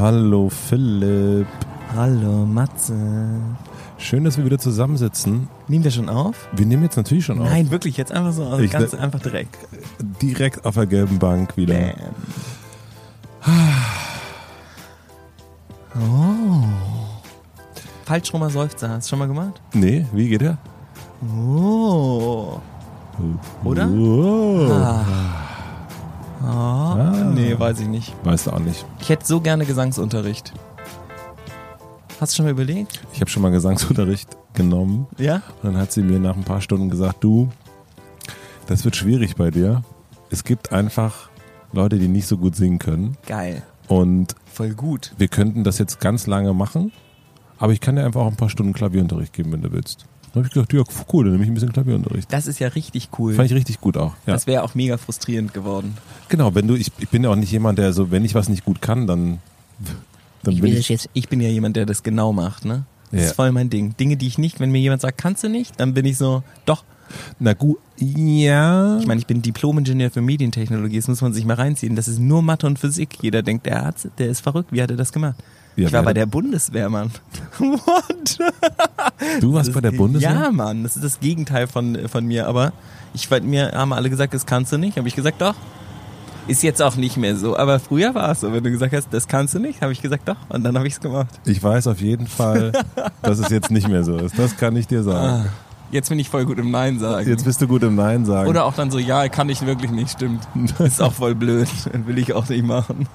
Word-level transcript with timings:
Hallo 0.00 0.48
Philipp. 0.48 1.46
Hallo 1.92 2.46
Matze. 2.46 2.94
Schön, 3.98 4.22
dass 4.22 4.38
wir 4.38 4.44
wieder 4.44 4.58
zusammensitzen. 4.58 5.48
Nehmen 5.66 5.82
wir 5.82 5.90
schon 5.90 6.08
auf? 6.08 6.48
Wir 6.52 6.66
nehmen 6.66 6.84
jetzt 6.84 6.96
natürlich 6.96 7.24
schon 7.24 7.40
auf. 7.40 7.48
Nein, 7.50 7.72
wirklich, 7.72 7.96
jetzt 7.96 8.12
einfach 8.12 8.32
so, 8.32 8.44
also 8.44 8.62
Ich 8.62 8.70
ganz 8.70 8.92
ne- 8.92 9.00
einfach 9.00 9.18
direkt. 9.18 9.58
Direkt 10.22 10.64
auf 10.64 10.76
der 10.76 10.86
gelben 10.86 11.18
Bank 11.18 11.56
wieder. 11.56 11.74
Bam. 11.74 11.94
Oh. 16.00 16.64
Falschrummer 18.04 18.50
Seufzer, 18.50 18.88
hast 18.90 19.06
du 19.06 19.10
schon 19.10 19.18
mal 19.18 19.26
gemacht? 19.26 19.60
Nee, 19.74 20.06
wie 20.12 20.28
geht 20.28 20.42
der? 20.42 20.58
Oh. 21.36 22.60
Oder? 23.64 23.88
Oh. 23.90 24.68
Ah. 24.70 25.04
Oh. 26.48 26.94
Nee, 27.34 27.58
weiß 27.58 27.80
ich 27.80 27.88
nicht. 27.88 28.14
Weißt 28.24 28.46
du 28.46 28.52
auch 28.52 28.58
nicht. 28.58 28.86
Ich 29.00 29.08
hätte 29.10 29.26
so 29.26 29.40
gerne 29.40 29.66
Gesangsunterricht. 29.66 30.52
Hast 32.20 32.32
du 32.32 32.36
schon 32.36 32.46
mal 32.46 32.50
überlegt? 32.52 33.00
Ich 33.12 33.20
habe 33.20 33.30
schon 33.30 33.42
mal 33.42 33.50
Gesangsunterricht 33.50 34.28
genommen 34.54 35.06
Ja? 35.18 35.36
und 35.62 35.74
dann 35.74 35.76
hat 35.76 35.92
sie 35.92 36.02
mir 36.02 36.18
nach 36.18 36.36
ein 36.36 36.42
paar 36.44 36.60
Stunden 36.60 36.90
gesagt, 36.90 37.22
du, 37.22 37.48
das 38.66 38.84
wird 38.84 38.96
schwierig 38.96 39.36
bei 39.36 39.50
dir. 39.50 39.82
Es 40.30 40.42
gibt 40.42 40.72
einfach 40.72 41.28
Leute, 41.72 41.98
die 41.98 42.08
nicht 42.08 42.26
so 42.26 42.36
gut 42.38 42.56
singen 42.56 42.78
können 42.80 43.16
Geil. 43.26 43.62
und 43.86 44.34
Voll 44.52 44.70
gut. 44.74 45.12
wir 45.18 45.28
könnten 45.28 45.62
das 45.64 45.78
jetzt 45.78 46.00
ganz 46.00 46.26
lange 46.26 46.54
machen, 46.54 46.90
aber 47.58 47.72
ich 47.72 47.80
kann 47.80 47.94
dir 47.96 48.04
einfach 48.04 48.22
auch 48.22 48.26
ein 48.28 48.36
paar 48.36 48.50
Stunden 48.50 48.72
Klavierunterricht 48.72 49.32
geben, 49.32 49.52
wenn 49.52 49.62
du 49.62 49.70
willst. 49.70 50.06
Dann 50.32 50.40
habe 50.42 50.46
ich 50.46 50.52
gesagt, 50.52 50.72
ja, 50.72 50.82
cool, 51.12 51.24
dann 51.24 51.32
nehme 51.32 51.44
ich 51.44 51.50
ein 51.50 51.54
bisschen 51.54 51.72
Klavierunterricht. 51.72 52.32
Das 52.32 52.46
ist 52.46 52.58
ja 52.58 52.68
richtig 52.68 53.08
cool. 53.18 53.34
Fand 53.34 53.50
ich 53.50 53.56
richtig 53.56 53.80
gut 53.80 53.96
auch. 53.96 54.12
Ja. 54.26 54.34
Das 54.34 54.46
wäre 54.46 54.62
auch 54.62 54.74
mega 54.74 54.96
frustrierend 54.98 55.54
geworden. 55.54 55.96
Genau, 56.28 56.54
wenn 56.54 56.68
du, 56.68 56.74
ich, 56.74 56.92
ich 56.98 57.08
bin 57.08 57.24
ja 57.24 57.30
auch 57.30 57.36
nicht 57.36 57.50
jemand, 57.52 57.78
der 57.78 57.92
so, 57.92 58.10
wenn 58.10 58.24
ich 58.24 58.34
was 58.34 58.48
nicht 58.48 58.64
gut 58.64 58.82
kann, 58.82 59.06
dann, 59.06 59.38
dann 60.42 60.54
Ich, 60.54 60.60
bin 60.60 60.72
ich. 60.76 60.88
jetzt, 60.90 61.08
ich 61.14 61.28
bin 61.28 61.40
ja 61.40 61.48
jemand, 61.48 61.76
der 61.76 61.86
das 61.86 62.02
genau 62.02 62.32
macht, 62.32 62.64
ne? 62.64 62.84
Das 63.10 63.20
Ja. 63.22 63.26
ist 63.28 63.36
voll 63.36 63.52
mein 63.52 63.70
Ding. 63.70 63.96
Dinge, 63.96 64.18
die 64.18 64.26
ich 64.26 64.36
nicht, 64.36 64.60
wenn 64.60 64.70
mir 64.70 64.80
jemand 64.80 65.00
sagt, 65.00 65.16
kannst 65.16 65.42
du 65.42 65.48
nicht, 65.48 65.80
dann 65.80 65.94
bin 65.94 66.04
ich 66.04 66.18
so, 66.18 66.42
doch. 66.66 66.84
Na 67.38 67.54
gut, 67.54 67.78
ja. 67.98 68.98
Ich 68.98 69.06
meine, 69.06 69.18
ich 69.18 69.26
bin 69.26 69.40
Diplom-Ingenieur 69.40 70.10
für 70.10 70.20
Medientechnologie, 70.20 70.96
das 70.96 71.08
muss 71.08 71.22
man 71.22 71.32
sich 71.32 71.46
mal 71.46 71.54
reinziehen. 71.54 71.96
Das 71.96 72.06
ist 72.06 72.18
nur 72.18 72.42
Mathe 72.42 72.66
und 72.66 72.78
Physik. 72.78 73.16
Jeder 73.22 73.42
denkt, 73.42 73.64
der 73.64 73.82
Arzt, 73.86 74.08
der 74.18 74.28
ist 74.28 74.40
verrückt. 74.42 74.72
Wie 74.72 74.82
hat 74.82 74.90
er 74.90 74.98
das 74.98 75.10
gemacht? 75.12 75.36
Ja, 75.78 75.86
ich 75.86 75.92
war 75.92 76.02
bei 76.02 76.12
der 76.12 76.26
Bundeswehr, 76.26 76.90
Mann. 76.90 77.12
What? 77.58 78.38
du 79.40 79.52
warst 79.52 79.72
bei 79.72 79.80
der 79.80 79.92
Bundeswehr? 79.92 80.32
Ja, 80.32 80.50
Mann, 80.50 80.82
das 80.82 80.96
ist 80.96 81.04
das 81.04 81.20
Gegenteil 81.20 81.68
von, 81.68 82.08
von 82.08 82.26
mir. 82.26 82.48
Aber 82.48 82.72
ich 83.14 83.30
mir, 83.30 83.70
haben 83.72 83.92
alle 83.92 84.10
gesagt, 84.10 84.34
das 84.34 84.44
kannst 84.44 84.72
du 84.72 84.78
nicht. 84.78 84.96
Habe 84.96 85.06
ich 85.06 85.14
gesagt, 85.14 85.40
doch. 85.40 85.54
Ist 86.48 86.64
jetzt 86.64 86.82
auch 86.82 86.96
nicht 86.96 87.16
mehr 87.16 87.36
so. 87.36 87.56
Aber 87.56 87.78
früher 87.78 88.12
war 88.16 88.32
es 88.32 88.40
so. 88.40 88.52
Wenn 88.52 88.64
du 88.64 88.70
gesagt 88.72 88.92
hast, 88.92 89.08
das 89.12 89.28
kannst 89.28 89.54
du 89.54 89.60
nicht, 89.60 89.80
habe 89.80 89.92
ich 89.92 90.02
gesagt, 90.02 90.28
doch. 90.28 90.36
Und 90.48 90.64
dann 90.64 90.76
habe 90.76 90.88
ich 90.88 90.94
es 90.94 91.00
gemacht. 91.00 91.38
Ich 91.44 91.62
weiß 91.62 91.86
auf 91.86 92.00
jeden 92.00 92.26
Fall, 92.26 92.72
dass 93.22 93.38
es 93.38 93.48
jetzt 93.50 93.70
nicht 93.70 93.86
mehr 93.86 94.02
so 94.02 94.16
ist. 94.16 94.36
Das 94.36 94.56
kann 94.56 94.74
ich 94.74 94.88
dir 94.88 95.04
sagen. 95.04 95.46
Ah, 95.46 95.46
jetzt 95.90 96.08
bin 96.08 96.18
ich 96.18 96.28
voll 96.28 96.44
gut 96.44 96.58
im 96.58 96.70
Nein 96.70 96.98
sagen. 96.98 97.28
Jetzt 97.28 97.44
bist 97.44 97.60
du 97.60 97.66
gut 97.66 97.82
im 97.82 97.94
Nein 97.94 98.24
sagen. 98.24 98.48
Oder 98.48 98.64
auch 98.64 98.74
dann 98.74 98.90
so, 98.90 98.98
ja, 98.98 99.28
kann 99.28 99.48
ich 99.48 99.64
wirklich 99.64 99.90
nicht, 99.90 100.10
stimmt. 100.10 100.46
Ist 100.78 101.00
auch 101.00 101.12
voll 101.12 101.34
blöd. 101.34 101.68
Will 102.06 102.18
ich 102.18 102.32
auch 102.32 102.48
nicht 102.48 102.64
machen. 102.64 103.08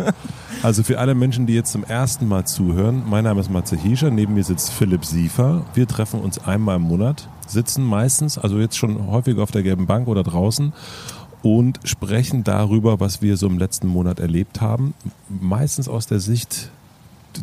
Also 0.61 0.83
für 0.83 0.99
alle 0.99 1.16
Menschen, 1.16 1.45
die 1.45 1.53
jetzt 1.53 1.71
zum 1.71 1.83
ersten 1.83 2.27
Mal 2.27 2.45
zuhören, 2.45 3.03
mein 3.09 3.23
Name 3.23 3.41
ist 3.41 3.51
Matze 3.51 3.75
Hiescher, 3.75 4.11
neben 4.11 4.33
mir 4.33 4.44
sitzt 4.44 4.71
Philipp 4.71 5.05
Siefer. 5.05 5.66
Wir 5.73 5.88
treffen 5.88 6.19
uns 6.19 6.39
einmal 6.39 6.77
im 6.77 6.83
Monat, 6.83 7.27
sitzen 7.47 7.83
meistens, 7.83 8.38
also 8.38 8.59
jetzt 8.59 8.77
schon 8.77 9.07
häufiger 9.07 9.44
auf 9.44 9.51
der 9.51 9.63
gelben 9.63 9.88
Bank 9.88 10.07
oder 10.07 10.23
draußen 10.23 10.73
und 11.44 11.79
sprechen 11.83 12.44
darüber, 12.44 12.99
was 12.99 13.21
wir 13.21 13.38
so 13.38 13.47
im 13.47 13.59
letzten 13.59 13.88
Monat 13.88 14.19
erlebt 14.19 14.61
haben. 14.61 14.94
Meistens 15.29 15.89
aus 15.89 16.07
der 16.07 16.19
Sicht 16.19 16.71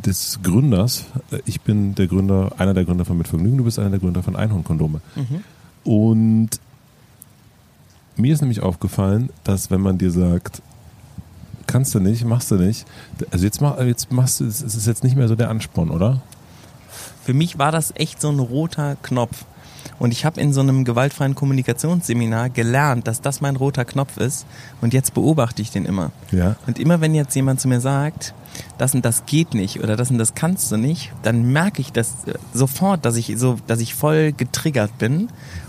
des 0.06 0.41
Gründers. 0.42 1.05
Ich 1.44 1.60
bin 1.60 1.94
der 1.94 2.06
Gründer, 2.06 2.52
einer 2.58 2.74
der 2.74 2.84
Gründer 2.84 3.05
von 3.05 3.19
Mit 3.19 3.28
Vergnügen, 3.28 3.58
du 3.58 3.64
bist 3.64 3.78
einer 3.78 3.91
der 3.91 3.98
Gründer 3.98 4.22
von 4.22 4.36
Einhornkondome. 4.36 5.00
Und 5.84 6.50
mir 8.16 8.34
ist 8.34 8.41
nämlich 8.41 8.60
aufgefallen, 8.60 9.31
dass 9.44 9.70
wenn 9.70 9.81
man 9.81 9.98
dir 9.98 10.10
sagt, 10.10 10.62
kannst 11.66 11.94
du 11.94 12.00
nicht, 12.00 12.25
machst 12.25 12.50
du 12.50 12.56
nicht, 12.56 12.84
also 13.31 13.44
jetzt, 13.44 13.60
mach, 13.60 13.78
jetzt 13.81 14.10
machst 14.12 14.41
du, 14.41 14.44
es 14.44 14.60
ist 14.60 14.87
jetzt 14.87 15.04
nicht 15.04 15.16
mehr 15.16 15.28
so 15.28 15.37
der 15.37 15.50
Ansporn, 15.50 15.91
oder? 15.91 16.20
Für 17.25 17.34
mich 17.34 17.59
war 17.59 17.70
das 17.70 17.93
echt 17.97 18.20
so 18.20 18.28
ein 18.28 18.38
roter 18.38 18.97
Knopf. 19.03 19.44
Und 19.98 20.12
ich 20.12 20.24
habe 20.24 20.41
in 20.41 20.52
so 20.52 20.60
einem 20.60 20.84
gewaltfreien 20.84 21.34
Kommunikationsseminar 21.34 22.50
gelernt, 22.50 23.06
dass 23.06 23.20
das 23.20 23.41
mein 23.41 23.56
roter 23.56 23.84
Knopf 23.84 24.16
ist. 24.16 24.46
Und 24.80 24.94
jetzt 24.94 25.14
beobachte 25.14 25.62
ich 25.62 25.70
den 25.70 25.84
immer. 25.84 26.10
Ja. 26.30 26.56
Und 26.66 26.78
immer 26.78 27.00
wenn 27.00 27.14
jetzt 27.14 27.34
jemand 27.34 27.60
zu 27.60 27.68
mir 27.68 27.80
sagt, 27.80 28.34
das 28.78 28.94
und 28.94 29.04
das 29.04 29.26
geht 29.26 29.54
nicht 29.54 29.80
oder 29.82 29.96
das 29.96 30.10
und 30.10 30.19
das 30.19 30.34
kannst 30.34 30.70
du 30.72 30.76
nicht, 30.76 31.12
dann 31.22 31.52
merke 31.52 31.80
ich 31.80 31.92
das 31.92 32.24
äh, 32.26 32.34
sofort, 32.52 33.04
dass 33.04 33.16
ich 33.16 33.34
so, 33.36 33.58
dass 33.66 33.80
ich 33.80 33.94
voll 33.94 34.32
getriggert 34.32 34.98
bin. 34.98 35.28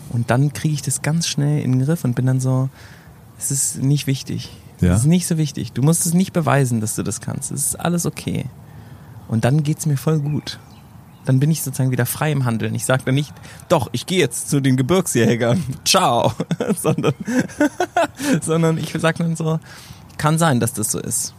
Und 0.09 0.29
dann 0.29 0.53
kriege 0.53 0.73
ich 0.73 0.81
das 0.81 1.01
ganz 1.01 1.27
schnell 1.27 1.61
in 1.61 1.71
den 1.73 1.85
Griff 1.85 2.03
und 2.03 2.15
bin 2.15 2.25
dann 2.25 2.39
so, 2.39 2.69
es 3.37 3.51
ist 3.51 3.81
nicht 3.81 4.07
wichtig. 4.07 4.49
Ja. 4.81 4.93
Es 4.93 5.01
ist 5.01 5.07
nicht 5.07 5.27
so 5.27 5.37
wichtig. 5.37 5.73
Du 5.73 5.81
musst 5.81 6.05
es 6.05 6.13
nicht 6.13 6.33
beweisen, 6.33 6.81
dass 6.81 6.95
du 6.95 7.03
das 7.03 7.21
kannst. 7.21 7.51
Es 7.51 7.67
ist 7.67 7.79
alles 7.79 8.05
okay. 8.05 8.45
Und 9.27 9.45
dann 9.45 9.63
geht's 9.63 9.85
mir 9.85 9.97
voll 9.97 10.19
gut. 10.19 10.59
Dann 11.25 11.39
bin 11.39 11.51
ich 11.51 11.61
sozusagen 11.61 11.91
wieder 11.91 12.05
frei 12.05 12.31
im 12.31 12.45
Handeln. 12.45 12.73
Ich 12.73 12.85
sage 12.85 13.03
dann 13.05 13.15
nicht, 13.15 13.33
doch, 13.69 13.89
ich 13.91 14.05
gehe 14.05 14.19
jetzt 14.19 14.49
zu 14.49 14.59
den 14.59 14.75
Gebirgsjägern. 14.75 15.63
Ciao. 15.85 16.33
sondern, 16.75 17.13
sondern 18.41 18.77
ich 18.77 18.91
sage 18.91 19.19
dann 19.19 19.35
so, 19.35 19.59
kann 20.17 20.37
sein, 20.37 20.59
dass 20.59 20.73
das 20.73 20.91
so 20.91 20.99
ist. 20.99 21.33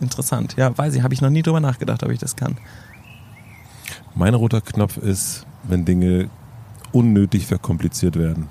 Interessant. 0.00 0.54
Ja, 0.56 0.76
weiß 0.76 0.94
ich, 0.94 1.02
habe 1.02 1.14
ich 1.14 1.20
noch 1.20 1.30
nie 1.30 1.42
drüber 1.42 1.60
nachgedacht, 1.60 2.02
ob 2.02 2.10
ich 2.10 2.18
das 2.18 2.36
kann. 2.36 2.56
Mein 4.14 4.34
roter 4.34 4.60
Knopf 4.60 4.96
ist, 4.96 5.46
wenn 5.64 5.84
Dinge 5.84 6.30
unnötig 6.92 7.46
verkompliziert 7.46 8.16
werden. 8.16 8.48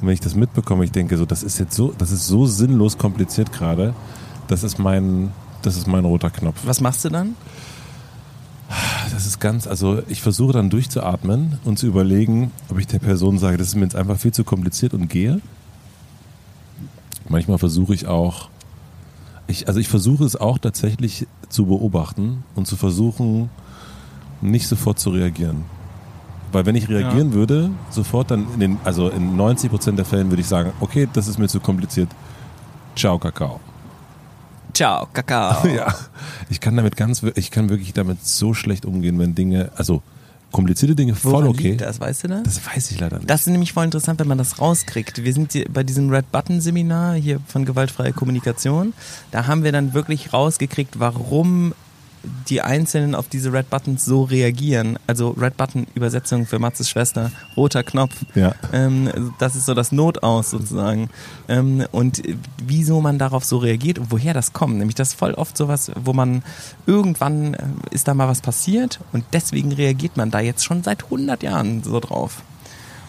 Und 0.00 0.08
wenn 0.08 0.14
ich 0.14 0.20
das 0.20 0.34
mitbekomme, 0.34 0.84
ich 0.84 0.92
denke 0.92 1.16
so, 1.16 1.26
das 1.26 1.42
ist 1.42 1.58
jetzt 1.58 1.74
so, 1.74 1.94
das 1.96 2.10
ist 2.10 2.26
so 2.26 2.46
sinnlos 2.46 2.98
kompliziert 2.98 3.52
gerade, 3.52 3.94
das 4.48 4.62
ist 4.62 4.78
mein, 4.78 5.32
das 5.62 5.76
ist 5.76 5.86
mein 5.86 6.04
roter 6.04 6.30
Knopf. 6.30 6.60
Was 6.64 6.80
machst 6.80 7.04
du 7.04 7.10
dann? 7.10 7.36
Das 9.12 9.26
ist 9.26 9.40
ganz, 9.40 9.66
also 9.66 10.02
ich 10.08 10.22
versuche 10.22 10.52
dann 10.52 10.70
durchzuatmen 10.70 11.58
und 11.64 11.78
zu 11.78 11.86
überlegen, 11.86 12.50
ob 12.68 12.78
ich 12.78 12.86
der 12.86 12.98
Person 12.98 13.38
sage, 13.38 13.56
das 13.56 13.68
ist 13.68 13.74
mir 13.74 13.82
jetzt 13.82 13.96
einfach 13.96 14.18
viel 14.18 14.32
zu 14.32 14.44
kompliziert 14.44 14.94
und 14.94 15.08
gehe. 15.08 15.40
Manchmal 17.28 17.58
versuche 17.58 17.94
ich 17.94 18.06
auch, 18.06 18.48
ich, 19.46 19.68
also 19.68 19.80
ich 19.80 19.88
versuche 19.88 20.24
es 20.24 20.36
auch 20.36 20.58
tatsächlich 20.58 21.26
zu 21.48 21.66
beobachten 21.66 22.44
und 22.54 22.66
zu 22.66 22.76
versuchen, 22.76 23.50
nicht 24.40 24.66
sofort 24.66 24.98
zu 24.98 25.10
reagieren. 25.10 25.64
Weil 26.52 26.66
wenn 26.66 26.76
ich 26.76 26.88
reagieren 26.88 27.32
würde, 27.32 27.70
sofort 27.90 28.30
dann 28.30 28.46
in 28.54 28.60
den, 28.60 28.78
also 28.84 29.08
in 29.08 29.36
90 29.36 29.70
Prozent 29.70 29.98
der 29.98 30.04
Fällen 30.04 30.30
würde 30.30 30.40
ich 30.40 30.46
sagen, 30.46 30.72
okay, 30.80 31.08
das 31.12 31.26
ist 31.26 31.38
mir 31.38 31.48
zu 31.48 31.60
kompliziert. 31.60 32.08
Ciao, 32.94 33.18
Kakao. 33.18 33.60
Ciao, 34.74 35.08
Kakao. 35.12 35.66
Ja, 35.74 35.94
ich 36.50 36.60
kann 36.60 36.76
damit 36.76 36.96
ganz, 36.96 37.22
ich 37.36 37.50
kann 37.50 37.68
wirklich 37.68 37.92
damit 37.92 38.26
so 38.26 38.54
schlecht 38.54 38.84
umgehen, 38.84 39.18
wenn 39.18 39.34
Dinge, 39.34 39.70
also 39.76 40.02
komplizierte 40.50 40.94
Dinge 40.94 41.14
voll 41.14 41.32
Woran 41.32 41.48
okay. 41.48 41.76
das, 41.76 42.00
weißt 42.00 42.24
du 42.24 42.28
das? 42.28 42.42
Das 42.42 42.66
weiß 42.66 42.90
ich 42.90 43.00
leider 43.00 43.16
nicht. 43.16 43.30
Das 43.30 43.42
ist 43.42 43.46
nämlich 43.48 43.72
voll 43.72 43.84
interessant, 43.84 44.20
wenn 44.20 44.28
man 44.28 44.38
das 44.38 44.60
rauskriegt. 44.60 45.24
Wir 45.24 45.32
sind 45.32 45.52
hier 45.52 45.66
bei 45.68 45.82
diesem 45.82 46.10
Red 46.10 46.30
Button 46.30 46.60
Seminar 46.60 47.14
hier 47.14 47.40
von 47.46 47.64
gewaltfreie 47.64 48.12
Kommunikation. 48.12 48.92
Da 49.30 49.46
haben 49.46 49.64
wir 49.64 49.72
dann 49.72 49.94
wirklich 49.94 50.32
rausgekriegt, 50.32 50.98
warum 51.00 51.72
die 52.48 52.62
Einzelnen 52.62 53.14
auf 53.14 53.28
diese 53.28 53.52
Red 53.52 53.70
Buttons 53.70 54.04
so 54.04 54.22
reagieren. 54.22 54.98
Also 55.06 55.30
Red 55.30 55.56
Button 55.56 55.86
Übersetzung 55.94 56.46
für 56.46 56.58
Matzes 56.58 56.88
Schwester, 56.88 57.30
roter 57.56 57.82
Knopf. 57.82 58.14
Ja. 58.34 58.54
Ähm, 58.72 59.32
das 59.38 59.56
ist 59.56 59.66
so 59.66 59.74
das 59.74 59.92
Notaus 59.92 60.50
sozusagen. 60.50 61.10
Ähm, 61.48 61.84
und 61.92 62.22
wieso 62.64 63.00
man 63.00 63.18
darauf 63.18 63.44
so 63.44 63.58
reagiert 63.58 63.98
und 63.98 64.10
woher 64.10 64.34
das 64.34 64.52
kommt. 64.52 64.76
Nämlich 64.76 64.94
das 64.94 65.10
ist 65.10 65.18
voll 65.18 65.34
oft 65.34 65.56
sowas, 65.56 65.90
wo 65.96 66.12
man 66.12 66.42
irgendwann 66.86 67.54
äh, 67.54 67.66
ist 67.90 68.08
da 68.08 68.14
mal 68.14 68.28
was 68.28 68.40
passiert 68.40 69.00
und 69.12 69.24
deswegen 69.32 69.72
reagiert 69.72 70.16
man 70.16 70.30
da 70.30 70.40
jetzt 70.40 70.64
schon 70.64 70.82
seit 70.82 71.04
100 71.04 71.42
Jahren 71.42 71.82
so 71.82 72.00
drauf. 72.00 72.42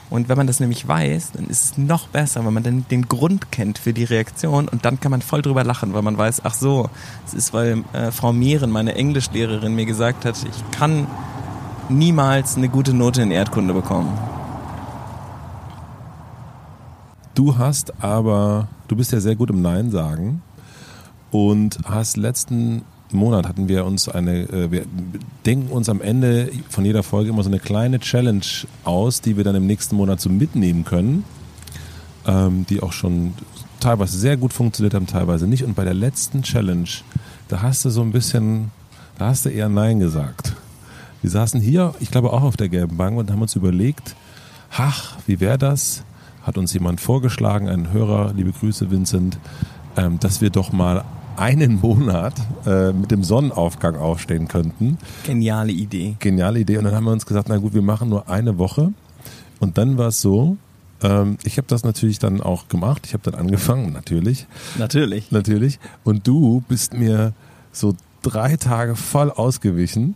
Und 0.10 0.30
wenn 0.30 0.38
man 0.38 0.48
das 0.48 0.60
nämlich 0.60 0.88
weiß, 0.88 1.32
dann 1.34 1.48
ist 1.48 1.64
es 1.64 1.78
noch 1.78 2.08
besser, 2.08 2.46
wenn 2.46 2.54
man 2.54 2.64
dann 2.64 2.86
den 2.90 3.08
Grund 3.08 3.52
kennt 3.52 3.80
für 3.80 3.92
die 3.92 4.04
Reaktion 4.04 4.68
und 4.68 4.86
dann 4.86 5.00
kann 5.00 5.12
man 5.12 5.22
voll 5.22 5.42
drüber 5.42 5.64
lachen, 5.64 5.94
weil 5.94 6.04
man 6.04 6.18
weiß, 6.18 6.42
ach 6.44 6.54
so, 6.54 6.90
es 7.26 7.34
ist, 7.34 7.54
weil 7.54 7.84
äh, 7.94 8.12
Frau 8.12 8.32
Mehren, 8.32 8.70
meine 8.70 8.96
Englischlehrerin, 8.96 9.74
mir 9.74 9.86
gesagt 9.86 10.26
hat, 10.26 10.36
ich 10.44 10.78
kann 10.78 11.08
niemals 11.90 12.56
eine 12.56 12.70
gute 12.70 12.94
Note 12.94 13.22
in 13.22 13.32
Erdkunde 13.32 13.74
bekommen. 13.74 14.16
Du 17.34 17.58
hast 17.58 18.02
aber, 18.04 18.68
du 18.88 18.96
bist 18.96 19.12
ja 19.12 19.20
sehr 19.20 19.36
gut 19.36 19.50
im 19.50 19.62
Nein 19.62 19.92
sagen 19.92 20.42
und 21.32 21.80
hast 21.84 22.16
letzten 22.16 22.84
Monat 23.12 23.48
hatten 23.48 23.68
wir 23.68 23.86
uns 23.86 24.10
eine, 24.10 24.50
äh, 24.50 24.72
wir 24.72 24.86
denken 25.46 25.72
uns 25.72 25.90
am 25.90 26.02
Ende 26.02 26.52
von 26.70 26.86
jeder 26.86 27.04
Folge 27.04 27.30
immer 27.30 27.44
so 27.44 27.50
eine 27.50 27.60
kleine 27.60 28.00
Challenge 28.00 28.46
aus, 28.84 29.22
die 29.22 29.38
wir 29.38 29.44
dann 29.44 29.56
im 29.56 29.68
nächsten 29.68 29.96
Monat 29.96 30.20
so 30.20 30.30
mitnehmen 30.30 30.86
können, 30.86 31.24
ähm, 32.26 32.66
die 32.70 32.82
auch 32.82 32.94
schon 32.94 33.34
teilweise 33.80 34.18
sehr 34.18 34.38
gut 34.38 34.54
funktioniert 34.54 34.94
haben, 34.94 35.08
teilweise 35.08 35.48
nicht. 35.48 35.64
Und 35.64 35.76
bei 35.76 35.84
der 35.84 35.94
letzten 35.94 36.42
Challenge, 36.42 36.90
da 37.48 37.62
hast 37.62 37.86
du 37.86 37.90
so 37.90 38.02
ein 38.02 38.12
bisschen 38.12 38.72
Da 39.18 39.28
hast 39.28 39.46
du 39.46 39.50
eher 39.50 39.70
Nein 39.70 40.00
gesagt. 40.00 40.54
Wir 41.22 41.30
saßen 41.30 41.62
hier, 41.62 41.96
ich 42.02 42.12
glaube 42.12 42.34
auch 42.34 42.44
auf 42.44 42.58
der 42.58 42.68
gelben 42.68 42.98
Bank 42.98 43.18
und 43.18 43.32
haben 43.32 43.42
uns 43.42 43.56
überlegt, 43.56 44.16
ach, 44.76 45.16
wie 45.26 45.40
wäre 45.40 45.58
das? 45.58 46.04
Hat 46.44 46.58
uns 46.58 46.74
jemand 46.74 47.00
vorgeschlagen, 47.00 47.70
ein 47.70 47.94
Hörer, 47.94 48.34
liebe 48.36 48.52
Grüße 48.52 48.92
Vincent, 48.92 49.40
ähm, 49.96 50.20
dass 50.20 50.42
wir 50.42 50.50
doch 50.50 50.74
mal 50.74 51.06
einen 51.38 51.80
Monat 51.80 52.34
äh, 52.66 52.92
mit 52.92 53.12
dem 53.12 53.24
Sonnenaufgang 53.24 53.96
aufstehen 53.96 54.48
könnten. 54.48 54.98
Geniale 55.24 55.72
Idee. 55.72 56.16
Geniale 56.20 56.60
Idee. 56.60 56.78
Und 56.78 56.86
dann 56.86 56.96
haben 56.96 57.06
wir 57.06 57.12
uns 57.12 57.26
gesagt, 57.26 57.50
na 57.50 57.58
gut, 57.58 57.74
wir 57.74 57.82
machen 57.82 58.10
nur 58.10 58.30
eine 58.30 58.58
Woche. 58.58 58.94
Und 59.60 59.78
dann 59.78 59.98
war 59.98 60.08
es 60.08 60.22
so, 60.22 60.58
ähm, 61.02 61.38
ich 61.44 61.58
habe 61.58 61.68
das 61.68 61.84
natürlich 61.84 62.20
dann 62.20 62.42
auch 62.42 62.68
gemacht. 62.68 63.04
Ich 63.06 63.14
habe 63.14 63.30
dann 63.30 63.40
angefangen, 63.40 63.94
natürlich. 63.94 64.48
Natürlich. 64.78 65.32
Natürlich. 65.32 65.80
Und 66.04 66.28
du 66.28 66.64
bist 66.68 66.94
mir 66.94 67.34
so 67.72 67.96
drei 68.22 68.58
Tage 68.58 68.96
voll 68.96 69.32
ausgewichen. 69.32 70.16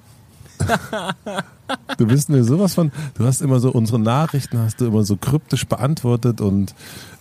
du 1.97 2.07
bist 2.07 2.29
mir 2.29 2.43
sowas 2.43 2.73
von, 2.73 2.91
du 3.15 3.25
hast 3.25 3.41
immer 3.41 3.59
so 3.59 3.71
unsere 3.71 3.99
Nachrichten, 3.99 4.57
hast 4.57 4.81
du 4.81 4.87
immer 4.87 5.03
so 5.03 5.15
kryptisch 5.15 5.65
beantwortet 5.67 6.41
und 6.41 6.73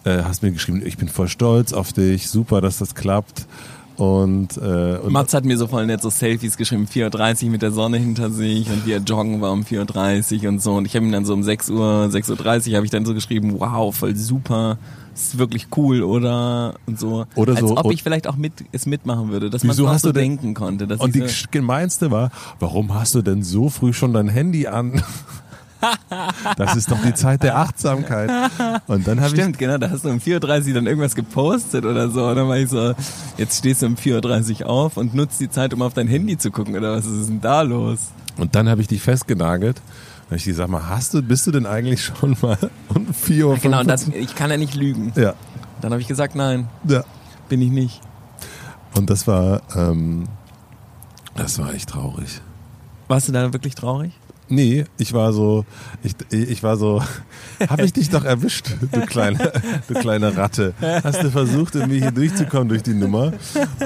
äh, 0.04 0.22
hast 0.22 0.42
mir 0.42 0.50
geschrieben, 0.50 0.82
ich 0.84 0.96
bin 0.96 1.08
voll 1.08 1.28
stolz 1.28 1.72
auf 1.72 1.92
dich, 1.92 2.28
super, 2.28 2.60
dass 2.60 2.78
das 2.78 2.94
klappt. 2.94 3.46
Und, 3.98 4.56
äh, 4.58 4.96
und 5.02 5.12
Mats 5.12 5.34
hat 5.34 5.44
mir 5.44 5.58
so 5.58 5.66
voll 5.66 5.84
nett 5.86 6.00
so 6.00 6.08
Selfies 6.08 6.56
geschrieben, 6.56 6.86
4.30 6.86 7.44
Uhr 7.46 7.50
mit 7.50 7.62
der 7.62 7.72
Sonne 7.72 7.96
hinter 7.98 8.30
sich 8.30 8.70
und 8.70 8.86
wie 8.86 8.92
er 8.92 9.00
joggen 9.00 9.40
war 9.40 9.50
um 9.50 9.62
4.30 9.64 10.44
Uhr 10.44 10.48
und 10.50 10.62
so. 10.62 10.74
Und 10.76 10.86
ich 10.86 10.94
habe 10.94 11.04
ihm 11.04 11.10
dann 11.10 11.24
so 11.24 11.34
um 11.34 11.42
6 11.42 11.68
Uhr, 11.70 12.08
6.30 12.12 12.70
Uhr 12.70 12.76
habe 12.76 12.86
ich 12.86 12.92
dann 12.92 13.04
so 13.04 13.12
geschrieben, 13.12 13.56
wow, 13.58 13.92
voll 13.94 14.14
super, 14.14 14.78
ist 15.14 15.36
wirklich 15.38 15.66
cool, 15.76 16.02
oder? 16.04 16.74
Und 16.86 17.00
so. 17.00 17.26
Oder 17.34 17.56
Als 17.56 17.60
so- 17.68 17.76
ob 17.76 17.90
ich 17.90 18.04
vielleicht 18.04 18.28
auch 18.28 18.36
mit, 18.36 18.52
es 18.70 18.86
mitmachen 18.86 19.30
würde, 19.30 19.50
dass 19.50 19.64
man 19.64 19.76
auch 19.80 19.88
hast 19.88 20.02
so 20.02 20.08
du 20.10 20.12
denn- 20.12 20.36
denken 20.38 20.54
konnte. 20.54 20.86
Und 20.96 21.16
die 21.16 21.26
so, 21.26 21.46
gemeinste 21.50 22.12
war, 22.12 22.30
warum 22.60 22.94
hast 22.94 23.16
du 23.16 23.22
denn 23.22 23.42
so 23.42 23.68
früh 23.68 23.92
schon 23.92 24.12
dein 24.12 24.28
Handy 24.28 24.68
an? 24.68 25.02
Das 26.56 26.76
ist 26.76 26.90
doch 26.90 27.00
die 27.02 27.14
Zeit 27.14 27.42
der 27.42 27.56
Achtsamkeit. 27.58 28.30
Und 28.86 29.06
dann 29.06 29.20
habe 29.20 29.34
ich 29.34 29.40
Stimmt, 29.40 29.58
genau, 29.58 29.78
da 29.78 29.90
hast 29.90 30.04
du 30.04 30.08
um 30.10 30.18
4.30 30.18 30.68
Uhr 30.68 30.74
dann 30.74 30.86
irgendwas 30.86 31.14
gepostet 31.14 31.84
oder 31.84 32.10
so. 32.10 32.26
Und 32.26 32.36
dann 32.36 32.48
war 32.48 32.56
ich 32.58 32.68
so, 32.68 32.94
jetzt 33.36 33.58
stehst 33.58 33.82
du 33.82 33.86
um 33.86 33.94
4.30 33.94 34.62
Uhr 34.62 34.68
auf 34.68 34.96
und 34.96 35.14
nutzt 35.14 35.40
die 35.40 35.48
Zeit, 35.50 35.72
um 35.74 35.82
auf 35.82 35.94
dein 35.94 36.08
Handy 36.08 36.36
zu 36.38 36.50
gucken, 36.50 36.76
oder 36.76 36.92
was 36.96 37.06
ist 37.06 37.28
denn 37.28 37.40
da 37.40 37.62
los? 37.62 38.08
und 38.38 38.54
dann 38.54 38.68
habe 38.68 38.80
ich 38.80 38.86
dich 38.88 39.02
festgenagelt. 39.02 39.76
Dann 39.76 40.26
habe 40.26 40.36
ich 40.36 40.44
gesagt, 40.44 40.70
mal, 40.70 40.88
hast 40.88 41.14
du, 41.14 41.22
bist 41.22 41.46
du 41.46 41.50
denn 41.50 41.66
eigentlich 41.66 42.04
schon 42.04 42.36
mal 42.40 42.58
um 42.94 43.12
4 43.12 43.48
Uhr? 43.48 43.56
Genau, 43.56 43.80
und 43.80 43.88
das, 43.88 44.08
ich 44.08 44.34
kann 44.34 44.50
ja 44.50 44.56
nicht 44.56 44.74
lügen. 44.74 45.12
ja, 45.16 45.34
Dann 45.80 45.90
habe 45.92 46.00
ich 46.00 46.08
gesagt, 46.08 46.34
nein, 46.34 46.68
ja. 46.84 47.02
bin 47.48 47.60
ich 47.62 47.70
nicht. 47.70 48.00
Und 48.94 49.10
das 49.10 49.26
war, 49.26 49.62
ähm, 49.74 50.24
das 51.34 51.58
war 51.58 51.72
echt 51.74 51.88
traurig. 51.90 52.40
Warst 53.08 53.28
du 53.28 53.32
da 53.32 53.52
wirklich 53.52 53.74
traurig? 53.74 54.12
Nee, 54.50 54.86
ich 54.96 55.12
war 55.12 55.32
so, 55.32 55.66
ich, 56.02 56.14
ich 56.30 56.62
war 56.62 56.76
so, 56.76 57.02
hab 57.68 57.80
ich 57.80 57.92
dich 57.92 58.08
doch 58.08 58.24
erwischt, 58.24 58.70
du 58.92 59.00
kleine, 59.02 59.52
du 59.88 59.94
kleine 59.94 60.36
Ratte. 60.36 60.74
Hast 60.80 61.22
du 61.22 61.30
versucht, 61.30 61.74
irgendwie 61.74 62.00
hier 62.00 62.10
durchzukommen 62.10 62.68
durch 62.68 62.82
die 62.82 62.94
Nummer, 62.94 63.32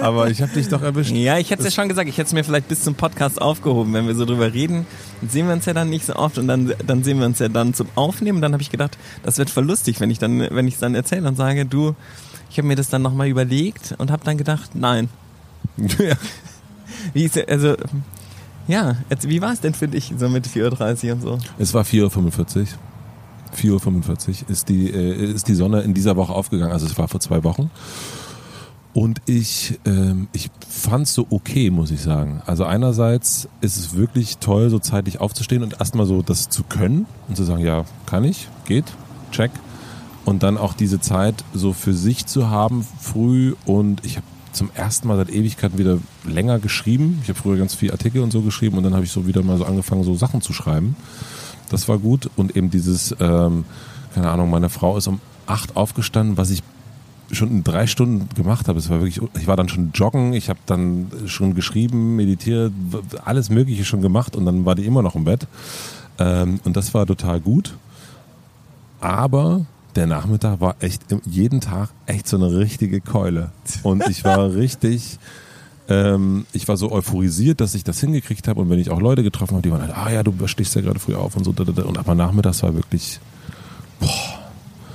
aber 0.01 0.31
ich 0.31 0.41
hab 0.41 0.53
dich 0.53 0.69
doch 0.69 0.83
erwischt. 0.83 1.11
Ja, 1.13 1.39
ich 1.39 1.51
hätte 1.51 1.63
es 1.63 1.75
ja 1.75 1.83
schon 1.83 1.89
gesagt, 1.89 2.09
ich 2.09 2.17
hätte 2.17 2.29
es 2.29 2.33
mir 2.33 2.45
vielleicht 2.45 2.69
bis 2.69 2.83
zum 2.83 2.95
Podcast 2.95 3.43
aufgehoben, 3.43 3.93
wenn 3.93 4.07
wir 4.07 4.15
so 4.15 4.25
drüber 4.25 4.53
reden. 4.53 4.87
Sehen 5.29 5.47
wir 5.47 5.55
uns 5.55 5.67
ja 5.67 5.73
dann 5.73 5.91
nicht 5.91 6.07
so 6.07 6.15
oft 6.15 6.39
und 6.39 6.47
dann, 6.47 6.73
dann 6.87 7.03
sehen 7.03 7.19
wir 7.19 7.27
uns 7.27 7.41
ja 7.41 7.49
dann 7.49 7.75
zum 7.75 7.89
Aufnehmen. 7.97 8.41
Dann 8.41 8.53
habe 8.53 8.63
ich 8.63 8.71
gedacht, 8.71 8.99
das 9.25 9.39
wird 9.39 9.51
voll 9.51 9.65
lustig, 9.65 10.01
wenn 10.01 10.11
ich 10.11 10.19
dann, 10.19 10.41
wenn 10.51 10.69
ich 10.69 10.75
es 10.75 10.81
dann 10.81 10.95
erzähle 10.95 11.27
und 11.29 11.37
sage, 11.37 11.67
du, 11.67 11.95
ich 12.51 12.59
habe 12.59 12.69
mir 12.69 12.77
das 12.77 12.89
dann 12.89 13.03
nochmal 13.03 13.29
überlegt 13.29 13.95
und 13.99 14.11
habe 14.11 14.25
dann 14.25 14.39
gedacht, 14.39 14.71
nein. 14.75 15.09
Ja. 15.99 16.17
Wie 17.15 17.25
ist, 17.25 17.39
also, 17.49 17.77
ja, 18.69 18.97
jetzt, 19.11 19.29
wie 19.29 19.41
war 19.41 19.53
es 19.53 19.61
denn 19.61 19.75
für 19.75 19.89
dich 19.89 20.13
so 20.17 20.29
mit 20.29 20.47
4.30 20.47 21.07
Uhr 21.07 21.13
und 21.15 21.21
so? 21.23 21.39
Es 21.59 21.75
war 21.75 21.85
4.45 21.85 22.61
Uhr. 22.61 22.67
4.45 23.57 24.45
Uhr 24.45 24.51
ist 24.51 24.69
die, 24.69 24.91
äh, 24.91 25.33
ist 25.33 25.49
die 25.49 25.55
Sonne 25.55 25.83
in 25.83 25.95
dieser 25.95 26.17
Woche 26.17 26.33
aufgegangen, 26.33 26.73
also 26.73 26.87
es 26.87 26.97
war 26.97 27.09
vor 27.09 27.21
zwei 27.21 27.45
Wochen. 27.45 27.71
Und 28.95 29.23
ich, 29.25 29.79
ähm, 29.87 30.29
ich 30.33 30.51
fand 30.69 31.07
es 31.07 31.15
so 31.15 31.27
okay, 31.31 31.71
muss 31.71 31.91
ich 31.91 32.03
sagen. 32.03 32.43
Also 32.45 32.65
einerseits 32.65 33.49
ist 33.63 33.79
es 33.79 33.95
wirklich 33.95 34.37
toll, 34.39 34.69
so 34.69 34.79
zeitlich 34.79 35.19
aufzustehen 35.19 35.63
und 35.63 35.81
erstmal 35.81 36.05
so 36.05 36.21
das 36.21 36.51
zu 36.51 36.63
können 36.63 37.07
und 37.29 37.37
zu 37.37 37.45
sagen, 37.45 37.65
ja, 37.65 37.85
kann 38.05 38.25
ich, 38.25 38.49
geht, 38.67 38.85
check. 39.31 39.51
Und 40.27 40.43
dann 40.43 40.59
auch 40.59 40.75
diese 40.75 41.01
Zeit 41.01 41.43
so 41.55 41.73
für 41.73 41.95
sich 41.95 42.27
zu 42.27 42.51
haben 42.51 42.87
früh 43.01 43.55
und 43.65 44.05
ich 44.05 44.19
habe 44.19 44.27
zum 44.53 44.71
ersten 44.75 45.09
Mal 45.09 45.17
seit 45.17 45.31
Ewigkeiten 45.31 45.79
wieder 45.79 45.99
länger 46.25 46.59
geschrieben. 46.59 47.19
Ich 47.23 47.29
habe 47.29 47.39
früher 47.39 47.57
ganz 47.57 47.75
viel 47.75 47.91
Artikel 47.91 48.23
und 48.23 48.31
so 48.31 48.43
geschrieben 48.43 48.77
und 48.77 48.85
dann 48.85 48.95
habe 48.95 49.05
ich 49.05 49.11
so 49.11 49.27
wieder 49.27 49.43
mal 49.43 49.59
so 49.59 49.65
angefangen, 49.65 50.05
so 50.05 50.15
Sachen 50.15 50.41
zu 50.41 50.53
schreiben. 50.53 50.97
Das 51.71 51.89
war 51.89 51.99
gut 51.99 52.31
und 52.37 52.57
eben 52.57 52.71
dieses, 52.71 53.15
ähm, 53.19 53.65
keine 54.15 54.31
Ahnung, 54.31 54.51
meine 54.51 54.69
Frau 54.69 54.97
ist 54.97 55.07
um 55.07 55.21
acht 55.47 55.77
aufgestanden, 55.77 56.37
was 56.37 56.51
ich 56.51 56.63
schon 57.31 57.51
in 57.51 57.65
drei 57.65 57.87
Stunden 57.87 58.29
gemacht 58.35 58.69
habe. 58.69 58.79
Es 58.79 58.91
war 58.91 59.01
wirklich, 59.01 59.21
ich 59.39 59.47
war 59.47 59.57
dann 59.57 59.69
schon 59.69 59.93
joggen, 59.93 60.35
ich 60.35 60.51
habe 60.51 60.61
dann 60.67 61.11
schon 61.27 61.55
geschrieben, 61.55 62.17
meditiert, 62.17 62.73
alles 63.25 63.49
Mögliche 63.49 63.85
schon 63.85 64.03
gemacht 64.03 64.37
und 64.37 64.45
dann 64.45 64.65
war 64.65 64.75
die 64.75 64.85
immer 64.85 65.03
noch 65.03 65.15
im 65.15 65.25
Bett. 65.25 65.47
Ähm, 66.19 66.61
und 66.65 66.77
das 66.77 66.93
war 66.93 67.07
total 67.07 67.41
gut. 67.41 67.75
Aber 69.01 69.67
der 69.97 70.07
Nachmittag 70.07 70.61
war 70.61 70.77
echt 70.81 71.03
jeden 71.25 71.61
Tag 71.61 71.91
echt 72.07 72.27
so 72.29 72.37
eine 72.37 72.57
richtige 72.59 73.01
Keule. 73.01 73.51
Und 73.83 74.07
ich 74.09 74.25
war 74.25 74.55
richtig, 74.55 75.19
ähm, 75.89 76.47
ich 76.53 76.69
war 76.69 76.77
so 76.77 76.91
euphorisiert, 76.93 77.61
dass 77.61 77.75
ich 77.75 77.85
das 77.85 78.01
hingekriegt 78.01 78.49
habe. 78.49 78.61
Und 78.61 78.71
wenn 78.71 78.79
ich 78.79 78.91
auch 78.91 79.01
Leute 79.01 79.23
getroffen 79.23 79.55
habe, 79.55 79.63
die 79.63 79.71
waren 79.71 79.83
halt, 79.83 79.97
ah 79.97 80.11
ja, 80.11 80.23
du 80.23 80.35
stehst 80.47 80.75
ja 80.75 80.81
gerade 80.81 80.99
früh 80.99 81.15
auf 81.15 81.37
und 81.37 81.45
so. 81.45 81.51
Und 81.51 81.99
aber 81.99 82.15
nachmittags 82.15 82.63
war 82.63 82.75
wirklich 82.75 83.21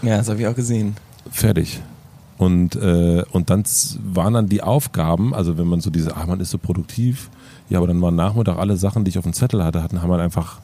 Ja, 0.01 0.17
das 0.17 0.29
habe 0.29 0.39
ich 0.41 0.47
auch 0.47 0.55
gesehen. 0.55 0.95
fertig. 1.31 1.81
Und, 2.37 2.75
äh, 2.75 3.23
und 3.31 3.49
dann 3.49 3.63
waren 4.13 4.35
dann 4.35 4.47
die 4.47 4.61
Aufgaben, 4.61 5.33
also 5.33 5.57
wenn 5.57 5.65
man 5.67 5.81
so 5.81 5.89
diese, 5.89 6.15
ah, 6.15 6.25
man 6.27 6.39
ist 6.39 6.51
so 6.51 6.59
produktiv, 6.59 7.31
ja, 7.67 7.79
aber 7.79 7.87
dann 7.87 7.99
waren 8.01 8.15
Nachmittag 8.15 8.57
alle 8.59 8.77
Sachen, 8.77 9.03
die 9.03 9.09
ich 9.09 9.17
auf 9.17 9.23
dem 9.23 9.33
Zettel 9.33 9.63
hatte, 9.63 9.81
hatten, 9.81 10.03
haben 10.03 10.09
wir 10.11 10.19
einfach, 10.19 10.59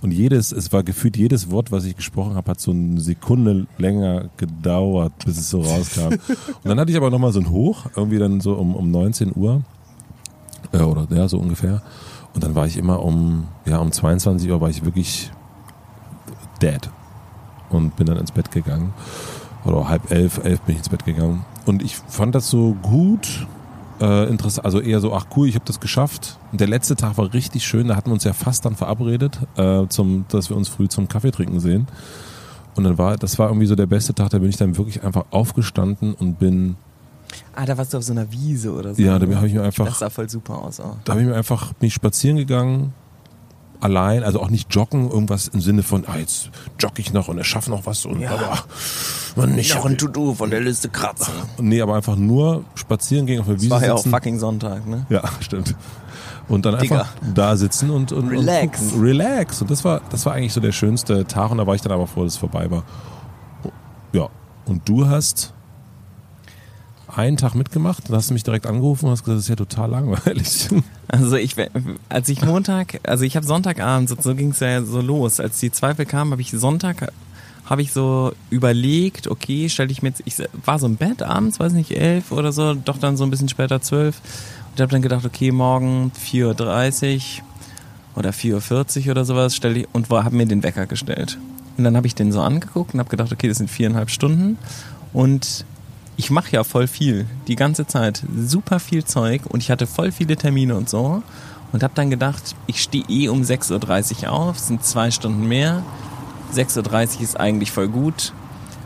und 0.00 0.12
jedes, 0.12 0.52
es 0.52 0.72
war 0.72 0.82
gefühlt 0.82 1.16
jedes 1.16 1.50
Wort, 1.50 1.72
was 1.72 1.84
ich 1.84 1.96
gesprochen 1.96 2.34
habe, 2.34 2.50
hat 2.50 2.60
so 2.60 2.70
eine 2.70 3.00
Sekunde 3.00 3.66
länger 3.78 4.30
gedauert, 4.36 5.12
bis 5.24 5.38
es 5.38 5.50
so 5.50 5.60
rauskam. 5.60 6.12
und 6.12 6.64
dann 6.64 6.78
hatte 6.78 6.90
ich 6.90 6.96
aber 6.96 7.10
nochmal 7.10 7.32
so 7.32 7.40
ein 7.40 7.50
Hoch, 7.50 7.86
irgendwie 7.96 8.18
dann 8.18 8.40
so 8.40 8.54
um, 8.54 8.76
um 8.76 8.90
19 8.90 9.32
Uhr, 9.34 9.62
äh, 10.72 10.78
oder 10.78 11.06
ja, 11.10 11.28
so 11.28 11.38
ungefähr. 11.38 11.82
Und 12.34 12.44
dann 12.44 12.54
war 12.54 12.66
ich 12.66 12.76
immer 12.76 13.02
um, 13.02 13.48
ja, 13.64 13.78
um 13.78 13.90
22 13.90 14.50
Uhr 14.50 14.60
war 14.60 14.70
ich 14.70 14.84
wirklich 14.84 15.32
dead 16.62 16.90
und 17.70 17.96
bin 17.96 18.06
dann 18.06 18.18
ins 18.18 18.32
Bett 18.32 18.50
gegangen. 18.50 18.92
Oder 19.64 19.88
halb 19.88 20.10
elf, 20.10 20.38
elf 20.44 20.60
bin 20.60 20.74
ich 20.74 20.78
ins 20.78 20.88
Bett 20.88 21.04
gegangen. 21.04 21.44
Und 21.66 21.82
ich 21.82 21.96
fand 21.96 22.34
das 22.34 22.48
so 22.48 22.76
gut, 22.82 23.46
äh, 24.00 24.28
interessant, 24.28 24.64
also 24.64 24.80
eher 24.80 25.00
so, 25.00 25.12
ach 25.14 25.26
cool, 25.36 25.48
ich 25.48 25.54
habe 25.54 25.64
das 25.64 25.80
geschafft. 25.80 26.38
Und 26.52 26.60
der 26.60 26.68
letzte 26.68 26.96
Tag 26.96 27.16
war 27.18 27.32
richtig 27.32 27.66
schön, 27.66 27.88
da 27.88 27.96
hatten 27.96 28.10
wir 28.10 28.14
uns 28.14 28.24
ja 28.24 28.32
fast 28.32 28.64
dann 28.64 28.76
verabredet, 28.76 29.38
äh, 29.56 29.86
zum, 29.88 30.24
dass 30.28 30.48
wir 30.50 30.56
uns 30.56 30.68
früh 30.68 30.88
zum 30.88 31.08
Kaffee 31.08 31.30
trinken 31.30 31.60
sehen. 31.60 31.86
Und 32.76 32.84
dann 32.84 32.96
war, 32.98 33.16
das 33.16 33.38
war 33.38 33.48
irgendwie 33.48 33.66
so 33.66 33.74
der 33.74 33.86
beste 33.86 34.14
Tag, 34.14 34.30
da 34.30 34.38
bin 34.38 34.48
ich 34.48 34.56
dann 34.56 34.76
wirklich 34.76 35.02
einfach 35.02 35.24
aufgestanden 35.30 36.14
und 36.14 36.38
bin, 36.38 36.76
Ah, 37.54 37.66
da 37.66 37.76
warst 37.76 37.92
du 37.92 37.98
auf 37.98 38.04
so 38.04 38.12
einer 38.12 38.30
Wiese 38.32 38.72
oder 38.72 38.94
so. 38.94 39.02
ja, 39.02 39.18
da 39.18 39.26
habe 39.36 39.46
ich 39.48 39.52
mir 39.54 39.62
einfach, 39.62 39.84
Das 39.86 39.98
sah 39.98 40.08
voll 40.10 40.28
super 40.30 40.62
aus 40.62 40.80
auch. 40.80 40.96
da 41.04 41.12
habe 41.12 41.22
ich 41.22 41.28
mir 41.28 41.34
einfach, 41.34 41.72
bin 41.74 41.88
ich 41.88 41.94
spazieren 41.94 42.36
gegangen, 42.36 42.94
allein, 43.80 44.22
also 44.24 44.40
auch 44.40 44.50
nicht 44.50 44.74
joggen, 44.74 45.10
irgendwas 45.10 45.48
im 45.48 45.60
Sinne 45.60 45.82
von, 45.82 46.04
ah, 46.06 46.16
jetzt 46.18 46.50
jogge 46.78 47.00
ich 47.00 47.12
noch 47.12 47.28
und 47.28 47.38
erschaffe 47.38 47.70
noch 47.70 47.86
was 47.86 48.04
und 48.06 48.20
Ja. 48.20 48.30
aber 48.32 48.58
man 49.36 49.54
nicht. 49.54 49.74
Noch 49.74 49.86
ein 49.86 49.96
To-Do 49.98 50.34
von 50.34 50.50
der 50.50 50.60
Liste 50.60 50.88
kratzen. 50.88 51.32
Nee, 51.60 51.80
aber 51.80 51.94
einfach 51.96 52.16
nur 52.16 52.64
spazieren 52.74 53.26
gehen 53.26 53.40
auf 53.40 53.46
der 53.46 53.54
Das 53.54 53.62
Wiese 53.62 53.70
war 53.74 53.84
ja 53.84 53.92
auch 53.94 53.98
sitzen. 53.98 54.10
fucking 54.10 54.38
Sonntag, 54.38 54.86
ne? 54.86 55.06
Ja, 55.10 55.22
stimmt. 55.40 55.74
Und 56.48 56.64
dann 56.64 56.78
Digga. 56.78 56.96
einfach 57.00 57.12
da 57.34 57.56
sitzen 57.56 57.90
und, 57.90 58.10
und 58.10 58.28
Relax. 58.28 58.80
Und. 58.92 59.02
Relax. 59.02 59.60
Und 59.62 59.70
das 59.70 59.84
war, 59.84 60.00
das 60.10 60.24
war 60.26 60.32
eigentlich 60.32 60.54
so 60.54 60.60
der 60.60 60.72
schönste 60.72 61.26
Tag 61.26 61.50
und 61.50 61.58
da 61.58 61.66
war 61.66 61.74
ich 61.74 61.82
dann 61.82 61.92
aber 61.92 62.06
froh, 62.06 62.24
dass 62.24 62.32
es 62.34 62.38
vorbei 62.38 62.70
war. 62.70 62.84
Ja. 64.12 64.28
Und 64.64 64.88
du 64.88 65.06
hast 65.06 65.52
einen 67.14 67.36
Tag 67.36 67.54
mitgemacht, 67.54 68.08
dann 68.08 68.16
hast 68.16 68.30
du 68.30 68.34
mich 68.34 68.44
direkt 68.44 68.66
angerufen 68.66 69.06
und 69.06 69.12
hast 69.12 69.24
gesagt, 69.24 69.38
das 69.38 69.44
ist 69.44 69.48
ja 69.48 69.56
total 69.56 69.90
langweilig. 69.90 70.68
Also 71.10 71.36
ich, 71.36 71.56
als 72.10 72.28
ich 72.28 72.42
Montag, 72.42 73.00
also 73.02 73.24
ich 73.24 73.34
habe 73.34 73.46
Sonntagabend, 73.46 74.10
so, 74.22 74.34
ging 74.34 74.50
es 74.50 74.60
ja 74.60 74.82
so 74.82 75.00
los. 75.00 75.40
Als 75.40 75.58
die 75.58 75.72
Zweifel 75.72 76.04
kamen, 76.04 76.32
habe 76.32 76.42
ich 76.42 76.50
Sonntag, 76.50 77.14
habe 77.64 77.80
ich 77.80 77.92
so 77.92 78.32
überlegt, 78.50 79.26
okay, 79.26 79.70
stelle 79.70 79.90
ich 79.90 80.02
mir 80.02 80.10
jetzt, 80.10 80.22
ich 80.26 80.34
war 80.66 80.78
so 80.78 80.84
im 80.84 80.96
Bett 80.96 81.22
abends, 81.22 81.58
weiß 81.58 81.72
nicht, 81.72 81.92
elf 81.92 82.30
oder 82.30 82.52
so, 82.52 82.74
doch 82.74 82.98
dann 82.98 83.16
so 83.16 83.24
ein 83.24 83.30
bisschen 83.30 83.48
später 83.48 83.80
zwölf. 83.80 84.20
Und 84.72 84.82
habe 84.82 84.92
dann 84.92 85.00
gedacht, 85.00 85.24
okay, 85.24 85.50
morgen 85.50 86.12
4.30 86.22 87.14
Uhr 87.14 88.18
oder 88.18 88.30
4.40 88.30 89.06
Uhr 89.06 89.12
oder 89.12 89.24
sowas, 89.24 89.56
stelle 89.56 89.80
ich, 89.80 89.88
und 89.94 90.10
habe 90.10 90.36
mir 90.36 90.44
den 90.44 90.62
Wecker 90.62 90.84
gestellt. 90.84 91.38
Und 91.78 91.84
dann 91.84 91.96
habe 91.96 92.06
ich 92.06 92.14
den 92.14 92.32
so 92.32 92.42
angeguckt 92.42 92.92
und 92.92 93.00
habe 93.00 93.08
gedacht, 93.08 93.32
okay, 93.32 93.48
das 93.48 93.56
sind 93.56 93.70
viereinhalb 93.70 94.10
Stunden. 94.10 94.58
Und 95.14 95.64
ich 96.18 96.30
mache 96.30 96.50
ja 96.50 96.64
voll 96.64 96.88
viel, 96.88 97.26
die 97.46 97.54
ganze 97.54 97.86
Zeit, 97.86 98.22
super 98.36 98.80
viel 98.80 99.04
Zeug 99.04 99.42
und 99.48 99.62
ich 99.62 99.70
hatte 99.70 99.86
voll 99.86 100.10
viele 100.10 100.36
Termine 100.36 100.76
und 100.76 100.90
so. 100.90 101.22
und 101.72 101.82
habe 101.82 101.94
dann 101.94 102.10
gedacht, 102.10 102.56
ich 102.66 102.82
stehe 102.82 103.04
eh 103.08 103.28
um 103.28 103.42
6.30 103.42 104.24
Uhr 104.24 104.32
auf, 104.32 104.58
sind 104.58 104.84
zwei 104.84 105.10
Stunden 105.10 105.46
mehr. 105.46 105.82
6.30 106.54 107.16
Uhr 107.16 107.22
ist 107.22 107.38
eigentlich 107.38 107.70
voll 107.70 107.88
gut. 107.88 108.32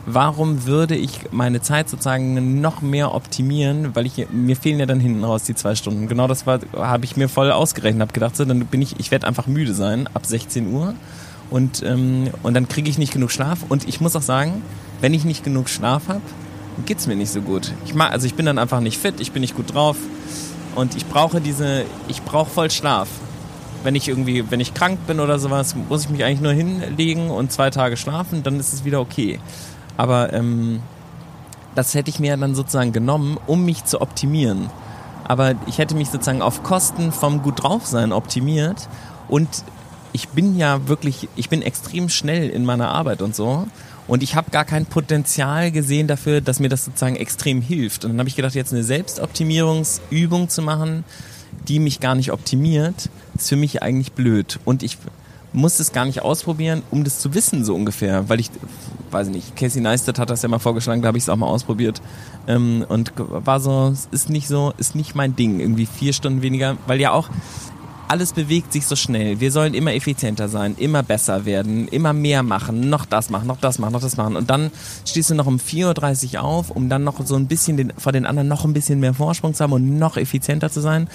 Warum 0.05 0.65
würde 0.65 0.95
ich 0.95 1.31
meine 1.31 1.61
Zeit 1.61 1.89
sozusagen 1.89 2.59
noch 2.59 2.81
mehr 2.81 3.15
optimieren? 3.15 3.95
Weil 3.95 4.05
ich 4.05 4.27
mir 4.31 4.57
fehlen 4.57 4.79
ja 4.79 4.85
dann 4.85 4.99
hinten 4.99 5.23
raus 5.23 5.43
die 5.43 5.55
zwei 5.55 5.75
Stunden. 5.75 6.09
Genau 6.09 6.27
das 6.27 6.45
habe 6.45 7.05
ich 7.05 7.15
mir 7.15 7.29
voll 7.29 7.51
ausgerechnet, 7.51 8.01
habe 8.01 8.13
gedacht, 8.13 8.35
so, 8.35 8.45
dann 8.45 8.65
bin 8.65 8.81
ich, 8.81 8.99
ich 8.99 9.11
werde 9.11 9.25
einfach 9.25 9.47
müde 9.47 9.73
sein 9.73 10.07
ab 10.13 10.25
16 10.25 10.71
Uhr 10.71 10.93
und 11.49 11.81
ähm, 11.83 12.29
und 12.43 12.53
dann 12.53 12.67
kriege 12.67 12.89
ich 12.89 12.97
nicht 12.97 13.13
genug 13.13 13.31
Schlaf. 13.31 13.59
Und 13.69 13.87
ich 13.87 14.01
muss 14.01 14.15
auch 14.15 14.21
sagen, 14.21 14.61
wenn 15.01 15.13
ich 15.13 15.23
nicht 15.23 15.43
genug 15.43 15.69
Schlaf 15.69 16.09
habe, 16.09 16.21
geht's 16.85 17.07
mir 17.07 17.15
nicht 17.15 17.31
so 17.31 17.41
gut. 17.41 17.71
Ich 17.85 17.93
mag, 17.93 18.11
also 18.11 18.25
ich 18.25 18.35
bin 18.35 18.45
dann 18.45 18.57
einfach 18.57 18.79
nicht 18.79 18.97
fit, 18.97 19.19
ich 19.19 19.31
bin 19.31 19.41
nicht 19.41 19.55
gut 19.55 19.73
drauf 19.73 19.97
und 20.75 20.95
ich 20.95 21.05
brauche 21.05 21.41
diese, 21.41 21.85
ich 22.07 22.21
brauche 22.23 22.49
voll 22.49 22.71
Schlaf 22.71 23.07
wenn 23.83 23.95
ich 23.95 24.07
irgendwie, 24.07 24.49
wenn 24.49 24.59
ich 24.59 24.73
krank 24.73 25.05
bin 25.07 25.19
oder 25.19 25.39
sowas, 25.39 25.75
muss 25.89 26.05
ich 26.05 26.09
mich 26.09 26.23
eigentlich 26.23 26.41
nur 26.41 26.53
hinlegen 26.53 27.29
und 27.29 27.51
zwei 27.51 27.69
Tage 27.69 27.97
schlafen, 27.97 28.43
dann 28.43 28.59
ist 28.59 28.73
es 28.73 28.85
wieder 28.85 28.99
okay. 28.99 29.39
Aber 29.97 30.33
ähm, 30.33 30.81
das 31.75 31.93
hätte 31.93 32.09
ich 32.09 32.19
mir 32.19 32.35
dann 32.37 32.55
sozusagen 32.55 32.93
genommen, 32.93 33.37
um 33.45 33.65
mich 33.65 33.85
zu 33.85 34.01
optimieren. 34.01 34.69
Aber 35.25 35.55
ich 35.67 35.77
hätte 35.77 35.95
mich 35.95 36.09
sozusagen 36.09 36.41
auf 36.41 36.63
Kosten 36.63 37.11
vom 37.11 37.41
gut 37.41 37.63
drauf 37.63 37.85
sein 37.85 38.11
optimiert 38.11 38.87
und 39.27 39.49
ich 40.11 40.29
bin 40.29 40.57
ja 40.57 40.87
wirklich, 40.87 41.27
ich 41.35 41.49
bin 41.49 41.61
extrem 41.61 42.09
schnell 42.09 42.49
in 42.49 42.65
meiner 42.65 42.89
Arbeit 42.89 43.21
und 43.21 43.35
so. 43.35 43.67
Und 44.07 44.21
ich 44.23 44.35
habe 44.35 44.51
gar 44.51 44.65
kein 44.65 44.85
Potenzial 44.85 45.71
gesehen 45.71 46.07
dafür, 46.07 46.41
dass 46.41 46.59
mir 46.59 46.69
das 46.69 46.85
sozusagen 46.85 47.15
extrem 47.15 47.61
hilft. 47.61 48.03
Und 48.03 48.11
dann 48.11 48.19
habe 48.19 48.29
ich 48.29 48.35
gedacht, 48.35 48.55
jetzt 48.55 48.73
eine 48.73 48.83
Selbstoptimierungsübung 48.83 50.49
zu 50.49 50.61
machen, 50.61 51.05
die 51.67 51.79
mich 51.79 51.99
gar 51.99 52.15
nicht 52.15 52.31
optimiert, 52.31 53.09
ist 53.35 53.49
für 53.49 53.55
mich 53.55 53.81
eigentlich 53.81 54.11
blöd. 54.11 54.59
Und 54.65 54.83
ich 54.83 54.97
muss 55.53 55.79
es 55.79 55.91
gar 55.91 56.05
nicht 56.05 56.21
ausprobieren, 56.21 56.81
um 56.91 57.03
das 57.03 57.19
zu 57.19 57.33
wissen, 57.33 57.63
so 57.63 57.75
ungefähr. 57.75 58.27
Weil 58.27 58.39
ich, 58.39 58.49
weiß 59.11 59.29
nicht, 59.29 59.55
Casey 59.55 59.81
Neistat 59.81 60.19
hat 60.19 60.29
das 60.29 60.41
ja 60.41 60.49
mal 60.49 60.59
vorgeschlagen, 60.59 61.01
da 61.01 61.07
habe 61.07 61.17
ich 61.17 61.23
es 61.23 61.29
auch 61.29 61.37
mal 61.37 61.47
ausprobiert. 61.47 62.01
Ähm, 62.47 62.85
und 62.89 63.13
war 63.15 63.59
so, 63.59 63.93
ist 64.11 64.29
nicht 64.29 64.47
so, 64.47 64.73
ist 64.77 64.95
nicht 64.95 65.15
mein 65.15 65.35
Ding. 65.35 65.59
Irgendwie 65.59 65.85
vier 65.85 66.11
Stunden 66.11 66.41
weniger, 66.41 66.77
weil 66.87 66.99
ja 66.99 67.11
auch 67.11 67.29
alles 68.07 68.33
bewegt 68.33 68.73
sich 68.73 68.85
so 68.85 68.95
schnell. 68.95 69.39
Wir 69.39 69.51
sollen 69.51 69.73
immer 69.73 69.93
effizienter 69.93 70.49
sein, 70.49 70.75
immer 70.77 71.03
besser 71.03 71.45
werden, 71.45 71.87
immer 71.87 72.13
mehr 72.13 72.43
machen, 72.43 72.89
noch 72.89 73.05
das 73.05 73.29
machen, 73.29 73.47
noch 73.47 73.59
das 73.59 73.79
machen, 73.79 73.93
noch 73.93 74.01
das 74.01 74.17
machen. 74.17 74.35
Und 74.35 74.49
dann 74.49 74.71
stehst 75.05 75.29
du 75.29 75.35
noch 75.35 75.47
um 75.47 75.57
4.30 75.57 76.35
Uhr 76.35 76.43
auf, 76.43 76.69
um 76.69 76.89
dann 76.89 77.03
noch 77.03 77.25
so 77.25 77.35
ein 77.35 77.47
bisschen 77.47 77.77
den, 77.77 77.93
vor 77.97 78.11
den 78.11 78.25
anderen 78.25 78.47
noch 78.47 78.65
ein 78.65 78.73
bisschen 78.73 78.99
mehr 78.99 79.13
Vorsprung 79.13 79.53
zu 79.53 79.63
haben 79.63 79.73
und 79.73 79.97
noch 79.97 80.17
effizienter 80.17 80.69
zu 80.69 80.81
sein. 80.81 81.07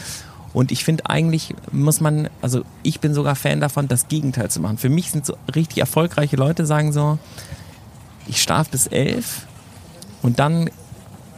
Und 0.52 0.73
ich 0.73 0.85
finde 0.85 1.09
eigentlich 1.09 1.54
muss 1.73 2.00
man, 2.00 2.30
also 2.40 2.62
ich 2.83 3.00
bin 3.00 3.14
sogar 3.14 3.37
Fan 3.37 3.61
davon, 3.61 3.87
das 3.87 4.09
Gegenteil 4.09 4.50
zu 4.50 4.61
machen. 4.61 4.78
Für 4.78 4.88
mich 4.88 5.11
sind 5.11 5.26
so 5.26 5.37
richtig 5.54 5.78
erfolgreiche 5.78 6.37
Leute, 6.37 6.66
sagen 6.66 6.92
so, 6.92 7.18
ich 8.26 8.42
schlafe 8.42 8.71
bis 8.71 8.87
elf 8.87 9.47
und 10.23 10.38
dann 10.38 10.71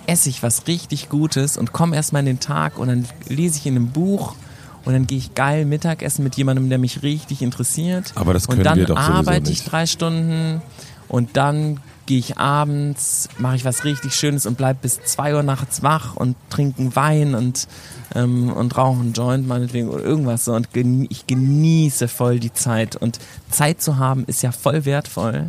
esse 0.07 0.29
ich 0.29 0.43
was 0.43 0.67
richtig 0.67 1.09
Gutes 1.09 1.57
und 1.57 1.73
komme 1.73 1.97
erstmal 1.97 2.21
in 2.21 2.27
den 2.27 2.41
Tag 2.41 2.79
und 2.79 2.89
dann 2.89 3.07
lese 3.29 3.59
ich 3.59 3.67
in 3.67 3.77
einem 3.77 3.89
Buch 3.89 4.35
und 4.85 4.93
dann 4.93 5.07
gehe 5.07 5.19
ich 5.19 5.35
geil 5.35 5.65
Mittagessen 5.65 6.25
mit 6.25 6.37
jemandem, 6.37 6.69
der 6.69 6.79
mich 6.79 7.03
richtig 7.03 7.43
interessiert. 7.43 8.13
Aber 8.15 8.33
das 8.33 8.49
können 8.49 8.61
und 8.61 8.65
dann 8.65 8.79
wir 8.79 8.87
doch 8.87 8.97
arbeite 8.97 9.51
ich 9.51 9.65
drei 9.65 9.87
Stunden 9.87 10.63
und 11.09 11.37
dann 11.37 11.81
gehe 12.07 12.19
ich 12.19 12.39
abends, 12.39 13.29
mache 13.39 13.57
ich 13.57 13.65
was 13.65 13.85
richtig 13.85 14.15
Schönes 14.15 14.47
und 14.47 14.57
bleib 14.57 14.83
bis 14.83 15.01
zwei 15.03 15.35
Uhr 15.35 15.43
nachts 15.43 15.83
wach 15.83 16.17
und 16.17 16.37
trinken 16.49 16.97
Wein 16.97 17.35
und 17.35 17.69
ähm, 18.15 18.53
und 18.53 18.77
rauche 18.77 19.01
einen 19.01 19.13
Joint 19.13 19.47
meinetwegen 19.47 19.89
oder 19.89 20.03
irgendwas 20.03 20.45
so 20.45 20.55
und 20.55 20.73
geni 20.73 21.07
ich 21.11 21.27
genieße 21.29 22.09
voll 22.09 22.41
die 22.41 22.53
Zeit 22.53 22.97
und 22.97 23.21
Zeit 23.49 23.81
zu 23.81 23.99
haben 23.99 24.25
ist 24.25 24.43
ja 24.43 24.51
voll 24.51 24.85
wertvoll, 24.85 25.47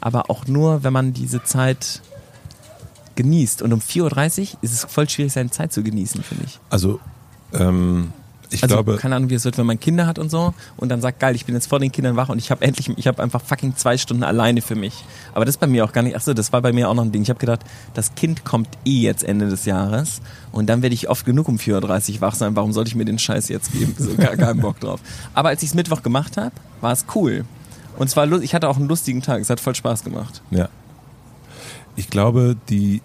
aber 0.00 0.30
auch 0.30 0.46
nur, 0.46 0.84
wenn 0.84 0.92
man 0.92 1.14
diese 1.14 1.42
Zeit 1.42 2.00
genießt 3.16 3.62
und 3.62 3.72
um 3.72 3.80
4.30 3.80 4.40
Uhr 4.40 4.58
ist 4.62 4.72
es 4.72 4.84
voll 4.84 5.08
schwierig, 5.08 5.32
seine 5.32 5.50
Zeit 5.50 5.72
zu 5.72 5.82
genießen, 5.82 6.22
finde 6.22 6.44
ich. 6.44 6.60
Also, 6.70 7.00
ähm, 7.52 8.12
ich 8.54 8.62
Also 8.62 8.76
glaube, 8.76 8.96
keine 8.96 9.16
Ahnung, 9.16 9.30
wie 9.30 9.34
es 9.34 9.44
wird, 9.44 9.58
wenn 9.58 9.66
man 9.66 9.78
Kinder 9.80 10.06
hat 10.06 10.18
und 10.18 10.30
so 10.30 10.54
und 10.76 10.88
dann 10.88 11.00
sagt, 11.00 11.20
geil, 11.20 11.34
ich 11.34 11.44
bin 11.46 11.54
jetzt 11.54 11.66
vor 11.66 11.80
den 11.80 11.92
Kindern 11.92 12.16
wach 12.16 12.28
und 12.28 12.38
ich 12.38 12.50
habe 12.50 12.64
endlich, 12.64 12.90
ich 12.96 13.06
habe 13.06 13.22
einfach 13.22 13.42
fucking 13.42 13.76
zwei 13.76 13.98
Stunden 13.98 14.22
alleine 14.22 14.62
für 14.62 14.74
mich. 14.74 15.04
Aber 15.32 15.44
das 15.44 15.56
ist 15.56 15.60
bei 15.60 15.66
mir 15.66 15.84
auch 15.84 15.92
gar 15.92 16.02
nicht, 16.02 16.16
achso, 16.16 16.34
das 16.34 16.52
war 16.52 16.62
bei 16.62 16.72
mir 16.72 16.88
auch 16.88 16.94
noch 16.94 17.04
ein 17.04 17.12
Ding. 17.12 17.22
Ich 17.22 17.30
habe 17.30 17.40
gedacht, 17.40 17.60
das 17.94 18.14
Kind 18.14 18.44
kommt 18.44 18.68
eh 18.84 19.00
jetzt 19.00 19.24
Ende 19.24 19.48
des 19.48 19.64
Jahres 19.64 20.20
und 20.52 20.68
dann 20.68 20.82
werde 20.82 20.94
ich 20.94 21.08
oft 21.08 21.24
genug 21.26 21.48
um 21.48 21.56
4.30 21.56 22.14
Uhr 22.14 22.20
wach 22.20 22.34
sein. 22.34 22.56
Warum 22.56 22.72
sollte 22.72 22.88
ich 22.88 22.94
mir 22.94 23.04
den 23.04 23.18
Scheiß 23.18 23.48
jetzt 23.48 23.72
geben? 23.72 23.94
So, 23.98 24.14
gar 24.14 24.36
keinen 24.36 24.60
Bock 24.60 24.80
drauf. 24.80 25.00
Aber 25.34 25.48
als 25.48 25.62
ich 25.62 25.70
es 25.70 25.74
Mittwoch 25.74 26.02
gemacht 26.02 26.36
habe, 26.36 26.52
war 26.80 26.92
es 26.92 27.04
cool. 27.14 27.44
Und 27.96 28.10
zwar, 28.10 28.30
ich 28.42 28.54
hatte 28.54 28.68
auch 28.68 28.76
einen 28.76 28.88
lustigen 28.88 29.22
Tag. 29.22 29.40
Es 29.40 29.50
hat 29.50 29.60
voll 29.60 29.74
Spaß 29.74 30.04
gemacht. 30.04 30.42
Ja. 30.50 30.68
Ich 31.96 32.10
glaube, 32.10 32.56
die, 32.68 33.02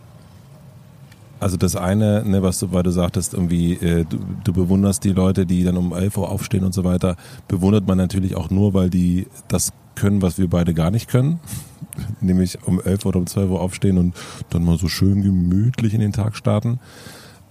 also 1.39 1.57
das 1.57 1.75
eine, 1.75 2.23
ne, 2.25 2.41
was 2.43 2.59
du, 2.59 2.71
weil 2.71 2.83
du 2.83 2.91
sagtest, 2.91 3.33
irgendwie, 3.33 3.73
äh, 3.73 4.05
du, 4.05 4.17
du 4.43 4.53
bewunderst 4.53 5.03
die 5.03 5.11
Leute, 5.11 5.45
die 5.45 5.63
dann 5.63 5.77
um 5.77 5.93
11 5.93 6.17
Uhr 6.17 6.29
aufstehen 6.29 6.63
und 6.63 6.73
so 6.73 6.83
weiter, 6.83 7.15
bewundert 7.47 7.87
man 7.87 7.97
natürlich 7.97 8.35
auch 8.35 8.49
nur, 8.49 8.73
weil 8.73 8.89
die 8.89 9.27
das 9.47 9.71
können, 9.95 10.21
was 10.21 10.37
wir 10.37 10.49
beide 10.49 10.73
gar 10.73 10.91
nicht 10.91 11.09
können. 11.09 11.39
Nämlich 12.21 12.59
um 12.65 12.81
11 12.81 13.05
oder 13.05 13.19
um 13.19 13.27
12 13.27 13.51
Uhr 13.51 13.61
aufstehen 13.61 13.97
und 13.97 14.15
dann 14.49 14.63
mal 14.63 14.77
so 14.77 14.87
schön 14.87 15.21
gemütlich 15.21 15.93
in 15.93 16.01
den 16.01 16.13
Tag 16.13 16.35
starten. 16.35 16.79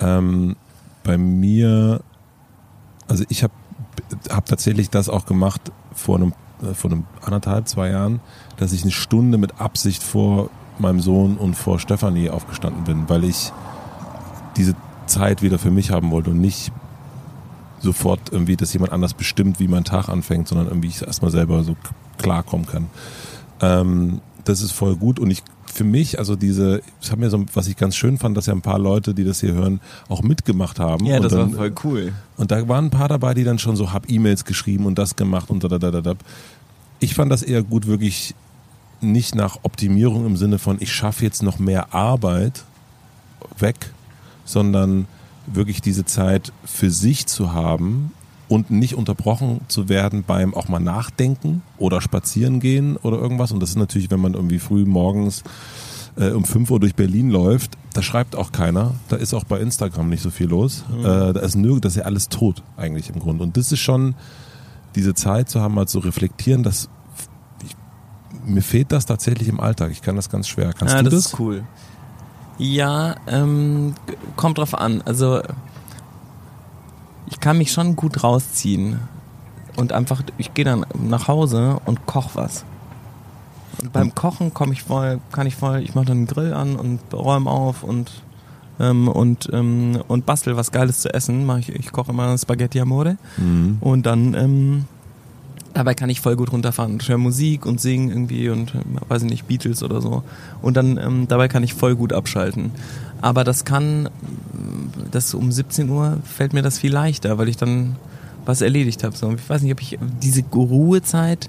Ähm, 0.00 0.56
bei 1.02 1.16
mir, 1.16 2.00
also 3.06 3.24
ich 3.28 3.42
habe 3.42 3.54
hab 4.30 4.46
tatsächlich 4.46 4.90
das 4.90 5.08
auch 5.08 5.26
gemacht 5.26 5.72
vor 5.92 6.16
einem, 6.16 6.32
äh, 6.62 6.74
vor 6.74 6.90
einem 6.90 7.04
anderthalb, 7.22 7.68
zwei 7.68 7.90
Jahren, 7.90 8.20
dass 8.58 8.72
ich 8.72 8.82
eine 8.82 8.92
Stunde 8.92 9.38
mit 9.38 9.60
Absicht 9.60 10.02
vor 10.02 10.50
meinem 10.78 11.00
Sohn 11.00 11.36
und 11.36 11.54
vor 11.54 11.78
Stefanie 11.78 12.30
aufgestanden 12.30 12.84
bin, 12.84 13.08
weil 13.08 13.24
ich 13.24 13.52
diese 14.58 14.74
Zeit 15.06 15.42
wieder 15.42 15.58
für 15.58 15.70
mich 15.70 15.90
haben 15.90 16.10
wollte 16.10 16.30
und 16.30 16.40
nicht 16.40 16.72
sofort 17.80 18.20
irgendwie, 18.30 18.56
dass 18.56 18.72
jemand 18.72 18.92
anders 18.92 19.14
bestimmt, 19.14 19.60
wie 19.60 19.68
mein 19.68 19.84
Tag 19.84 20.08
anfängt, 20.08 20.48
sondern 20.48 20.66
irgendwie 20.66 20.88
ich 20.88 21.00
erstmal 21.02 21.30
selber 21.30 21.62
so 21.64 21.76
klarkommen 22.18 22.66
kann. 22.66 22.86
Ähm, 23.60 24.20
das 24.44 24.60
ist 24.60 24.72
voll 24.72 24.96
gut 24.96 25.18
und 25.18 25.30
ich 25.30 25.42
für 25.72 25.84
mich, 25.84 26.18
also 26.18 26.34
diese, 26.34 26.82
ich 27.00 27.10
habe 27.10 27.20
mir 27.20 27.30
so, 27.30 27.44
was 27.54 27.68
ich 27.68 27.76
ganz 27.76 27.94
schön 27.94 28.18
fand, 28.18 28.36
dass 28.36 28.46
ja 28.46 28.52
ein 28.52 28.62
paar 28.62 28.78
Leute, 28.78 29.14
die 29.14 29.22
das 29.22 29.40
hier 29.40 29.52
hören, 29.52 29.80
auch 30.08 30.22
mitgemacht 30.22 30.80
haben. 30.80 31.06
Ja, 31.06 31.20
das 31.20 31.32
dann, 31.32 31.52
war 31.52 31.58
voll 31.58 31.74
cool. 31.84 32.12
und 32.36 32.50
da 32.50 32.66
waren 32.68 32.86
ein 32.86 32.90
paar 32.90 33.08
dabei, 33.08 33.34
die 33.34 33.44
dann 33.44 33.58
schon 33.58 33.76
so, 33.76 33.92
hab 33.92 34.10
E-Mails 34.10 34.44
geschrieben 34.44 34.86
und 34.86 34.98
das 34.98 35.14
gemacht 35.14 35.50
und 35.50 35.62
da, 35.62 35.68
da, 35.68 35.78
da, 35.78 35.90
da, 35.90 36.00
da. 36.00 36.14
Ich 36.98 37.14
fand 37.14 37.30
das 37.30 37.42
eher 37.42 37.62
gut, 37.62 37.86
wirklich 37.86 38.34
nicht 39.00 39.36
nach 39.36 39.58
Optimierung 39.62 40.26
im 40.26 40.36
Sinne 40.36 40.58
von, 40.58 40.78
ich 40.80 40.92
schaffe 40.92 41.22
jetzt 41.24 41.42
noch 41.42 41.60
mehr 41.60 41.94
Arbeit 41.94 42.64
weg, 43.58 43.92
sondern 44.48 45.06
wirklich 45.46 45.80
diese 45.80 46.04
Zeit 46.04 46.52
für 46.64 46.90
sich 46.90 47.26
zu 47.26 47.52
haben 47.52 48.12
und 48.48 48.70
nicht 48.70 48.94
unterbrochen 48.94 49.60
zu 49.68 49.88
werden 49.88 50.24
beim 50.26 50.54
auch 50.54 50.68
mal 50.68 50.80
nachdenken 50.80 51.62
oder 51.76 52.00
spazieren 52.00 52.60
gehen 52.60 52.96
oder 52.96 53.18
irgendwas. 53.18 53.52
Und 53.52 53.60
das 53.60 53.70
ist 53.70 53.76
natürlich, 53.76 54.10
wenn 54.10 54.20
man 54.20 54.34
irgendwie 54.34 54.58
früh 54.58 54.84
morgens 54.84 55.44
äh, 56.16 56.30
um 56.30 56.44
5 56.44 56.70
Uhr 56.70 56.80
durch 56.80 56.94
Berlin 56.94 57.30
läuft, 57.30 57.72
da 57.92 58.02
schreibt 58.02 58.36
auch 58.36 58.52
keiner. 58.52 58.94
Da 59.08 59.16
ist 59.16 59.34
auch 59.34 59.44
bei 59.44 59.60
Instagram 59.60 60.08
nicht 60.08 60.22
so 60.22 60.30
viel 60.30 60.48
los. 60.48 60.84
Äh, 60.98 61.02
da 61.02 61.40
ist 61.40 61.56
nirgends, 61.56 61.82
das 61.82 61.92
ist 61.92 61.98
ja 61.98 62.04
alles 62.04 62.28
tot 62.28 62.62
eigentlich 62.76 63.10
im 63.10 63.20
Grunde. 63.20 63.44
Und 63.44 63.56
das 63.56 63.70
ist 63.70 63.80
schon 63.80 64.14
diese 64.94 65.14
Zeit 65.14 65.50
zu 65.50 65.60
haben, 65.60 65.74
mal 65.74 65.86
zu 65.86 65.98
reflektieren, 65.98 66.62
dass 66.62 66.88
ich, 67.64 67.76
mir 68.46 68.62
fehlt 68.62 68.92
das 68.92 69.04
tatsächlich 69.04 69.48
im 69.48 69.60
Alltag. 69.60 69.90
Ich 69.92 70.00
kann 70.00 70.16
das 70.16 70.30
ganz 70.30 70.48
schwer. 70.48 70.72
Kannst 70.72 70.94
ja, 70.94 71.02
du 71.02 71.10
das 71.10 71.24
das? 71.24 71.32
ist 71.32 71.40
cool. 71.40 71.64
Ja, 72.58 73.14
ähm, 73.28 73.94
kommt 74.36 74.58
drauf 74.58 74.74
an. 74.74 75.02
Also 75.04 75.40
ich 77.30 77.40
kann 77.40 77.58
mich 77.58 77.72
schon 77.72 77.94
gut 77.96 78.22
rausziehen 78.24 78.98
und 79.76 79.92
einfach, 79.92 80.22
ich 80.38 80.54
gehe 80.54 80.64
dann 80.64 80.84
nach 80.94 81.28
Hause 81.28 81.78
und 81.84 82.06
koch 82.06 82.30
was. 82.34 82.64
Und 83.80 83.92
beim 83.92 84.14
Kochen 84.14 84.52
komme 84.52 84.72
ich 84.72 84.82
voll, 84.82 85.20
kann 85.30 85.46
ich 85.46 85.54
voll, 85.54 85.80
ich 85.82 85.94
mache 85.94 86.06
dann 86.06 86.18
einen 86.18 86.26
Grill 86.26 86.52
an 86.52 86.74
und 86.76 87.00
räume 87.12 87.48
auf 87.48 87.84
und 87.84 88.10
ähm, 88.80 89.06
und 89.08 89.48
ähm, 89.52 90.02
und 90.08 90.26
bastel 90.26 90.56
was 90.56 90.72
Geiles 90.72 91.00
zu 91.00 91.12
essen. 91.14 91.46
Mach 91.46 91.58
ich, 91.58 91.68
ich 91.68 91.92
koche 91.92 92.10
immer 92.10 92.36
Spaghetti 92.38 92.80
Amore 92.80 93.18
Mhm. 93.36 93.78
und 93.80 94.04
dann 94.06 94.34
ähm, 94.34 94.84
dabei 95.78 95.94
kann 95.94 96.10
ich 96.10 96.20
voll 96.20 96.34
gut 96.34 96.52
runterfahren. 96.52 96.98
Ich 97.00 97.08
höre 97.08 97.18
Musik 97.18 97.64
und 97.64 97.80
singen 97.80 98.08
irgendwie 98.08 98.48
und 98.48 98.72
weiß 99.08 99.22
ich 99.22 99.30
nicht, 99.30 99.46
Beatles 99.46 99.84
oder 99.84 100.00
so. 100.00 100.24
Und 100.60 100.76
dann 100.76 100.98
ähm, 100.98 101.28
dabei 101.28 101.46
kann 101.46 101.62
ich 101.62 101.72
voll 101.72 101.94
gut 101.94 102.12
abschalten. 102.12 102.72
Aber 103.20 103.44
das 103.44 103.64
kann, 103.64 104.08
das 105.12 105.34
um 105.34 105.52
17 105.52 105.88
Uhr 105.88 106.18
fällt 106.24 106.52
mir 106.52 106.62
das 106.62 106.80
viel 106.80 106.92
leichter, 106.92 107.38
weil 107.38 107.48
ich 107.48 107.56
dann 107.56 107.94
was 108.44 108.60
erledigt 108.60 109.04
habe. 109.04 109.16
So, 109.16 109.32
ich 109.32 109.48
weiß 109.48 109.62
nicht, 109.62 109.70
ob 109.70 109.80
ich 109.80 109.96
diese 110.20 110.42
Ruhezeit, 110.52 111.48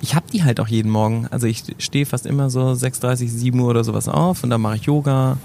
ich 0.00 0.14
habe 0.14 0.24
die 0.32 0.42
halt 0.42 0.58
auch 0.58 0.68
jeden 0.68 0.90
Morgen. 0.90 1.26
Also 1.30 1.46
ich 1.46 1.62
stehe 1.76 2.06
fast 2.06 2.24
immer 2.24 2.48
so 2.48 2.62
6.30, 2.62 3.28
7 3.28 3.60
Uhr 3.60 3.68
oder 3.68 3.84
sowas 3.84 4.08
auf 4.08 4.42
und 4.42 4.48
dann 4.48 4.62
mache 4.62 4.76
ich 4.76 4.84
Yoga 4.84 5.36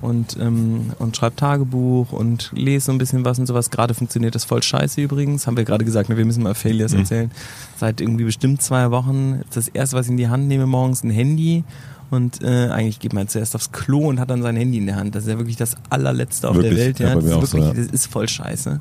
und, 0.00 0.36
ähm, 0.40 0.92
und 0.98 1.16
schreibe 1.16 1.36
Tagebuch 1.36 2.12
und 2.12 2.50
lese 2.54 2.86
so 2.86 2.92
ein 2.92 2.98
bisschen 2.98 3.24
was 3.24 3.38
und 3.38 3.46
sowas. 3.46 3.70
Gerade 3.70 3.94
funktioniert 3.94 4.34
das 4.34 4.44
voll 4.44 4.62
scheiße 4.62 5.00
übrigens. 5.00 5.46
Haben 5.46 5.56
wir 5.56 5.64
gerade 5.64 5.84
gesagt, 5.84 6.08
ne, 6.08 6.16
wir 6.16 6.24
müssen 6.24 6.42
mal 6.42 6.54
Failures 6.54 6.92
Mhm. 6.92 6.98
erzählen. 7.00 7.30
Seit 7.76 8.00
irgendwie 8.00 8.24
bestimmt 8.24 8.62
zwei 8.62 8.90
Wochen. 8.90 9.42
Das 9.52 9.68
erste, 9.68 9.96
was 9.96 10.06
ich 10.06 10.12
in 10.12 10.16
die 10.16 10.28
Hand 10.28 10.48
nehme 10.48 10.66
morgens, 10.66 11.04
ein 11.04 11.10
Handy. 11.10 11.64
Und 12.10 12.42
äh, 12.42 12.68
eigentlich 12.70 12.98
geht 12.98 13.12
man 13.12 13.28
zuerst 13.28 13.54
aufs 13.54 13.70
Klo 13.70 14.08
und 14.08 14.18
hat 14.18 14.30
dann 14.30 14.42
sein 14.42 14.56
Handy 14.56 14.78
in 14.78 14.86
der 14.86 14.96
Hand. 14.96 15.14
Das 15.14 15.24
ist 15.24 15.28
ja 15.30 15.38
wirklich 15.38 15.56
das 15.56 15.76
allerletzte 15.90 16.48
auf 16.48 16.56
Wirklich? 16.56 16.74
der 16.74 16.84
Welt. 16.86 16.98
Ja, 16.98 17.08
Ja, 17.10 17.14
das, 17.14 17.24
ist 17.24 17.32
auch 17.32 17.46
so, 17.46 17.58
wirklich, 17.58 17.76
ja. 17.76 17.82
das 17.84 17.92
ist 17.92 18.06
voll 18.06 18.28
scheiße. 18.28 18.80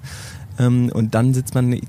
Ähm, 0.58 0.90
und 0.94 1.14
dann 1.14 1.34
sitzt 1.36 1.54
man, 1.54 1.72
ich, 1.74 1.84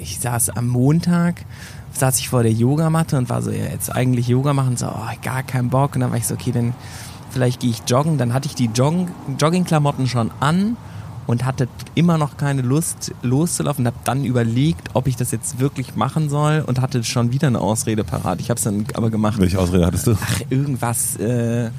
ich 0.00 0.18
saß 0.18 0.50
am 0.50 0.66
Montag, 0.66 1.44
saß 1.92 2.18
ich 2.18 2.28
vor 2.28 2.42
der 2.42 2.52
Yogamatte 2.52 3.16
und 3.18 3.28
war 3.28 3.40
so, 3.40 3.50
ja, 3.50 3.66
jetzt 3.66 3.94
eigentlich 3.94 4.26
Yoga 4.26 4.52
machen, 4.52 4.76
so, 4.76 4.86
oh, 4.86 5.12
gar 5.22 5.44
keinen 5.44 5.70
Bock. 5.70 5.94
Und 5.94 6.00
dann 6.00 6.10
war 6.10 6.18
ich 6.18 6.26
so, 6.26 6.34
okay, 6.34 6.50
dann 6.50 6.74
vielleicht 7.30 7.60
gehe 7.60 7.70
ich 7.70 7.82
joggen. 7.86 8.18
Dann 8.18 8.32
hatte 8.32 8.46
ich 8.46 8.54
die 8.54 8.66
Joggen, 8.66 9.08
Joggingklamotten 9.38 10.06
schon 10.06 10.30
an 10.40 10.76
und 11.26 11.44
hatte 11.44 11.68
immer 11.94 12.16
noch 12.16 12.38
keine 12.38 12.62
Lust 12.62 13.12
loszulaufen 13.22 13.84
und 13.84 13.92
habe 13.92 13.98
dann 14.04 14.24
überlegt, 14.24 14.88
ob 14.94 15.06
ich 15.06 15.14
das 15.14 15.30
jetzt 15.30 15.60
wirklich 15.60 15.94
machen 15.94 16.30
soll 16.30 16.64
und 16.66 16.80
hatte 16.80 17.04
schon 17.04 17.32
wieder 17.32 17.48
eine 17.48 17.60
Ausrede 17.60 18.02
parat. 18.02 18.40
Ich 18.40 18.48
habe 18.48 18.56
es 18.56 18.64
dann 18.64 18.86
aber 18.94 19.10
gemacht. 19.10 19.38
Welche 19.38 19.58
Ausrede 19.58 19.84
hattest 19.84 20.06
du? 20.06 20.16
Ach, 20.20 20.40
irgendwas, 20.48 21.16
äh, 21.16 21.70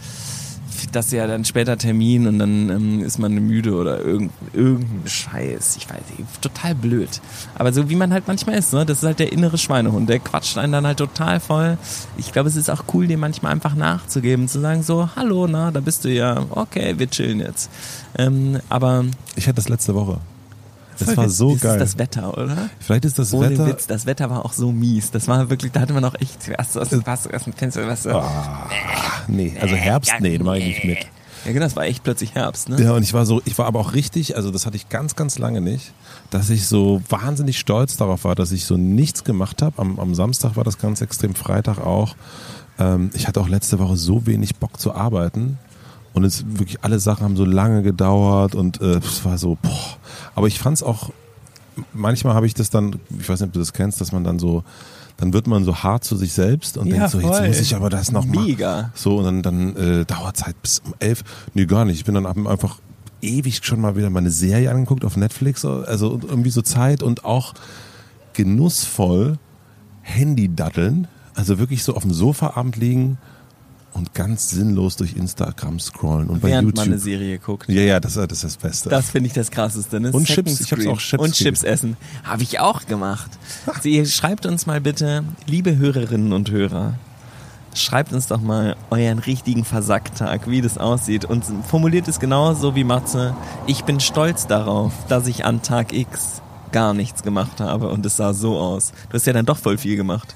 das 0.91 1.07
ist 1.07 1.13
ja 1.13 1.27
dann 1.27 1.45
später 1.45 1.77
Termin 1.77 2.27
und 2.27 2.39
dann 2.39 2.69
ähm, 2.69 3.03
ist 3.03 3.19
man 3.19 3.33
müde 3.33 3.73
oder 3.73 3.99
irgend, 3.99 4.31
irgendein 4.53 5.07
Scheiß. 5.07 5.77
Ich 5.77 5.89
weiß 5.89 6.01
nicht, 6.17 6.41
total 6.41 6.75
blöd. 6.75 7.21
Aber 7.55 7.73
so 7.73 7.89
wie 7.89 7.95
man 7.95 8.13
halt 8.13 8.27
manchmal 8.27 8.57
ist, 8.57 8.73
ne? 8.73 8.85
das 8.85 8.99
ist 8.99 9.03
halt 9.03 9.19
der 9.19 9.31
innere 9.31 9.57
Schweinehund. 9.57 10.09
Der 10.09 10.19
quatscht 10.19 10.57
einen 10.57 10.73
dann 10.73 10.87
halt 10.87 10.97
total 10.97 11.39
voll. 11.39 11.77
Ich 12.17 12.31
glaube, 12.31 12.49
es 12.49 12.55
ist 12.55 12.69
auch 12.69 12.83
cool, 12.93 13.07
dem 13.07 13.19
manchmal 13.19 13.51
einfach 13.51 13.75
nachzugeben, 13.75 14.47
zu 14.47 14.59
sagen 14.59 14.83
so, 14.83 15.09
hallo, 15.15 15.47
na, 15.47 15.71
da 15.71 15.79
bist 15.79 16.05
du 16.05 16.09
ja. 16.09 16.45
Okay, 16.49 16.95
wir 16.97 17.09
chillen 17.09 17.39
jetzt. 17.39 17.69
Ähm, 18.17 18.59
aber 18.69 19.05
Ich 19.35 19.47
hatte 19.47 19.55
das 19.55 19.69
letzte 19.69 19.95
Woche. 19.95 20.19
Das 20.99 21.17
war 21.17 21.29
so 21.29 21.53
das 21.53 21.61
geil. 21.61 21.75
ist 21.75 21.81
das 21.81 21.97
Wetter, 21.97 22.37
oder? 22.37 22.69
Vielleicht 22.79 23.05
ist 23.05 23.17
das 23.19 23.33
Ohne 23.33 23.51
Wetter. 23.51 23.67
Witz, 23.67 23.87
das 23.87 24.05
Wetter 24.05 24.29
war 24.29 24.45
auch 24.45 24.53
so 24.53 24.71
mies. 24.71 25.11
Das 25.11 25.27
war 25.27 25.49
wirklich, 25.49 25.71
da 25.71 25.81
hatte 25.81 25.93
man 25.93 26.03
auch 26.05 26.15
echt, 26.19 26.49
was, 26.57 26.75
was, 26.75 26.91
was, 27.05 27.29
was, 27.31 27.43
kennst 27.57 27.77
du, 27.77 27.87
was, 27.87 28.05
Ah, 28.07 28.69
nee, 29.27 29.55
also 29.59 29.75
Herbst, 29.75 30.13
nee, 30.19 30.37
da 30.37 30.43
mache 30.43 30.59
ich 30.59 30.65
nicht 30.65 30.83
mit. 30.85 30.97
Ja, 31.45 31.53
genau, 31.53 31.65
es 31.65 31.75
war 31.75 31.85
echt 31.85 32.03
plötzlich 32.03 32.35
Herbst, 32.35 32.67
ne? 32.69 32.81
Ja, 32.81 32.91
und 32.93 33.03
ich 33.03 33.13
war 33.13 33.25
so, 33.25 33.41
ich 33.45 33.57
war 33.57 33.65
aber 33.65 33.79
auch 33.79 33.93
richtig, 33.93 34.35
also 34.35 34.51
das 34.51 34.65
hatte 34.65 34.75
ich 34.75 34.89
ganz, 34.89 35.15
ganz 35.15 35.39
lange 35.39 35.61
nicht, 35.61 35.93
dass 36.31 36.49
ich 36.49 36.67
so 36.67 37.01
wahnsinnig 37.07 37.57
stolz 37.59 37.95
darauf 37.95 38.25
war, 38.25 38.35
dass 38.35 38.51
ich 38.51 38.65
so 38.65 38.75
nichts 38.75 39.23
gemacht 39.23 39.61
habe. 39.61 39.79
Am, 39.81 39.99
am 39.99 40.13
Samstag 40.15 40.57
war 40.57 40.63
das 40.65 40.77
ganz 40.77 41.01
extrem, 41.01 41.35
Freitag 41.35 41.79
auch. 41.79 42.15
Ähm, 42.77 43.09
ich 43.13 43.27
hatte 43.27 43.39
auch 43.39 43.47
letzte 43.47 43.79
Woche 43.79 43.95
so 43.95 44.25
wenig 44.25 44.57
Bock 44.57 44.79
zu 44.79 44.93
arbeiten. 44.93 45.57
Und 46.19 46.25
es 46.25 46.43
wirklich, 46.47 46.83
alle 46.83 46.99
Sachen 46.99 47.23
haben 47.23 47.37
so 47.37 47.45
lange 47.45 47.81
gedauert 47.81 48.53
und 48.53 48.81
äh, 48.81 48.97
es 48.97 49.23
war 49.23 49.37
so, 49.37 49.57
boah. 49.61 49.97
Aber 50.35 50.47
ich 50.47 50.59
fand 50.59 50.75
es 50.75 50.83
auch, 50.83 51.11
manchmal 51.93 52.33
habe 52.33 52.45
ich 52.45 52.53
das 52.53 52.69
dann, 52.69 52.97
ich 53.17 53.29
weiß 53.29 53.39
nicht, 53.39 53.47
ob 53.47 53.53
du 53.53 53.59
das 53.59 53.71
kennst, 53.71 54.01
dass 54.01 54.11
man 54.11 54.25
dann 54.25 54.37
so, 54.37 54.65
dann 55.15 55.31
wird 55.31 55.47
man 55.47 55.63
so 55.63 55.77
hart 55.77 56.03
zu 56.03 56.17
sich 56.17 56.33
selbst 56.33 56.77
und 56.77 56.87
Ja, 56.87 56.95
denkt 56.97 57.11
so, 57.11 57.19
jetzt 57.21 57.37
voll. 57.37 57.47
muss 57.47 57.59
ich 57.61 57.73
aber 57.73 57.89
das 57.89 58.11
noch 58.11 58.25
machen. 58.25 58.43
Mega. 58.45 58.91
So, 58.95 59.17
und 59.19 59.23
dann, 59.23 59.41
dann 59.43 59.75
äh, 59.77 60.03
dauert 60.05 60.35
es 60.35 60.45
halt 60.45 60.61
bis 60.61 60.79
um 60.85 60.93
elf. 60.99 61.23
Nee, 61.53 61.65
gar 61.65 61.85
nicht. 61.85 61.95
Ich 61.99 62.05
bin 62.05 62.15
dann 62.15 62.25
einfach 62.25 62.79
ewig 63.21 63.61
schon 63.63 63.79
mal 63.79 63.95
wieder 63.95 64.09
meine 64.09 64.29
Serie 64.29 64.71
angeguckt 64.71 65.05
auf 65.05 65.15
Netflix. 65.15 65.63
Also 65.63 66.19
irgendwie 66.27 66.49
so 66.51 66.61
Zeit 66.61 67.01
und 67.01 67.23
auch 67.23 67.53
genussvoll 68.33 69.37
Handy 70.01 70.53
daddeln. 70.53 71.07
Also 71.35 71.59
wirklich 71.59 71.83
so 71.83 71.95
auf 71.95 72.03
dem 72.03 72.13
Sofaabend 72.13 72.75
liegen 72.77 73.17
und 73.93 74.13
ganz 74.13 74.49
sinnlos 74.51 74.95
durch 74.95 75.13
Instagram 75.15 75.79
scrollen 75.79 76.27
und 76.29 76.41
bei 76.41 76.49
Während 76.49 76.67
YouTube. 76.67 76.77
man 76.77 76.87
eine 76.93 76.99
Serie 76.99 77.39
guckt. 77.39 77.69
ja, 77.69 77.81
ja, 77.81 77.99
das, 77.99 78.13
das 78.13 78.31
ist 78.31 78.43
das 78.43 78.57
Beste. 78.57 78.89
Das 78.89 79.09
finde 79.09 79.27
ich 79.27 79.33
das 79.33 79.51
krasseste. 79.51 79.99
Ne? 79.99 80.11
Und 80.11 80.27
Second 80.27 80.47
Chips. 80.47 80.61
Ich 80.61 80.71
hab's 80.71 80.81
Screen. 80.83 80.95
auch 80.95 80.99
Chips 80.99 81.23
Und 81.23 81.33
Chips 81.33 81.63
essen. 81.63 81.97
Habe 82.23 82.43
ich 82.43 82.59
auch 82.59 82.85
gemacht. 82.85 83.31
Ihr 83.83 84.05
schreibt 84.05 84.45
uns 84.45 84.65
mal 84.65 84.79
bitte, 84.81 85.23
liebe 85.47 85.75
Hörerinnen 85.77 86.33
und 86.33 86.51
Hörer, 86.51 86.93
schreibt 87.73 88.13
uns 88.13 88.27
doch 88.27 88.41
mal 88.41 88.75
euren 88.89 89.19
richtigen 89.19 89.63
Versacktag, 89.65 90.49
wie 90.49 90.61
das 90.61 90.77
aussieht. 90.77 91.25
Und 91.25 91.43
formuliert 91.67 92.07
es 92.07 92.19
genauso 92.19 92.75
wie 92.75 92.83
Matze. 92.83 93.35
Ich 93.67 93.83
bin 93.83 93.99
stolz 93.99 94.47
darauf, 94.47 94.91
dass 95.07 95.27
ich 95.27 95.45
an 95.45 95.61
Tag 95.61 95.93
X 95.93 96.41
gar 96.71 96.93
nichts 96.93 97.23
gemacht 97.23 97.59
habe 97.59 97.89
und 97.89 98.05
es 98.05 98.17
sah 98.17 98.33
so 98.33 98.57
aus. 98.59 98.91
Du 99.09 99.15
hast 99.15 99.25
ja 99.25 99.33
dann 99.33 99.45
doch 99.45 99.57
voll 99.57 99.77
viel 99.79 99.95
gemacht. 99.95 100.35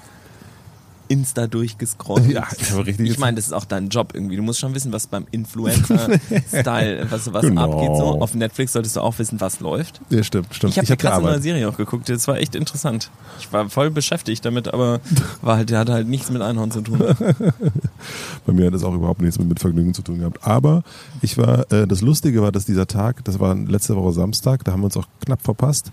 Insta 1.14 1.46
durchgescrollt. 1.48 2.28
Ja, 2.28 2.48
richtig 2.78 3.08
Ich 3.12 3.20
meine, 3.20 3.36
das 3.36 3.46
ist 3.46 3.54
auch 3.54 3.66
dein 3.66 3.90
Job 3.90 4.12
irgendwie. 4.16 4.36
Du 4.36 4.42
musst 4.42 4.60
schon 4.60 4.74
wissen, 4.74 4.92
was 4.92 5.06
beim 5.06 5.28
Influencer-Style, 5.32 7.08
was, 7.12 7.32
was 7.32 7.42
Genau. 7.44 7.62
abgeht. 7.72 7.96
So. 7.98 8.20
Auf 8.22 8.34
Netflix 8.34 8.74
solltest 8.74 8.96
du 8.96 9.02
auch 9.02 9.20
wissen, 9.20 9.40
was 9.40 9.60
läuft. 9.60 10.02
ja, 10.10 10.24
stimmt, 10.24 10.48
stimmt. 10.56 10.72
Ich 10.74 10.78
habe 10.80 10.88
eine 10.88 10.92
hab 10.94 11.00
krasse 11.00 11.22
neue. 11.22 11.42
Serie 11.42 11.70
auch 11.70 11.78
geguckt. 11.78 12.10
Das 12.10 12.28
war 12.28 12.38
echt 12.38 12.56
interessant. 12.56 13.12
Ich 13.40 13.54
war 13.54 13.70
voll 13.70 13.92
beschäftigt 13.92 14.44
damit, 14.46 14.74
aber 14.74 15.00
war 15.42 15.58
halt, 15.58 15.70
der 15.70 15.80
hatte 15.80 15.94
halt 15.94 16.08
nichts 16.08 16.32
mit 16.32 16.42
Einhorn 16.42 16.72
zu 16.72 16.82
tun. 16.82 17.00
Bei 18.46 18.54
mir 18.54 18.68
hat 18.68 18.74
das 18.74 18.84
auch 18.84 18.94
überhaupt 18.96 19.22
nichts 19.22 19.38
mit, 19.40 19.48
mit 19.50 19.60
Vergnügen 19.60 19.94
zu 19.94 20.02
tun 20.02 20.20
gehabt. 20.20 20.40
Aber 20.46 20.84
ich 21.22 21.38
war, 21.38 21.72
äh, 21.72 21.86
das 21.88 22.02
Lustige 22.02 22.42
war, 22.42 22.52
dass 22.52 22.66
dieser 22.66 22.88
Tag, 22.88 23.24
das 23.26 23.40
war 23.40 23.56
letzte 23.56 23.96
Woche 23.96 24.12
Samstag, 24.14 24.64
da 24.64 24.72
haben 24.72 24.82
wir 24.82 24.86
uns 24.86 24.98
auch 24.98 25.08
knapp 25.24 25.42
verpasst, 25.42 25.92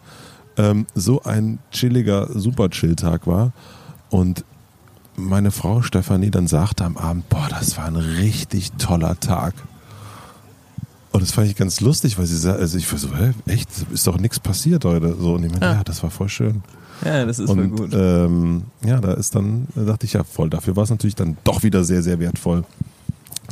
ähm, 0.56 0.86
so 0.94 1.22
ein 1.22 1.58
chilliger, 1.70 2.28
super 2.32 2.70
Chill-Tag 2.70 3.26
war. 3.26 3.52
Und 4.10 4.44
meine 5.20 5.50
Frau 5.50 5.82
Stefanie 5.82 6.30
dann 6.30 6.46
sagte 6.46 6.84
am 6.84 6.96
Abend, 6.96 7.28
boah, 7.28 7.46
das 7.48 7.76
war 7.76 7.86
ein 7.86 7.96
richtig 7.96 8.72
toller 8.72 9.18
Tag. 9.20 9.54
Und 11.12 11.22
das 11.22 11.32
fand 11.32 11.48
ich 11.48 11.56
ganz 11.56 11.80
lustig, 11.80 12.18
weil 12.18 12.26
sie 12.26 12.36
sagt, 12.36 12.60
also 12.60 12.78
ich 12.78 12.90
war 12.90 12.98
so, 12.98 13.14
hä, 13.16 13.32
echt, 13.46 13.68
ist 13.92 14.06
doch 14.06 14.18
nichts 14.18 14.38
passiert 14.38 14.84
heute. 14.84 15.16
So, 15.18 15.34
und 15.34 15.44
ich 15.44 15.50
meine, 15.52 15.64
Ja. 15.66 15.72
ja, 15.74 15.84
das 15.84 16.02
war 16.02 16.10
voll 16.10 16.28
schön. 16.28 16.62
Ja, 17.04 17.24
das 17.24 17.38
ist 17.38 17.46
voll 17.48 17.58
Und 17.58 17.76
gut. 17.76 17.90
ähm, 17.94 18.64
ja, 18.84 19.00
da 19.00 19.12
ist 19.14 19.34
dann, 19.34 19.66
da 19.74 19.82
dachte 19.84 20.06
ich 20.06 20.12
ja 20.12 20.22
voll, 20.22 20.50
dafür 20.50 20.76
war 20.76 20.84
es 20.84 20.90
natürlich 20.90 21.14
dann 21.16 21.36
doch 21.44 21.62
wieder 21.62 21.82
sehr, 21.82 22.02
sehr 22.02 22.20
wertvoll. 22.20 22.64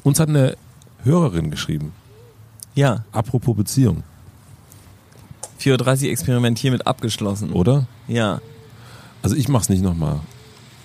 Uns 0.04 0.20
hat 0.20 0.28
eine 0.28 0.56
Hörerin 1.02 1.50
geschrieben, 1.50 1.92
Ja, 2.74 3.04
apropos 3.10 3.56
Beziehung, 3.56 4.02
4.30 5.60 6.04
Uhr 6.04 6.10
Experiment 6.10 6.58
hiermit 6.58 6.86
abgeschlossen. 6.86 7.52
oder? 7.52 7.86
Ja. 8.06 8.40
Also 9.22 9.34
ich 9.34 9.48
mach's 9.48 9.68
nicht 9.68 9.82
nochmal. 9.82 10.20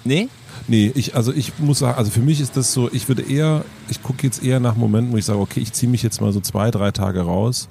Nee? 0.03 0.29
Nee, 0.67 0.91
ich, 0.95 1.15
also 1.15 1.33
ich 1.33 1.57
muss 1.59 1.79
sagen, 1.79 1.97
also 1.97 2.09
für 2.11 2.21
mich 2.21 2.39
ist 2.39 2.55
das 2.57 2.73
so, 2.73 2.89
ich 2.91 3.07
würde 3.07 3.21
eher, 3.23 3.65
ich 3.89 4.01
gucke 4.01 4.25
jetzt 4.25 4.43
eher 4.43 4.59
nach 4.59 4.75
Momenten, 4.75 5.11
wo 5.13 5.17
ich 5.17 5.25
sage, 5.25 5.39
okay, 5.39 5.59
ich 5.59 5.73
ziehe 5.73 5.91
mich 5.91 6.03
jetzt 6.03 6.21
mal 6.21 6.31
so 6.31 6.39
zwei, 6.39 6.71
drei 6.71 6.91
Tage 6.91 7.21
raus, 7.21 7.67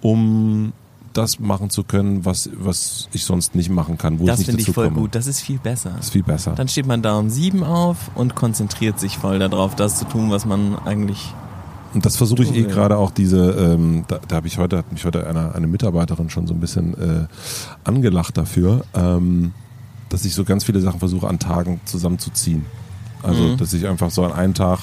um 0.00 0.72
das 1.12 1.40
machen 1.40 1.70
zu 1.70 1.82
können, 1.82 2.24
was, 2.24 2.48
was 2.56 3.08
ich 3.12 3.24
sonst 3.24 3.54
nicht 3.54 3.68
machen 3.68 3.98
kann, 3.98 4.20
wo 4.20 4.26
Das 4.26 4.40
ich 4.40 4.46
nicht 4.46 4.46
finde 4.46 4.62
dazu 4.62 4.70
ich 4.70 4.74
voll 4.74 4.88
komme. 4.88 5.00
gut. 5.00 5.14
Das 5.14 5.26
ist 5.26 5.40
viel 5.40 5.58
besser. 5.58 5.90
Das 5.96 6.06
ist 6.06 6.12
viel 6.12 6.22
besser. 6.22 6.52
Dann 6.52 6.68
steht 6.68 6.86
man 6.86 7.02
da 7.02 7.18
um 7.18 7.28
sieben 7.30 7.64
auf 7.64 7.96
und 8.14 8.34
konzentriert 8.36 9.00
sich 9.00 9.18
voll 9.18 9.38
darauf, 9.40 9.74
das 9.74 9.98
zu 9.98 10.04
tun, 10.04 10.30
was 10.30 10.46
man 10.46 10.78
eigentlich. 10.84 11.34
Und 11.92 12.06
das 12.06 12.16
versuche 12.16 12.44
ich 12.44 12.54
eh 12.54 12.62
gerade 12.62 12.96
auch 12.96 13.10
diese, 13.10 13.50
ähm, 13.50 14.04
da, 14.06 14.20
da 14.28 14.36
habe 14.36 14.46
ich 14.46 14.58
heute, 14.58 14.78
hat 14.78 14.92
mich 14.92 15.04
heute 15.04 15.26
eine, 15.26 15.52
eine 15.52 15.66
Mitarbeiterin 15.66 16.30
schon 16.30 16.46
so 16.46 16.54
ein 16.54 16.60
bisschen 16.60 16.94
äh, 16.94 17.26
angelacht 17.82 18.38
dafür, 18.38 18.84
ähm, 18.94 19.50
dass 20.10 20.24
ich 20.26 20.34
so 20.34 20.44
ganz 20.44 20.64
viele 20.64 20.80
Sachen 20.80 20.98
versuche 20.98 21.26
an 21.26 21.38
Tagen 21.38 21.80
zusammenzuziehen. 21.86 22.66
Also, 23.22 23.42
Mhm. 23.42 23.56
dass 23.56 23.72
ich 23.72 23.86
einfach 23.88 24.10
so 24.10 24.24
an 24.24 24.32
einem 24.32 24.52
Tag 24.54 24.78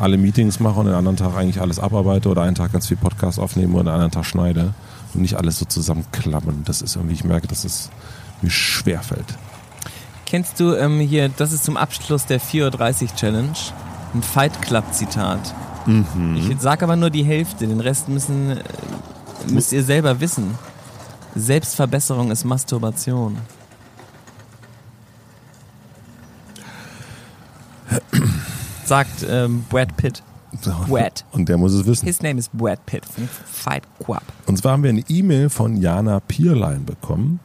alle 0.00 0.16
Meetings 0.16 0.60
mache 0.60 0.78
und 0.78 0.86
an 0.86 0.94
einem 0.94 0.98
anderen 1.08 1.16
Tag 1.16 1.34
eigentlich 1.36 1.60
alles 1.60 1.80
abarbeite 1.80 2.28
oder 2.28 2.42
einen 2.42 2.54
Tag 2.54 2.72
ganz 2.72 2.86
viel 2.86 2.96
Podcast 2.96 3.40
aufnehme 3.40 3.74
und 3.74 3.80
an 3.80 3.88
einem 3.88 3.94
anderen 3.94 4.12
Tag 4.12 4.24
schneide 4.26 4.74
und 5.14 5.22
nicht 5.22 5.34
alles 5.34 5.58
so 5.58 5.64
zusammenklammern. 5.64 6.62
Das 6.64 6.82
ist 6.82 6.94
irgendwie, 6.94 7.14
ich 7.14 7.24
merke, 7.24 7.48
dass 7.48 7.64
es 7.64 7.90
mir 8.42 8.50
schwerfällt. 8.50 9.26
Kennst 10.26 10.60
du 10.60 10.74
ähm, 10.74 11.00
hier, 11.00 11.28
das 11.30 11.52
ist 11.52 11.64
zum 11.64 11.76
Abschluss 11.76 12.26
der 12.26 12.40
4.30 12.40 13.02
Uhr 13.10 13.16
Challenge, 13.16 13.56
ein 14.14 14.22
Fight 14.22 14.60
Club 14.62 14.84
Zitat. 14.92 15.54
Mhm. 15.86 16.36
Ich 16.36 16.60
sag 16.60 16.82
aber 16.82 16.96
nur 16.96 17.10
die 17.10 17.24
Hälfte, 17.24 17.66
den 17.66 17.80
Rest 17.80 18.08
müssen, 18.08 18.50
äh, 18.50 18.62
müsst 19.48 19.72
ihr 19.72 19.82
selber 19.82 20.20
wissen. 20.20 20.54
Selbstverbesserung 21.34 22.30
ist 22.30 22.44
Masturbation. 22.44 23.36
Sagt 28.88 29.26
ähm, 29.28 29.66
Brad 29.68 29.94
Pitt. 29.98 30.22
Brad. 30.88 31.26
Und 31.32 31.50
der 31.50 31.58
muss 31.58 31.74
es 31.74 31.84
wissen. 31.84 32.06
His 32.06 32.22
name 32.22 32.38
is 32.38 32.48
Brad 32.48 32.86
Pitt 32.86 33.04
von 33.04 33.28
Fight 33.28 33.82
Club. 34.02 34.22
Und 34.46 34.56
zwar 34.56 34.72
haben 34.72 34.82
wir 34.82 34.88
eine 34.88 35.04
E-Mail 35.10 35.50
von 35.50 35.76
Jana 35.76 36.20
Pierlein 36.20 36.86
bekommen 36.86 37.38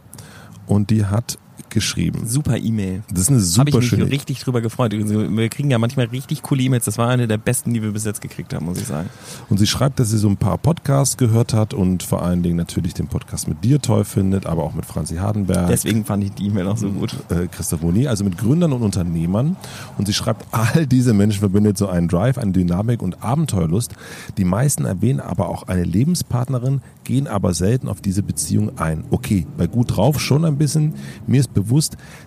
und 0.68 0.90
die 0.90 1.06
hat 1.06 1.38
geschrieben. 1.74 2.22
Super 2.26 2.58
E-Mail. 2.58 3.04
Das 3.10 3.24
ist 3.24 3.30
eine 3.30 3.40
super 3.40 3.60
Habe 3.62 3.70
ich 3.72 3.76
mich 3.76 3.86
schöne 3.88 4.10
richtig 4.10 4.40
drüber 4.40 4.62
gefreut. 4.62 4.94
Also, 4.94 5.36
Wir 5.36 5.50
kriegen 5.50 5.70
ja 5.70 5.78
manchmal 5.78 6.06
richtig 6.06 6.42
coole 6.44 6.62
E-Mails. 6.62 6.86
Das 6.86 6.98
war 6.98 7.10
eine 7.10 7.28
der 7.28 7.38
besten, 7.38 7.74
die 7.74 7.82
wir 7.82 7.92
bis 7.92 8.06
jetzt 8.06 8.22
gekriegt 8.22 8.54
haben, 8.54 8.66
muss 8.66 8.78
ich 8.78 8.88
sagen. 8.88 9.10
Und 9.50 9.58
sie 9.58 9.68
schreibt, 9.68 10.00
dass 10.00 10.10
sie 10.10 10.18
so 10.18 10.30
ein 10.30 10.38
paar 10.38 10.58
Podcasts 10.58 11.18
gehört 11.18 11.54
hat 11.54 11.74
und 11.74 12.04
vor 12.04 12.22
allen 12.22 12.44
Dingen 12.44 12.56
natürlich 12.56 12.94
den 12.94 13.08
Podcast 13.08 13.48
mit 13.48 13.64
dir 13.64 13.82
toll 13.82 14.06
findet, 14.06 14.46
aber 14.46 14.64
auch 14.64 14.74
mit 14.74 14.86
Franzi 14.86 15.16
Hardenberg. 15.16 15.68
Deswegen 15.68 16.06
fand 16.06 16.24
ich 16.24 16.32
die 16.32 16.48
E-Mail 16.48 16.68
auch 16.68 16.78
so 16.78 16.90
gut. 16.90 17.16
äh, 17.30 17.48
Christoph 17.48 17.82
Moni, 17.82 18.08
also 18.08 18.24
mit 18.24 18.38
Gründern 18.38 18.72
und 18.72 18.84
Unternehmern. 18.84 19.58
Und 19.98 20.06
sie 20.06 20.14
schreibt, 20.14 20.46
all 20.52 20.86
diese 20.88 21.14
Menschen 21.14 21.40
verbindet 21.40 21.78
so 21.78 21.88
einen 21.88 22.08
Drive, 22.08 22.38
eine 22.38 22.52
Dynamik 22.52 23.02
und 23.02 23.24
Abenteuerlust. 23.24 23.94
Die 24.38 24.46
meisten 24.46 24.86
erwähnen 24.86 25.20
aber 25.20 25.50
auch 25.50 25.64
eine 25.64 25.84
Lebenspartnerin, 25.84 26.82
gehen 27.04 27.28
aber 27.28 27.54
selten 27.54 27.88
auf 27.88 28.00
diese 28.02 28.24
Beziehung 28.24 28.78
ein. 28.78 29.04
Okay, 29.10 29.48
bei 29.58 29.68
gut 29.68 29.96
drauf 29.96 30.20
schon 30.20 30.46
ein 30.46 30.58
bisschen. 30.58 30.94
Mir 31.28 31.40
ist 31.40 31.54
bewusst, 31.54 31.63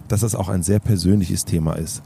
dass 0.09 0.21
das 0.21 0.35
auch 0.35 0.49
ein 0.49 0.63
sehr 0.63 0.79
persönliches 0.79 1.45
Thema 1.45 1.75
ist. 1.75 2.03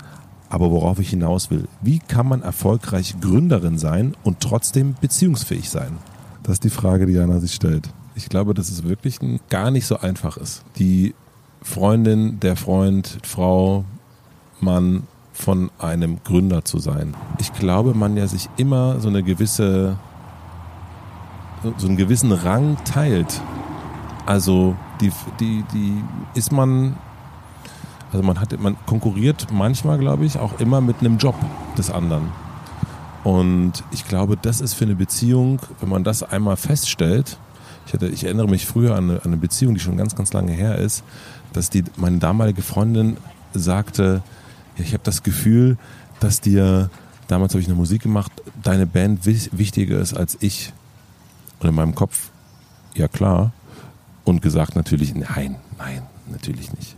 Aber 0.48 0.70
worauf 0.70 0.98
ich 0.98 1.10
hinaus 1.10 1.50
will, 1.50 1.68
wie 1.80 2.00
kann 2.00 2.26
man 2.26 2.42
erfolgreich 2.42 3.14
Gründerin 3.20 3.78
sein 3.78 4.16
und 4.24 4.40
trotzdem 4.40 4.94
beziehungsfähig 5.00 5.70
sein? 5.70 5.98
Das 6.42 6.54
ist 6.54 6.64
die 6.64 6.70
Frage, 6.70 7.06
die 7.06 7.12
Jana 7.12 7.38
sich 7.38 7.54
stellt. 7.54 7.88
Ich 8.14 8.28
glaube, 8.28 8.54
dass 8.54 8.68
es 8.68 8.84
wirklich 8.84 9.18
gar 9.48 9.70
nicht 9.70 9.86
so 9.86 9.98
einfach 9.98 10.36
ist. 10.36 10.64
Die 10.76 11.14
Freundin, 11.62 12.40
der 12.40 12.56
Freund, 12.56 13.18
Frau, 13.22 13.84
Mann 14.60 15.04
von 15.32 15.70
einem 15.78 16.18
Gründer 16.24 16.64
zu 16.64 16.78
sein. 16.78 17.14
Ich 17.38 17.52
glaube, 17.52 17.94
man 17.94 18.16
ja 18.16 18.26
sich 18.26 18.48
immer 18.56 19.00
so 19.00 19.08
eine 19.08 19.22
gewisse, 19.22 19.96
so 21.78 21.86
einen 21.86 21.96
gewissen 21.96 22.32
Rang 22.32 22.76
teilt. 22.84 23.40
Also 24.26 24.76
die, 25.00 25.12
die, 25.38 25.64
die 25.72 26.04
ist 26.34 26.52
man, 26.52 26.96
also 28.12 28.24
man 28.24 28.40
hat, 28.40 28.58
man 28.60 28.76
konkurriert 28.86 29.48
manchmal, 29.52 29.98
glaube 29.98 30.24
ich, 30.24 30.38
auch 30.38 30.58
immer 30.60 30.80
mit 30.80 31.00
einem 31.00 31.18
Job 31.18 31.36
des 31.78 31.90
anderen. 31.90 32.28
Und 33.22 33.84
ich 33.92 34.06
glaube, 34.06 34.36
das 34.36 34.60
ist 34.60 34.74
für 34.74 34.84
eine 34.84 34.94
Beziehung, 34.94 35.60
wenn 35.80 35.88
man 35.88 36.04
das 36.04 36.22
einmal 36.22 36.56
feststellt, 36.56 37.38
ich, 37.86 37.94
hatte, 37.94 38.08
ich 38.08 38.24
erinnere 38.24 38.48
mich 38.48 38.66
früher 38.66 38.94
an 38.94 39.10
eine, 39.10 39.18
an 39.18 39.26
eine 39.26 39.36
Beziehung, 39.36 39.74
die 39.74 39.80
schon 39.80 39.96
ganz, 39.96 40.14
ganz 40.14 40.32
lange 40.32 40.52
her 40.52 40.78
ist, 40.78 41.02
dass 41.52 41.70
die, 41.70 41.84
meine 41.96 42.18
damalige 42.18 42.62
Freundin 42.62 43.16
sagte, 43.52 44.22
ja, 44.76 44.84
ich 44.84 44.92
habe 44.92 45.02
das 45.02 45.22
Gefühl, 45.22 45.76
dass 46.20 46.40
dir, 46.40 46.90
damals 47.26 47.52
habe 47.52 47.60
ich 47.60 47.66
eine 47.66 47.76
Musik 47.76 48.02
gemacht, 48.02 48.30
deine 48.62 48.86
Band 48.86 49.26
wichtiger 49.26 49.98
ist 49.98 50.14
als 50.14 50.38
ich. 50.40 50.72
Und 51.58 51.68
in 51.68 51.74
meinem 51.74 51.94
Kopf, 51.94 52.30
ja 52.94 53.08
klar. 53.08 53.52
Und 54.24 54.40
gesagt 54.40 54.76
natürlich, 54.76 55.14
nein, 55.14 55.56
nein, 55.76 56.02
natürlich 56.30 56.72
nicht. 56.74 56.96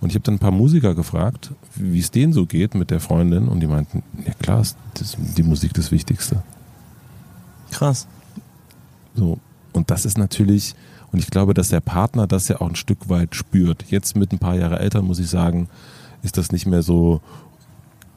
Und 0.00 0.10
ich 0.10 0.14
habe 0.14 0.24
dann 0.24 0.34
ein 0.34 0.38
paar 0.38 0.50
Musiker 0.50 0.94
gefragt, 0.94 1.52
wie 1.74 1.98
es 1.98 2.10
denen 2.10 2.32
so 2.32 2.46
geht 2.46 2.74
mit 2.74 2.90
der 2.90 3.00
Freundin. 3.00 3.48
Und 3.48 3.60
die 3.60 3.66
meinten, 3.66 4.02
ja 4.24 4.32
klar, 4.34 4.60
ist 4.60 4.76
das, 4.94 5.16
die 5.18 5.42
Musik 5.42 5.74
das 5.74 5.90
Wichtigste. 5.90 6.42
Krass. 7.70 8.06
So. 9.14 9.38
Und 9.72 9.90
das 9.90 10.04
ist 10.04 10.18
natürlich, 10.18 10.74
und 11.12 11.18
ich 11.18 11.30
glaube, 11.30 11.54
dass 11.54 11.68
der 11.68 11.80
Partner 11.80 12.26
das 12.26 12.48
ja 12.48 12.60
auch 12.60 12.68
ein 12.68 12.76
Stück 12.76 13.08
weit 13.08 13.34
spürt. 13.34 13.84
Jetzt 13.90 14.16
mit 14.16 14.32
ein 14.32 14.38
paar 14.38 14.56
Jahre 14.56 14.78
älter, 14.78 15.02
muss 15.02 15.18
ich 15.18 15.28
sagen, 15.28 15.68
ist 16.22 16.36
das 16.36 16.52
nicht 16.52 16.66
mehr 16.66 16.82
so, 16.82 17.20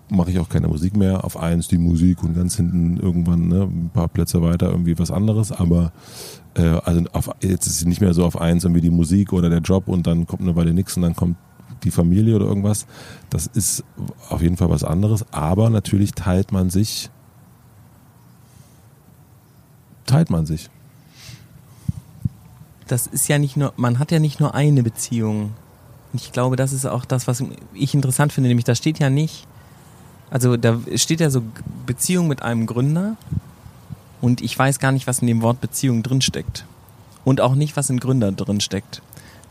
mache 0.09 0.31
ich 0.31 0.39
auch 0.39 0.49
keine 0.49 0.67
Musik 0.67 0.95
mehr. 0.95 1.23
Auf 1.23 1.37
eins 1.37 1.67
die 1.67 1.77
Musik 1.77 2.23
und 2.23 2.35
ganz 2.35 2.57
hinten 2.57 2.97
irgendwann 2.97 3.47
ne, 3.47 3.63
ein 3.63 3.89
paar 3.93 4.07
Plätze 4.07 4.41
weiter 4.41 4.69
irgendwie 4.69 4.97
was 4.99 5.11
anderes. 5.11 5.51
Aber 5.51 5.91
äh, 6.55 6.79
also 6.83 7.03
auf, 7.13 7.29
jetzt 7.41 7.67
ist 7.67 7.77
es 7.77 7.85
nicht 7.85 8.01
mehr 8.01 8.13
so 8.13 8.25
auf 8.25 8.39
eins 8.39 8.63
irgendwie 8.63 8.81
die 8.81 8.89
Musik 8.89 9.33
oder 9.33 9.49
der 9.49 9.59
Job 9.59 9.87
und 9.87 10.07
dann 10.07 10.27
kommt 10.27 10.41
eine 10.41 10.55
Weile 10.55 10.73
nichts 10.73 10.95
und 10.97 11.03
dann 11.03 11.15
kommt 11.15 11.37
die 11.83 11.91
Familie 11.91 12.35
oder 12.35 12.45
irgendwas. 12.45 12.85
Das 13.29 13.47
ist 13.47 13.83
auf 14.29 14.41
jeden 14.41 14.57
Fall 14.57 14.69
was 14.69 14.83
anderes. 14.83 15.25
Aber 15.31 15.69
natürlich 15.69 16.13
teilt 16.13 16.51
man 16.51 16.69
sich, 16.69 17.09
teilt 20.05 20.29
man 20.29 20.45
sich. 20.45 20.69
das 22.91 23.07
ist 23.07 23.29
ja 23.29 23.39
nicht 23.39 23.55
nur, 23.55 23.73
man 23.77 23.99
hat 23.99 24.11
ja 24.11 24.19
nicht 24.19 24.41
nur 24.41 24.53
eine 24.53 24.83
Beziehung. 24.83 25.53
Ich 26.13 26.33
glaube, 26.33 26.57
das 26.57 26.73
ist 26.73 26.85
auch 26.85 27.05
das, 27.05 27.25
was 27.25 27.41
ich 27.73 27.93
interessant 27.93 28.33
finde, 28.33 28.49
nämlich 28.49 28.65
da 28.65 28.75
steht 28.75 28.99
ja 28.99 29.09
nicht, 29.09 29.47
also 30.29 30.57
da 30.57 30.77
steht 30.95 31.21
ja 31.21 31.29
so 31.29 31.41
Beziehung 31.85 32.27
mit 32.27 32.41
einem 32.41 32.65
Gründer 32.65 33.15
und 34.19 34.41
ich 34.41 34.57
weiß 34.59 34.79
gar 34.79 34.91
nicht, 34.91 35.07
was 35.07 35.19
in 35.19 35.27
dem 35.27 35.41
Wort 35.41 35.61
Beziehung 35.61 36.03
drinsteckt. 36.03 36.65
Und 37.23 37.39
auch 37.39 37.55
nicht, 37.55 37.77
was 37.77 37.89
in 37.89 37.99
Gründer 37.99 38.31
drinsteckt. 38.31 39.01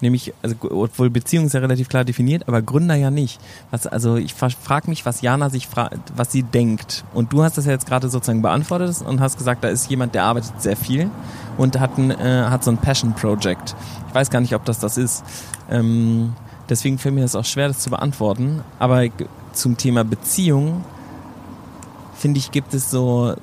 Nämlich, 0.00 0.32
also, 0.42 0.56
obwohl 0.70 1.10
Beziehung 1.10 1.46
ist 1.46 1.52
ja 1.52 1.60
relativ 1.60 1.88
klar 1.88 2.04
definiert, 2.04 2.48
aber 2.48 2.62
Gründer 2.62 2.94
ja 2.94 3.10
nicht. 3.10 3.40
Was, 3.70 3.86
also 3.86 4.16
ich 4.16 4.34
frage 4.34 4.88
mich, 4.88 5.04
was 5.04 5.20
Jana 5.20 5.50
sich 5.50 5.66
fragt, 5.66 5.98
was 6.16 6.32
sie 6.32 6.42
denkt. 6.42 7.04
Und 7.12 7.32
du 7.32 7.42
hast 7.42 7.58
das 7.58 7.66
ja 7.66 7.72
jetzt 7.72 7.86
gerade 7.86 8.08
sozusagen 8.08 8.42
beantwortet 8.42 9.02
und 9.02 9.20
hast 9.20 9.36
gesagt, 9.36 9.62
da 9.62 9.68
ist 9.68 9.90
jemand, 9.90 10.14
der 10.14 10.24
arbeitet 10.24 10.60
sehr 10.60 10.76
viel 10.76 11.10
und 11.58 11.78
hat, 11.78 11.98
ein, 11.98 12.10
äh, 12.10 12.46
hat 12.48 12.64
so 12.64 12.70
ein 12.70 12.78
Passion 12.78 13.14
Project. 13.14 13.76
Ich 14.08 14.14
weiß 14.14 14.30
gar 14.30 14.40
nicht, 14.40 14.54
ob 14.54 14.64
das 14.64 14.78
das 14.78 14.96
ist. 14.96 15.24
Ähm, 15.70 16.32
deswegen 16.68 16.98
fällt 16.98 17.14
mir 17.14 17.22
das 17.22 17.36
auch 17.36 17.44
schwer, 17.44 17.68
das 17.68 17.80
zu 17.80 17.90
beantworten. 17.90 18.62
Aber 18.78 19.04
zum 19.52 19.76
Thema 19.76 20.04
Beziehung, 20.04 20.84
finde 22.14 22.38
ich, 22.38 22.50
gibt 22.50 22.72
es 22.72 22.90
so 22.90 23.34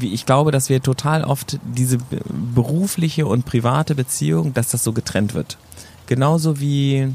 ich 0.00 0.26
glaube, 0.26 0.50
dass 0.50 0.68
wir 0.68 0.82
total 0.82 1.24
oft 1.24 1.58
diese 1.62 1.98
be- 1.98 2.20
berufliche 2.54 3.26
und 3.26 3.44
private 3.44 3.94
Beziehung, 3.94 4.54
dass 4.54 4.68
das 4.68 4.84
so 4.84 4.92
getrennt 4.92 5.34
wird. 5.34 5.56
Genauso 6.06 6.60
wie 6.60 7.14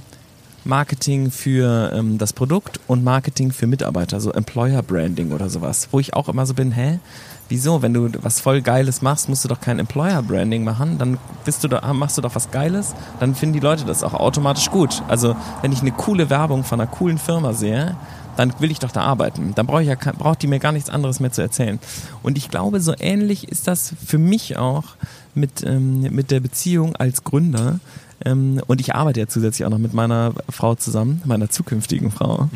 Marketing 0.65 1.32
für 1.32 1.91
ähm, 1.93 2.17
das 2.17 2.34
Produkt 2.34 2.79
und 2.88 3.03
Marketing 3.03 3.51
für 3.51 3.65
Mitarbeiter, 3.65 4.19
so 4.19 4.32
Employer 4.32 4.84
Branding 4.84 5.32
oder 5.32 5.49
sowas, 5.49 5.88
wo 5.91 5.99
ich 5.99 6.13
auch 6.13 6.29
immer 6.29 6.45
so 6.45 6.53
bin, 6.53 6.71
hä? 6.71 6.99
Wieso, 7.47 7.82
wenn 7.82 7.95
du 7.95 8.12
was 8.21 8.39
voll 8.39 8.62
Geiles 8.62 9.01
machst, 9.01 9.27
musst 9.27 9.43
du 9.43 9.47
doch 9.47 9.60
kein 9.60 9.79
Employer 9.79 10.21
Branding 10.21 10.63
machen, 10.63 10.99
dann 10.99 11.17
bist 11.45 11.63
du 11.63 11.67
da, 11.67 11.93
machst 11.93 12.17
du 12.17 12.21
doch 12.21 12.36
was 12.36 12.51
Geiles, 12.51 12.93
dann 13.19 13.34
finden 13.34 13.53
die 13.53 13.60
Leute 13.60 13.86
das 13.86 14.03
auch 14.03 14.13
automatisch 14.13 14.69
gut. 14.69 15.01
Also, 15.08 15.36
wenn 15.62 15.71
ich 15.71 15.82
eine 15.82 15.91
coole 15.91 16.29
Werbung 16.29 16.63
von 16.63 16.79
einer 16.79 16.91
coolen 16.91 17.17
Firma 17.17 17.53
sehe, 17.53 17.95
dann 18.39 18.54
will 18.60 18.71
ich 18.71 18.80
doch 18.80 18.91
da 18.91 19.02
arbeiten. 19.02 19.54
Dann 19.54 19.67
brauche 19.67 19.82
ich 19.82 19.89
ja, 19.89 19.95
braucht 19.95 20.41
die 20.41 20.47
mir 20.47 20.60
gar 20.60 20.71
nichts 20.71 20.89
anderes 20.89 21.19
mehr 21.19 21.34
zu 21.34 21.41
erzählen. 21.41 21.78
Und 22.23 22.38
ich 22.38 22.49
glaube, 22.49 22.80
so 22.80 22.93
ähnlich 22.97 23.49
ist 23.49 23.67
das 23.67 23.93
für 24.06 24.17
mich 24.17 24.56
auch 24.56 24.95
mit, 25.36 25.62
ähm, 25.65 26.04
mit 26.04 26.32
der 26.32 26.39
Beziehung 26.39 26.95
als 26.95 27.25
Gründer. 27.25 27.82
Ähm, 28.23 28.62
und 28.67 28.80
ich 28.80 28.95
arbeite 28.95 29.19
ja 29.19 29.28
zusätzlich 29.28 29.65
auch 29.65 29.69
noch 29.69 29.78
mit 29.78 29.93
meiner 29.93 30.34
Frau 30.47 30.75
zusammen, 30.75 31.21
meiner 31.25 31.49
zukünftigen 31.49 32.12
Frau. 32.12 32.47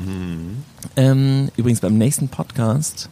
Ähm, 0.96 1.50
übrigens 1.58 1.82
beim 1.82 1.98
nächsten 1.98 2.30
Podcast 2.30 3.10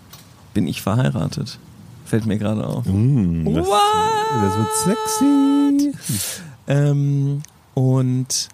bin 0.54 0.66
ich 0.66 0.82
verheiratet. 0.82 1.60
Fällt 2.06 2.26
mir 2.26 2.38
gerade 2.38 2.66
auf. 2.66 2.86
Mm, 2.86 3.54
das, 3.54 3.68
das 3.68 4.58
wird 4.88 4.98
sexy. 5.10 5.94
Ähm, 6.68 7.42
und 7.74 8.48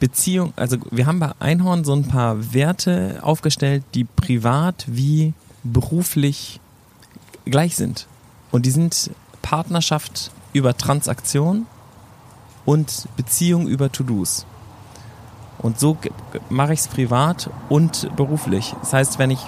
Beziehung, 0.00 0.52
also 0.56 0.76
wir 0.90 1.06
haben 1.06 1.18
bei 1.18 1.32
Einhorn 1.40 1.84
so 1.84 1.92
ein 1.92 2.06
paar 2.06 2.52
Werte 2.54 3.18
aufgestellt, 3.22 3.82
die 3.94 4.04
privat 4.04 4.84
wie 4.86 5.34
beruflich 5.64 6.60
gleich 7.44 7.76
sind. 7.76 8.06
Und 8.50 8.64
die 8.66 8.70
sind 8.70 9.10
Partnerschaft 9.42 10.30
über 10.52 10.76
Transaktion 10.76 11.66
und 12.64 13.08
Beziehung 13.16 13.66
über 13.66 13.90
To-Dos. 13.90 14.46
Und 15.58 15.80
so 15.80 15.98
mache 16.48 16.72
ich 16.74 16.80
es 16.80 16.88
privat 16.88 17.50
und 17.68 18.14
beruflich. 18.14 18.74
Das 18.80 18.92
heißt, 18.92 19.18
wenn 19.18 19.30
ich 19.30 19.40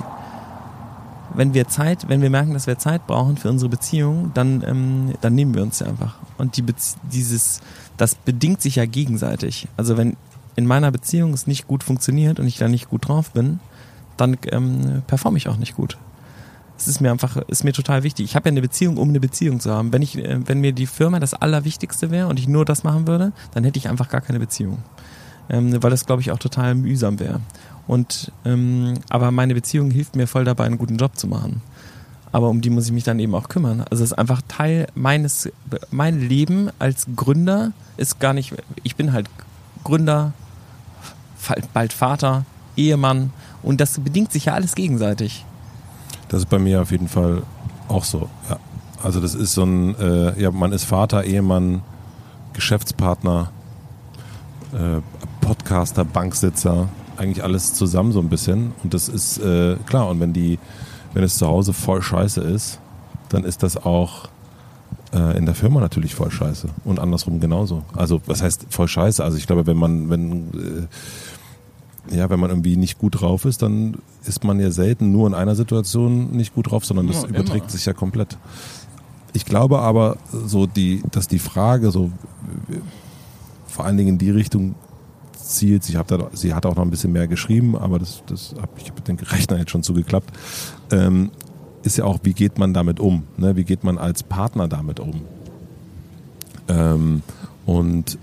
wenn 1.34 1.54
wir 1.54 1.68
Zeit, 1.68 2.08
wenn 2.08 2.22
wir 2.22 2.30
merken, 2.30 2.54
dass 2.54 2.66
wir 2.66 2.78
Zeit 2.78 3.06
brauchen 3.06 3.36
für 3.36 3.50
unsere 3.50 3.68
Beziehung, 3.68 4.32
dann, 4.34 4.64
ähm, 4.66 5.14
dann 5.20 5.34
nehmen 5.34 5.54
wir 5.54 5.62
uns 5.62 5.78
sie 5.78 5.86
einfach. 5.86 6.16
Und 6.38 6.56
die 6.56 6.62
Bezie 6.62 6.98
dieses, 7.12 7.60
das 7.96 8.14
bedingt 8.14 8.60
sich 8.60 8.76
ja 8.76 8.86
gegenseitig. 8.86 9.68
Also 9.76 9.96
wenn 9.96 10.16
in 10.56 10.66
meiner 10.66 10.90
Beziehung 10.90 11.32
es 11.32 11.46
nicht 11.46 11.66
gut 11.66 11.82
funktioniert 11.82 12.40
und 12.40 12.46
ich 12.46 12.58
da 12.58 12.68
nicht 12.68 12.90
gut 12.90 13.08
drauf 13.08 13.30
bin, 13.30 13.60
dann 14.16 14.36
ähm, 14.50 15.02
performe 15.06 15.38
ich 15.38 15.48
auch 15.48 15.56
nicht 15.56 15.74
gut. 15.74 15.96
Es 16.76 16.88
ist 16.88 17.00
mir 17.00 17.10
einfach, 17.10 17.36
ist 17.36 17.64
mir 17.64 17.72
total 17.72 18.02
wichtig. 18.02 18.24
Ich 18.24 18.36
habe 18.36 18.48
ja 18.48 18.52
eine 18.52 18.62
Beziehung, 18.62 18.96
um 18.96 19.10
eine 19.10 19.20
Beziehung 19.20 19.60
zu 19.60 19.70
haben. 19.70 19.92
Wenn 19.92 20.02
ich, 20.02 20.16
äh, 20.16 20.40
wenn 20.46 20.60
mir 20.60 20.72
die 20.72 20.86
Firma 20.86 21.20
das 21.20 21.34
Allerwichtigste 21.34 22.10
wäre 22.10 22.28
und 22.28 22.38
ich 22.38 22.48
nur 22.48 22.64
das 22.64 22.84
machen 22.84 23.06
würde, 23.06 23.32
dann 23.52 23.64
hätte 23.64 23.78
ich 23.78 23.88
einfach 23.88 24.08
gar 24.08 24.20
keine 24.20 24.40
Beziehung. 24.40 24.78
Ähm, 25.48 25.82
weil 25.82 25.90
das, 25.90 26.06
glaube 26.06 26.22
ich, 26.22 26.30
auch 26.30 26.38
total 26.38 26.74
mühsam 26.74 27.18
wäre. 27.20 27.40
Und 27.86 28.32
ähm, 28.44 28.94
aber 29.08 29.30
meine 29.30 29.54
Beziehung 29.54 29.90
hilft 29.90 30.16
mir 30.16 30.26
voll 30.26 30.44
dabei, 30.44 30.64
einen 30.64 30.78
guten 30.78 30.96
Job 30.96 31.18
zu 31.18 31.26
machen. 31.26 31.60
Aber 32.32 32.48
um 32.48 32.60
die 32.60 32.70
muss 32.70 32.86
ich 32.86 32.92
mich 32.92 33.04
dann 33.04 33.18
eben 33.18 33.34
auch 33.34 33.48
kümmern. 33.48 33.84
Also 33.90 34.04
es 34.04 34.12
ist 34.12 34.18
einfach 34.18 34.40
Teil 34.46 34.86
meines, 34.94 35.50
mein 35.90 36.20
Leben 36.20 36.70
als 36.78 37.06
Gründer 37.16 37.72
ist 37.96 38.20
gar 38.20 38.32
nicht, 38.32 38.54
ich 38.84 38.96
bin 38.96 39.12
halt 39.12 39.28
Gründer, 39.84 40.32
bald 41.72 41.92
Vater, 41.92 42.44
Ehemann 42.76 43.32
und 43.62 43.80
das 43.80 43.98
bedingt 43.98 44.32
sich 44.32 44.46
ja 44.46 44.54
alles 44.54 44.74
gegenseitig. 44.74 45.44
Das 46.28 46.40
ist 46.40 46.48
bei 46.48 46.58
mir 46.58 46.82
auf 46.82 46.90
jeden 46.90 47.08
Fall 47.08 47.42
auch 47.88 48.04
so. 48.04 48.28
Ja. 48.48 48.58
Also 49.02 49.20
das 49.20 49.34
ist 49.34 49.54
so 49.54 49.64
ein, 49.64 49.98
äh, 49.98 50.40
ja, 50.40 50.50
man 50.50 50.72
ist 50.72 50.84
Vater, 50.84 51.24
Ehemann, 51.24 51.82
Geschäftspartner, 52.52 53.50
äh, 54.72 55.00
Podcaster, 55.40 56.04
Banksitzer, 56.04 56.88
eigentlich 57.16 57.42
alles 57.42 57.74
zusammen 57.74 58.12
so 58.12 58.20
ein 58.20 58.28
bisschen. 58.28 58.72
Und 58.82 58.94
das 58.94 59.08
ist 59.08 59.38
äh, 59.38 59.76
klar, 59.86 60.08
und 60.08 60.20
wenn 60.20 60.32
die, 60.32 60.58
wenn 61.14 61.24
es 61.24 61.38
zu 61.38 61.46
Hause 61.46 61.72
voll 61.72 62.02
scheiße 62.02 62.40
ist, 62.42 62.78
dann 63.30 63.44
ist 63.44 63.62
das 63.62 63.76
auch 63.76 64.28
äh, 65.12 65.36
in 65.36 65.46
der 65.46 65.54
Firma 65.54 65.80
natürlich 65.80 66.14
voll 66.14 66.30
scheiße. 66.30 66.68
Und 66.84 66.98
andersrum 66.98 67.40
genauso. 67.40 67.82
Also, 67.96 68.20
was 68.26 68.42
heißt 68.42 68.66
voll 68.70 68.88
scheiße? 68.88 69.22
Also 69.24 69.36
ich 69.36 69.46
glaube, 69.46 69.66
wenn 69.66 69.76
man, 69.76 70.10
wenn 70.10 70.88
äh, 72.10 72.16
ja, 72.16 72.30
wenn 72.30 72.40
man 72.40 72.50
irgendwie 72.50 72.76
nicht 72.76 72.98
gut 72.98 73.20
drauf 73.20 73.44
ist, 73.44 73.62
dann 73.62 73.98
ist 74.24 74.42
man 74.44 74.58
ja 74.58 74.70
selten 74.70 75.12
nur 75.12 75.26
in 75.26 75.34
einer 75.34 75.54
Situation 75.54 76.30
nicht 76.32 76.54
gut 76.54 76.70
drauf, 76.70 76.84
sondern 76.84 77.06
das 77.06 77.22
Ja, 77.22 77.28
überträgt 77.28 77.64
immer. 77.66 77.70
sich 77.70 77.86
ja 77.86 77.92
komplett. 77.92 78.38
Ich 79.32 79.44
glaube 79.44 79.78
aber, 79.80 80.16
so 80.32 80.66
die, 80.66 81.02
dass 81.10 81.28
die 81.28 81.38
Frage 81.38 81.90
so 81.90 82.10
vor 83.66 83.84
allen 83.84 83.96
Dingen 83.96 84.10
in 84.10 84.18
die 84.18 84.30
Richtung 84.30 84.74
zielt. 85.40 85.84
Sie 85.84 85.96
hat, 85.96 86.10
da, 86.10 86.28
sie 86.32 86.54
hat 86.54 86.66
auch 86.66 86.74
noch 86.76 86.82
ein 86.82 86.90
bisschen 86.90 87.12
mehr 87.12 87.28
geschrieben, 87.28 87.76
aber 87.76 87.98
das, 87.98 88.22
das 88.26 88.54
hab 88.60 88.70
ich 88.78 88.92
mit 88.94 89.06
dem 89.06 89.16
Rechner 89.16 89.58
jetzt 89.58 89.70
schon 89.70 89.82
zugeklappt. 89.82 90.30
Ähm, 90.90 91.30
ist 91.82 91.96
ja 91.96 92.04
auch, 92.04 92.20
wie 92.22 92.32
geht 92.32 92.58
man 92.58 92.74
damit 92.74 93.00
um? 93.00 93.24
Ne? 93.36 93.56
Wie 93.56 93.64
geht 93.64 93.84
man 93.84 93.98
als 93.98 94.22
Partner 94.22 94.68
damit 94.68 95.00
um? 95.00 95.22
Ähm, 96.68 97.22
und 97.66 98.18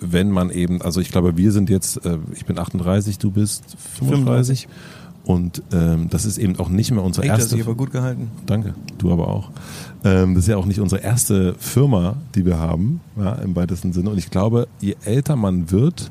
wenn 0.00 0.30
man 0.30 0.50
eben, 0.50 0.80
also 0.82 1.00
ich 1.00 1.10
glaube, 1.10 1.36
wir 1.36 1.52
sind 1.52 1.70
jetzt, 1.70 2.04
äh, 2.04 2.18
ich 2.34 2.46
bin 2.46 2.58
38, 2.58 3.18
du 3.18 3.30
bist 3.30 3.64
35. 3.98 4.68
Und 5.24 5.62
ähm, 5.72 6.08
das 6.08 6.24
ist 6.24 6.38
eben 6.38 6.58
auch 6.58 6.70
nicht 6.70 6.90
mehr 6.90 7.04
unsere 7.04 7.26
das 7.26 7.40
erste. 7.40 7.56
sich 7.56 7.64
aber 7.66 7.74
gut 7.74 7.92
gehalten. 7.92 8.30
Danke, 8.46 8.74
du 8.96 9.12
aber 9.12 9.28
auch. 9.28 9.50
Ähm, 10.02 10.34
das 10.34 10.44
ist 10.44 10.48
ja 10.48 10.56
auch 10.56 10.64
nicht 10.64 10.80
unsere 10.80 11.02
erste 11.02 11.54
Firma, 11.58 12.16
die 12.34 12.46
wir 12.46 12.58
haben, 12.58 13.00
ja, 13.14 13.34
im 13.34 13.54
weitesten 13.54 13.92
Sinne. 13.92 14.08
Und 14.08 14.16
ich 14.16 14.30
glaube, 14.30 14.68
je 14.80 14.96
älter 15.04 15.36
man 15.36 15.70
wird, 15.70 16.10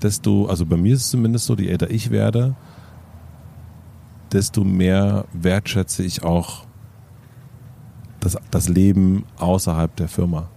desto, 0.00 0.46
also 0.46 0.64
bei 0.64 0.76
mir 0.76 0.94
ist 0.94 1.00
es 1.00 1.10
zumindest 1.10 1.46
so, 1.46 1.56
je 1.56 1.66
älter 1.66 1.90
ich 1.90 2.12
werde, 2.12 2.54
desto 4.32 4.64
mehr 4.64 5.24
wertschätze 5.32 6.02
ich 6.02 6.22
auch 6.22 6.64
das, 8.20 8.36
das 8.50 8.68
Leben 8.68 9.24
außerhalb 9.38 9.94
der 9.96 10.08
Firma 10.08 10.48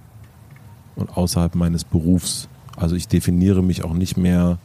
und 0.95 1.15
außerhalb 1.15 1.55
meines 1.55 1.83
Berufs. 1.83 2.47
Also 2.75 2.95
ich 2.95 3.07
definiere 3.07 3.61
mich 3.61 3.83
auch 3.83 3.93
nicht 3.93 4.17
mehr 4.17 4.57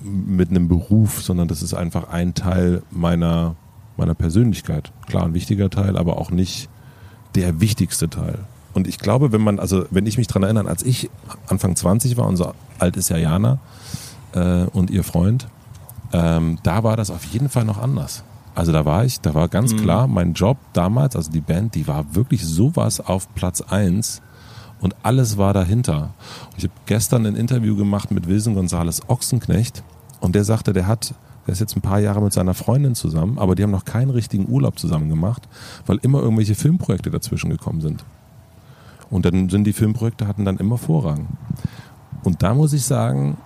mit 0.00 0.50
einem 0.50 0.68
Beruf, 0.68 1.22
sondern 1.22 1.48
das 1.48 1.62
ist 1.62 1.74
einfach 1.74 2.08
ein 2.08 2.34
Teil 2.34 2.82
meiner, 2.90 3.56
meiner 3.96 4.14
Persönlichkeit. 4.14 4.92
Klar, 5.06 5.24
ein 5.24 5.34
wichtiger 5.34 5.70
Teil, 5.70 5.96
aber 5.96 6.18
auch 6.18 6.30
nicht 6.30 6.68
der 7.34 7.60
wichtigste 7.60 8.08
Teil. 8.08 8.38
Und 8.74 8.86
ich 8.86 8.98
glaube, 8.98 9.32
wenn 9.32 9.40
man, 9.40 9.58
also 9.58 9.86
wenn 9.90 10.06
ich 10.06 10.18
mich 10.18 10.26
dran 10.26 10.42
erinnere, 10.42 10.68
als 10.68 10.82
ich 10.82 11.10
Anfang 11.48 11.74
20 11.74 12.16
war, 12.16 12.26
unser 12.26 12.54
alt 12.78 12.96
ist 12.96 13.08
ja 13.08 13.16
Jana 13.16 13.58
äh, 14.32 14.64
und 14.64 14.90
ihr 14.90 15.04
Freund, 15.04 15.48
ähm, 16.12 16.58
da 16.62 16.82
war 16.82 16.96
das 16.96 17.10
auf 17.10 17.24
jeden 17.24 17.48
Fall 17.48 17.64
noch 17.64 17.78
anders. 17.78 18.24
Also 18.54 18.72
da 18.72 18.84
war 18.84 19.04
ich, 19.04 19.20
da 19.20 19.34
war 19.34 19.46
ganz 19.48 19.76
klar, 19.76 20.08
mein 20.08 20.32
Job 20.32 20.56
damals, 20.72 21.14
also 21.14 21.30
die 21.30 21.40
Band, 21.40 21.76
die 21.76 21.86
war 21.86 22.16
wirklich 22.16 22.44
sowas 22.44 22.98
auf 22.98 23.32
Platz 23.34 23.60
eins 23.60 24.20
und 24.80 24.96
alles 25.04 25.38
war 25.38 25.54
dahinter. 25.54 26.14
Und 26.50 26.58
ich 26.58 26.64
habe 26.64 26.74
gestern 26.86 27.24
ein 27.24 27.36
Interview 27.36 27.76
gemacht 27.76 28.10
mit 28.10 28.26
Wilson 28.26 28.54
Gonzales 28.54 29.08
Ochsenknecht 29.08 29.84
und 30.20 30.34
der 30.34 30.42
sagte, 30.42 30.72
der 30.72 30.88
hat, 30.88 31.14
der 31.46 31.52
ist 31.52 31.60
jetzt 31.60 31.76
ein 31.76 31.82
paar 31.82 32.00
Jahre 32.00 32.20
mit 32.20 32.32
seiner 32.32 32.54
Freundin 32.54 32.96
zusammen, 32.96 33.38
aber 33.38 33.54
die 33.54 33.62
haben 33.62 33.70
noch 33.70 33.84
keinen 33.84 34.10
richtigen 34.10 34.48
Urlaub 34.48 34.76
zusammen 34.76 35.08
gemacht, 35.08 35.48
weil 35.86 35.98
immer 36.02 36.20
irgendwelche 36.20 36.56
Filmprojekte 36.56 37.10
dazwischen 37.10 37.50
gekommen 37.50 37.80
sind. 37.80 38.04
Und 39.08 39.24
dann 39.24 39.48
sind 39.48 39.64
die 39.64 39.72
Filmprojekte 39.72 40.26
hatten 40.26 40.44
dann 40.44 40.56
immer 40.56 40.78
Vorrang. 40.78 41.28
Und 42.24 42.42
da 42.42 42.54
muss 42.54 42.72
ich 42.72 42.84
sagen, 42.84 43.36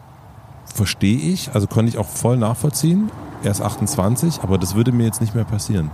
verstehe 0.73 1.19
ich, 1.19 1.55
also 1.55 1.67
konnte 1.67 1.91
ich 1.91 1.99
auch 1.99 2.09
voll 2.09 2.37
nachvollziehen. 2.37 3.11
Er 3.43 3.51
ist 3.51 3.61
28, 3.61 4.41
aber 4.43 4.59
das 4.59 4.75
würde 4.75 4.93
mir 4.93 5.05
jetzt 5.05 5.21
nicht 5.21 5.35
mehr 5.35 5.45
passieren. 5.45 5.91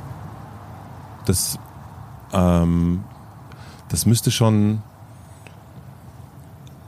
Das, 1.24 1.58
ähm, 2.32 3.04
das 3.88 4.06
müsste 4.06 4.30
schon 4.30 4.82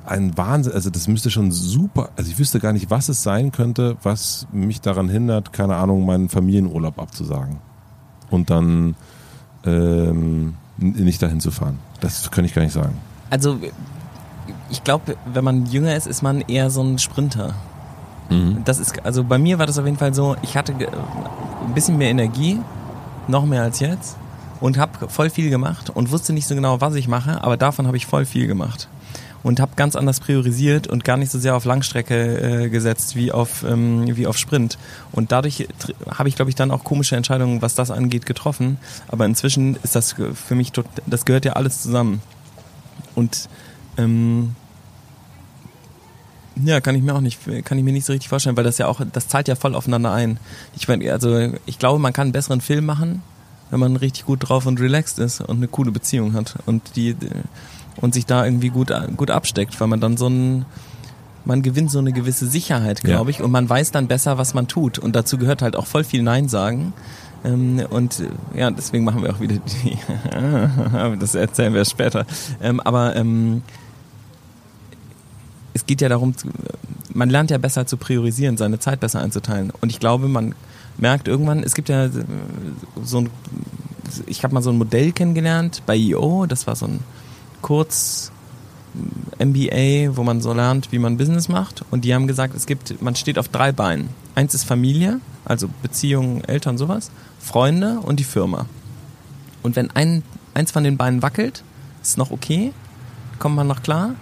ein 0.06 0.36
Wahnsinn, 0.36 0.72
also 0.72 0.90
das 0.90 1.06
müsste 1.08 1.30
schon 1.30 1.52
super, 1.52 2.10
also 2.16 2.30
ich 2.30 2.38
wüsste 2.38 2.58
gar 2.58 2.72
nicht, 2.72 2.90
was 2.90 3.08
es 3.08 3.22
sein 3.22 3.52
könnte, 3.52 3.96
was 4.02 4.46
mich 4.50 4.80
daran 4.80 5.08
hindert, 5.08 5.52
keine 5.52 5.76
Ahnung, 5.76 6.04
meinen 6.04 6.28
Familienurlaub 6.28 6.98
abzusagen. 6.98 7.58
Und 8.28 8.50
dann 8.50 8.96
ähm, 9.64 10.54
nicht 10.78 11.22
dahin 11.22 11.40
zu 11.40 11.50
fahren. 11.50 11.78
Das 12.00 12.30
kann 12.30 12.44
ich 12.44 12.54
gar 12.54 12.62
nicht 12.62 12.72
sagen. 12.72 12.96
Also, 13.28 13.58
ich 14.70 14.82
glaube, 14.82 15.16
wenn 15.32 15.44
man 15.44 15.66
jünger 15.66 15.94
ist, 15.96 16.06
ist 16.06 16.22
man 16.22 16.40
eher 16.42 16.70
so 16.70 16.82
ein 16.82 16.98
Sprinter. 16.98 17.54
Das 18.64 18.78
ist, 18.78 19.04
also 19.04 19.24
bei 19.24 19.38
mir 19.38 19.58
war 19.58 19.66
das 19.66 19.78
auf 19.78 19.84
jeden 19.84 19.98
Fall 19.98 20.14
so, 20.14 20.36
ich 20.42 20.56
hatte 20.56 20.72
ein 20.72 21.74
bisschen 21.74 21.98
mehr 21.98 22.10
Energie, 22.10 22.60
noch 23.26 23.44
mehr 23.44 23.62
als 23.62 23.80
jetzt, 23.80 24.16
und 24.60 24.78
habe 24.78 25.08
voll 25.08 25.30
viel 25.30 25.50
gemacht 25.50 25.90
und 25.90 26.12
wusste 26.12 26.32
nicht 26.32 26.46
so 26.46 26.54
genau, 26.54 26.80
was 26.80 26.94
ich 26.94 27.08
mache, 27.08 27.42
aber 27.42 27.56
davon 27.56 27.86
habe 27.86 27.96
ich 27.96 28.06
voll 28.06 28.24
viel 28.24 28.46
gemacht. 28.46 28.88
Und 29.42 29.58
habe 29.58 29.72
ganz 29.74 29.96
anders 29.96 30.20
priorisiert 30.20 30.86
und 30.86 31.02
gar 31.02 31.16
nicht 31.16 31.32
so 31.32 31.38
sehr 31.38 31.56
auf 31.56 31.64
Langstrecke 31.64 32.64
äh, 32.64 32.68
gesetzt 32.68 33.16
wie 33.16 33.32
auf, 33.32 33.64
ähm, 33.64 34.04
wie 34.14 34.26
auf 34.26 34.36
Sprint. 34.36 34.76
Und 35.12 35.32
dadurch 35.32 35.66
habe 36.10 36.28
ich, 36.28 36.36
glaube 36.36 36.50
ich, 36.50 36.56
dann 36.56 36.70
auch 36.70 36.84
komische 36.84 37.16
Entscheidungen, 37.16 37.62
was 37.62 37.74
das 37.74 37.90
angeht, 37.90 38.26
getroffen. 38.26 38.76
Aber 39.08 39.24
inzwischen 39.24 39.76
ist 39.82 39.96
das 39.96 40.12
für 40.12 40.54
mich, 40.54 40.72
das 41.06 41.24
gehört 41.24 41.46
ja 41.46 41.54
alles 41.54 41.80
zusammen. 41.80 42.20
Und 43.14 43.48
ähm, 43.96 44.56
ja, 46.64 46.80
kann 46.80 46.94
ich 46.94 47.02
mir 47.02 47.14
auch 47.14 47.20
nicht, 47.20 47.38
kann 47.64 47.78
ich 47.78 47.84
mir 47.84 47.92
nicht 47.92 48.04
so 48.06 48.12
richtig 48.12 48.28
vorstellen, 48.28 48.56
weil 48.56 48.64
das 48.64 48.78
ja 48.78 48.86
auch, 48.86 49.00
das 49.12 49.28
zahlt 49.28 49.48
ja 49.48 49.54
voll 49.54 49.74
aufeinander 49.74 50.12
ein. 50.12 50.38
Ich 50.76 50.88
meine, 50.88 51.12
also 51.12 51.52
ich 51.66 51.78
glaube, 51.78 51.98
man 51.98 52.12
kann 52.12 52.24
einen 52.24 52.32
besseren 52.32 52.60
Film 52.60 52.86
machen, 52.86 53.22
wenn 53.70 53.80
man 53.80 53.96
richtig 53.96 54.24
gut 54.26 54.48
drauf 54.48 54.66
und 54.66 54.80
relaxed 54.80 55.18
ist 55.18 55.40
und 55.40 55.56
eine 55.58 55.68
coole 55.68 55.90
Beziehung 55.92 56.34
hat 56.34 56.54
und 56.66 56.96
die 56.96 57.16
und 57.96 58.14
sich 58.14 58.26
da 58.26 58.44
irgendwie 58.44 58.70
gut 58.70 58.92
gut 59.16 59.30
absteckt, 59.30 59.80
weil 59.80 59.88
man 59.88 60.00
dann 60.00 60.16
so 60.16 60.28
ein 60.28 60.64
man 61.44 61.62
gewinnt 61.62 61.90
so 61.90 61.98
eine 61.98 62.12
gewisse 62.12 62.46
Sicherheit, 62.46 63.00
glaube 63.00 63.30
Ja. 63.30 63.36
ich, 63.38 63.42
und 63.42 63.50
man 63.50 63.68
weiß 63.68 63.92
dann 63.92 64.08
besser, 64.08 64.36
was 64.36 64.52
man 64.52 64.68
tut. 64.68 64.98
Und 64.98 65.16
dazu 65.16 65.38
gehört 65.38 65.62
halt 65.62 65.74
auch 65.74 65.86
voll 65.86 66.04
viel 66.04 66.22
Nein 66.22 66.48
sagen. 66.50 66.92
Ähm, 67.44 67.80
und 67.88 68.22
ja, 68.54 68.70
deswegen 68.70 69.04
machen 69.04 69.22
wir 69.22 69.30
auch 69.34 69.40
wieder 69.40 69.56
die. 69.56 69.96
das 71.18 71.34
erzählen 71.34 71.72
wir 71.72 71.84
später. 71.86 72.26
Ähm, 72.62 72.78
aber 72.80 73.16
ähm, 73.16 73.62
es 75.74 75.86
geht 75.86 76.00
ja 76.00 76.08
darum, 76.08 76.34
man 77.12 77.30
lernt 77.30 77.50
ja 77.50 77.58
besser 77.58 77.86
zu 77.86 77.96
priorisieren, 77.96 78.56
seine 78.56 78.78
Zeit 78.78 79.00
besser 79.00 79.20
einzuteilen. 79.20 79.72
Und 79.80 79.90
ich 79.90 80.00
glaube, 80.00 80.28
man 80.28 80.54
merkt 80.96 81.28
irgendwann, 81.28 81.62
es 81.62 81.74
gibt 81.74 81.88
ja 81.88 82.06
äh, 82.06 82.10
so 83.02 83.18
ein, 83.18 83.30
ich 84.26 84.42
habe 84.42 84.54
mal 84.54 84.62
so 84.62 84.70
ein 84.70 84.78
Modell 84.78 85.12
kennengelernt 85.12 85.82
bei 85.86 85.96
IO, 85.96 86.46
das 86.46 86.66
war 86.66 86.76
so 86.76 86.86
ein 86.86 87.00
Kurz 87.62 88.32
MBA, 89.38 90.16
wo 90.16 90.22
man 90.22 90.40
so 90.40 90.52
lernt, 90.52 90.92
wie 90.92 90.98
man 90.98 91.16
Business 91.16 91.48
macht. 91.48 91.84
Und 91.90 92.04
die 92.04 92.14
haben 92.14 92.26
gesagt, 92.26 92.54
es 92.54 92.66
gibt, 92.66 93.00
man 93.00 93.14
steht 93.14 93.38
auf 93.38 93.48
drei 93.48 93.72
Beinen. 93.72 94.08
Eins 94.34 94.54
ist 94.54 94.64
Familie, 94.64 95.20
also 95.44 95.68
Beziehungen, 95.82 96.42
Eltern, 96.44 96.78
sowas, 96.78 97.10
Freunde 97.38 98.00
und 98.00 98.18
die 98.18 98.24
Firma. 98.24 98.66
Und 99.62 99.76
wenn 99.76 99.90
ein, 99.90 100.22
eins 100.54 100.70
von 100.70 100.84
den 100.84 100.96
Beinen 100.96 101.22
wackelt, 101.22 101.62
ist 102.02 102.18
noch 102.18 102.30
okay, 102.30 102.72
kommt 103.38 103.56
man 103.56 103.66
noch 103.66 103.82
klar. 103.82 104.14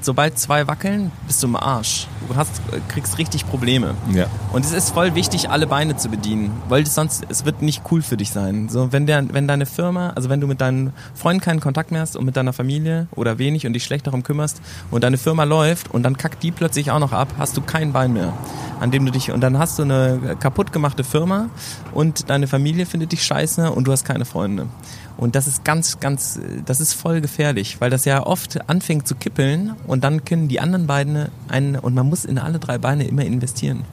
Sobald 0.00 0.38
zwei 0.38 0.66
wackeln, 0.66 1.10
bist 1.26 1.42
du 1.42 1.46
im 1.46 1.56
Arsch. 1.56 2.06
Du 2.28 2.36
hast, 2.36 2.60
kriegst 2.88 3.18
richtig 3.18 3.46
Probleme. 3.46 3.94
Ja. 4.12 4.26
Und 4.52 4.64
es 4.64 4.72
ist 4.72 4.90
voll 4.90 5.14
wichtig, 5.14 5.50
alle 5.50 5.66
Beine 5.66 5.96
zu 5.96 6.08
bedienen, 6.08 6.50
weil 6.68 6.82
es 6.82 6.94
sonst, 6.94 7.24
es 7.28 7.44
wird 7.44 7.62
nicht 7.62 7.82
cool 7.90 8.02
für 8.02 8.16
dich 8.16 8.30
sein. 8.30 8.68
So, 8.68 8.92
wenn 8.92 9.06
der, 9.06 9.32
wenn 9.32 9.46
deine 9.46 9.66
Firma, 9.66 10.10
also 10.10 10.28
wenn 10.28 10.40
du 10.40 10.46
mit 10.46 10.60
deinen 10.60 10.92
Freunden 11.14 11.40
keinen 11.42 11.60
Kontakt 11.60 11.90
mehr 11.90 12.00
hast 12.00 12.16
und 12.16 12.24
mit 12.24 12.36
deiner 12.36 12.52
Familie 12.52 13.08
oder 13.12 13.38
wenig 13.38 13.66
und 13.66 13.72
dich 13.72 13.84
schlecht 13.84 14.06
darum 14.06 14.22
kümmerst 14.22 14.60
und 14.90 15.04
deine 15.04 15.18
Firma 15.18 15.44
läuft 15.44 15.90
und 15.92 16.02
dann 16.02 16.16
kackt 16.16 16.42
die 16.42 16.50
plötzlich 16.50 16.90
auch 16.90 16.98
noch 16.98 17.12
ab, 17.12 17.28
hast 17.38 17.56
du 17.56 17.60
kein 17.60 17.92
Bein 17.92 18.12
mehr, 18.12 18.32
an 18.80 18.90
dem 18.90 19.04
du 19.04 19.12
dich, 19.12 19.30
und 19.30 19.40
dann 19.40 19.58
hast 19.58 19.78
du 19.78 19.82
eine 19.82 20.36
kaputt 20.40 20.72
gemachte 20.72 21.04
Firma 21.04 21.48
und 21.92 22.30
deine 22.30 22.46
Familie 22.46 22.86
findet 22.86 23.12
dich 23.12 23.24
scheiße 23.24 23.70
und 23.70 23.86
du 23.86 23.92
hast 23.92 24.04
keine 24.04 24.24
Freunde. 24.24 24.66
Und 25.16 25.36
das 25.36 25.46
ist 25.46 25.64
ganz, 25.64 26.00
ganz, 26.00 26.40
das 26.66 26.80
ist 26.80 26.92
voll 26.94 27.20
gefährlich, 27.20 27.80
weil 27.80 27.90
das 27.90 28.04
ja 28.04 28.26
oft 28.26 28.68
anfängt 28.68 29.06
zu 29.06 29.14
kippeln 29.14 29.74
und 29.86 30.02
dann 30.02 30.24
können 30.24 30.48
die 30.48 30.60
anderen 30.60 30.86
Beine 30.86 31.30
einen, 31.48 31.76
und 31.76 31.94
man 31.94 32.08
muss 32.08 32.24
in 32.24 32.38
alle 32.38 32.58
drei 32.58 32.78
Beine 32.78 33.06
immer 33.06 33.24
investieren. 33.24 33.84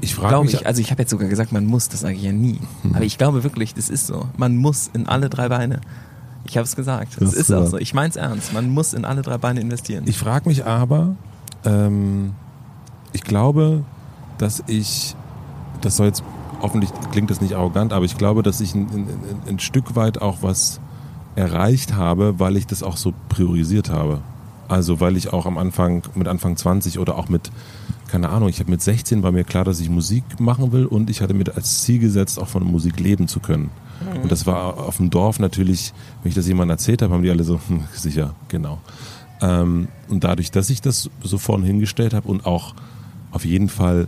Ich 0.00 0.14
frage 0.14 0.28
Glaube 0.30 0.46
mich, 0.46 0.54
ich. 0.54 0.66
Also 0.66 0.80
ich 0.80 0.90
habe 0.90 1.02
jetzt 1.02 1.10
sogar 1.10 1.28
gesagt, 1.28 1.52
man 1.52 1.66
muss, 1.66 1.88
das 1.88 2.00
sage 2.00 2.14
ich 2.14 2.22
ja 2.22 2.32
nie. 2.32 2.58
Aber 2.92 3.04
ich 3.04 3.18
glaube 3.18 3.44
wirklich, 3.44 3.74
das 3.74 3.88
ist 3.88 4.06
so. 4.06 4.28
Man 4.36 4.56
muss 4.56 4.90
in 4.92 5.06
alle 5.06 5.28
drei 5.28 5.48
Beine. 5.48 5.80
Ich 6.44 6.56
habe 6.56 6.64
es 6.64 6.74
gesagt. 6.74 7.16
Das 7.20 7.34
Es 7.34 7.34
ist 7.34 7.52
auch 7.52 7.64
so. 7.64 7.72
so. 7.72 7.78
Ich 7.78 7.92
meine 7.94 8.08
es 8.08 8.16
ernst. 8.16 8.52
Man 8.52 8.70
muss 8.70 8.94
in 8.94 9.04
alle 9.04 9.22
drei 9.22 9.38
Beine 9.38 9.60
investieren. 9.60 10.04
Ich 10.06 10.16
frage 10.18 10.48
mich 10.48 10.64
aber, 10.64 11.16
ähm, 11.64 12.32
ich 13.12 13.22
glaube, 13.22 13.84
dass 14.38 14.62
ich, 14.66 15.14
das 15.82 15.96
soll 15.96 16.06
jetzt, 16.06 16.22
hoffentlich 16.60 16.90
klingt 17.12 17.30
das 17.30 17.40
nicht 17.40 17.54
arrogant, 17.54 17.92
aber 17.92 18.04
ich 18.04 18.16
glaube, 18.18 18.42
dass 18.42 18.60
ich 18.60 18.74
ein, 18.74 18.86
ein, 18.92 19.06
ein- 19.48 19.58
Stück 19.58 19.96
weit 19.96 20.20
auch 20.20 20.38
was 20.42 20.80
erreicht 21.36 21.94
habe, 21.94 22.38
weil 22.38 22.56
ich 22.56 22.66
das 22.66 22.82
auch 22.82 22.96
so 22.96 23.12
priorisiert 23.28 23.88
habe. 23.90 24.20
Also 24.68 25.00
weil 25.00 25.16
ich 25.16 25.32
auch 25.32 25.46
am 25.46 25.58
Anfang, 25.58 26.02
mit 26.14 26.28
Anfang 26.28 26.56
20 26.56 26.98
oder 26.98 27.16
auch 27.16 27.28
mit, 27.28 27.50
keine 28.08 28.28
Ahnung, 28.28 28.48
ich 28.48 28.60
habe 28.60 28.70
mit 28.70 28.82
16 28.82 29.22
war 29.22 29.32
mir 29.32 29.44
klar, 29.44 29.64
dass 29.64 29.80
ich 29.80 29.90
Musik 29.90 30.22
machen 30.38 30.72
will 30.72 30.86
und 30.86 31.10
ich 31.10 31.20
hatte 31.22 31.34
mir 31.34 31.44
als 31.56 31.82
Ziel 31.82 31.98
gesetzt, 31.98 32.38
auch 32.38 32.48
von 32.48 32.64
Musik 32.64 33.00
leben 33.00 33.26
zu 33.26 33.40
können. 33.40 33.70
Mhm. 34.14 34.22
Und 34.22 34.32
das 34.32 34.46
war 34.46 34.78
auf 34.78 34.98
dem 34.98 35.10
Dorf 35.10 35.38
natürlich, 35.38 35.92
wenn 36.22 36.28
ich 36.30 36.34
das 36.36 36.46
jemandem 36.46 36.70
erzählt 36.74 37.02
habe, 37.02 37.12
haben 37.14 37.22
die 37.22 37.30
alle 37.30 37.44
so, 37.44 37.58
hm, 37.68 37.84
sicher, 37.92 38.34
genau. 38.48 38.78
Ähm, 39.42 39.88
und 40.08 40.22
dadurch, 40.24 40.50
dass 40.50 40.70
ich 40.70 40.80
das 40.82 41.10
so 41.22 41.38
vorne 41.38 41.66
hingestellt 41.66 42.14
habe 42.14 42.28
und 42.28 42.46
auch 42.46 42.74
auf 43.32 43.44
jeden 43.44 43.68
Fall 43.68 44.06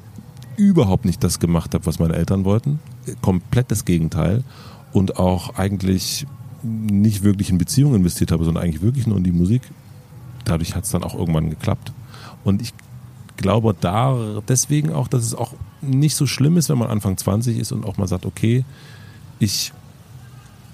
überhaupt 0.56 1.04
nicht 1.04 1.22
das 1.22 1.38
gemacht 1.38 1.74
habe, 1.74 1.86
was 1.86 1.98
meine 1.98 2.14
Eltern 2.14 2.44
wollten, 2.44 2.80
komplett 3.20 3.70
das 3.70 3.84
Gegenteil 3.84 4.44
und 4.92 5.18
auch 5.18 5.56
eigentlich 5.56 6.26
nicht 6.62 7.22
wirklich 7.22 7.50
in 7.50 7.58
Beziehungen 7.58 7.96
investiert 7.96 8.32
habe, 8.32 8.44
sondern 8.44 8.62
eigentlich 8.62 8.82
wirklich 8.82 9.06
nur 9.06 9.16
in 9.16 9.24
die 9.24 9.32
Musik, 9.32 9.62
dadurch 10.44 10.74
hat 10.74 10.84
es 10.84 10.90
dann 10.90 11.02
auch 11.02 11.14
irgendwann 11.14 11.50
geklappt. 11.50 11.92
Und 12.44 12.62
ich 12.62 12.72
glaube 13.36 13.74
da 13.78 14.40
deswegen 14.46 14.92
auch, 14.92 15.08
dass 15.08 15.24
es 15.24 15.34
auch 15.34 15.54
nicht 15.80 16.14
so 16.14 16.26
schlimm 16.26 16.56
ist, 16.56 16.68
wenn 16.68 16.78
man 16.78 16.88
Anfang 16.88 17.16
20 17.16 17.58
ist 17.58 17.72
und 17.72 17.84
auch 17.84 17.96
mal 17.96 18.06
sagt, 18.06 18.26
okay, 18.26 18.64
ich 19.38 19.72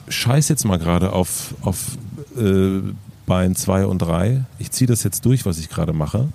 scheiß 0.09 0.49
jetzt 0.49 0.65
mal 0.65 0.79
gerade 0.79 1.13
auf, 1.13 1.55
auf 1.63 1.97
äh, 2.37 2.81
Bein 3.27 3.55
2 3.55 3.87
und 3.87 3.99
3. 3.99 4.45
Ich 4.59 4.71
ziehe 4.71 4.89
das 4.89 5.03
jetzt 5.03 5.25
durch, 5.25 5.47
was 5.47 5.59
ich 5.59 5.69
gerade 5.69 5.93
mache, 5.93 6.29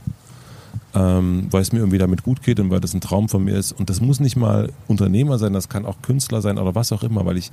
ähm, 0.93 1.47
weil 1.49 1.61
es 1.61 1.71
mir 1.71 1.79
irgendwie 1.79 1.97
damit 1.97 2.23
gut 2.23 2.43
geht 2.43 2.59
und 2.59 2.69
weil 2.69 2.79
das 2.79 2.93
ein 2.93 3.01
Traum 3.01 3.29
von 3.29 3.43
mir 3.43 3.57
ist. 3.57 3.71
Und 3.71 3.89
das 3.89 4.01
muss 4.01 4.19
nicht 4.19 4.35
mal 4.35 4.71
Unternehmer 4.87 5.37
sein, 5.39 5.53
das 5.53 5.69
kann 5.69 5.85
auch 5.85 6.01
Künstler 6.01 6.41
sein 6.41 6.57
oder 6.57 6.75
was 6.75 6.91
auch 6.91 7.03
immer, 7.03 7.25
weil 7.25 7.37
ich, 7.37 7.51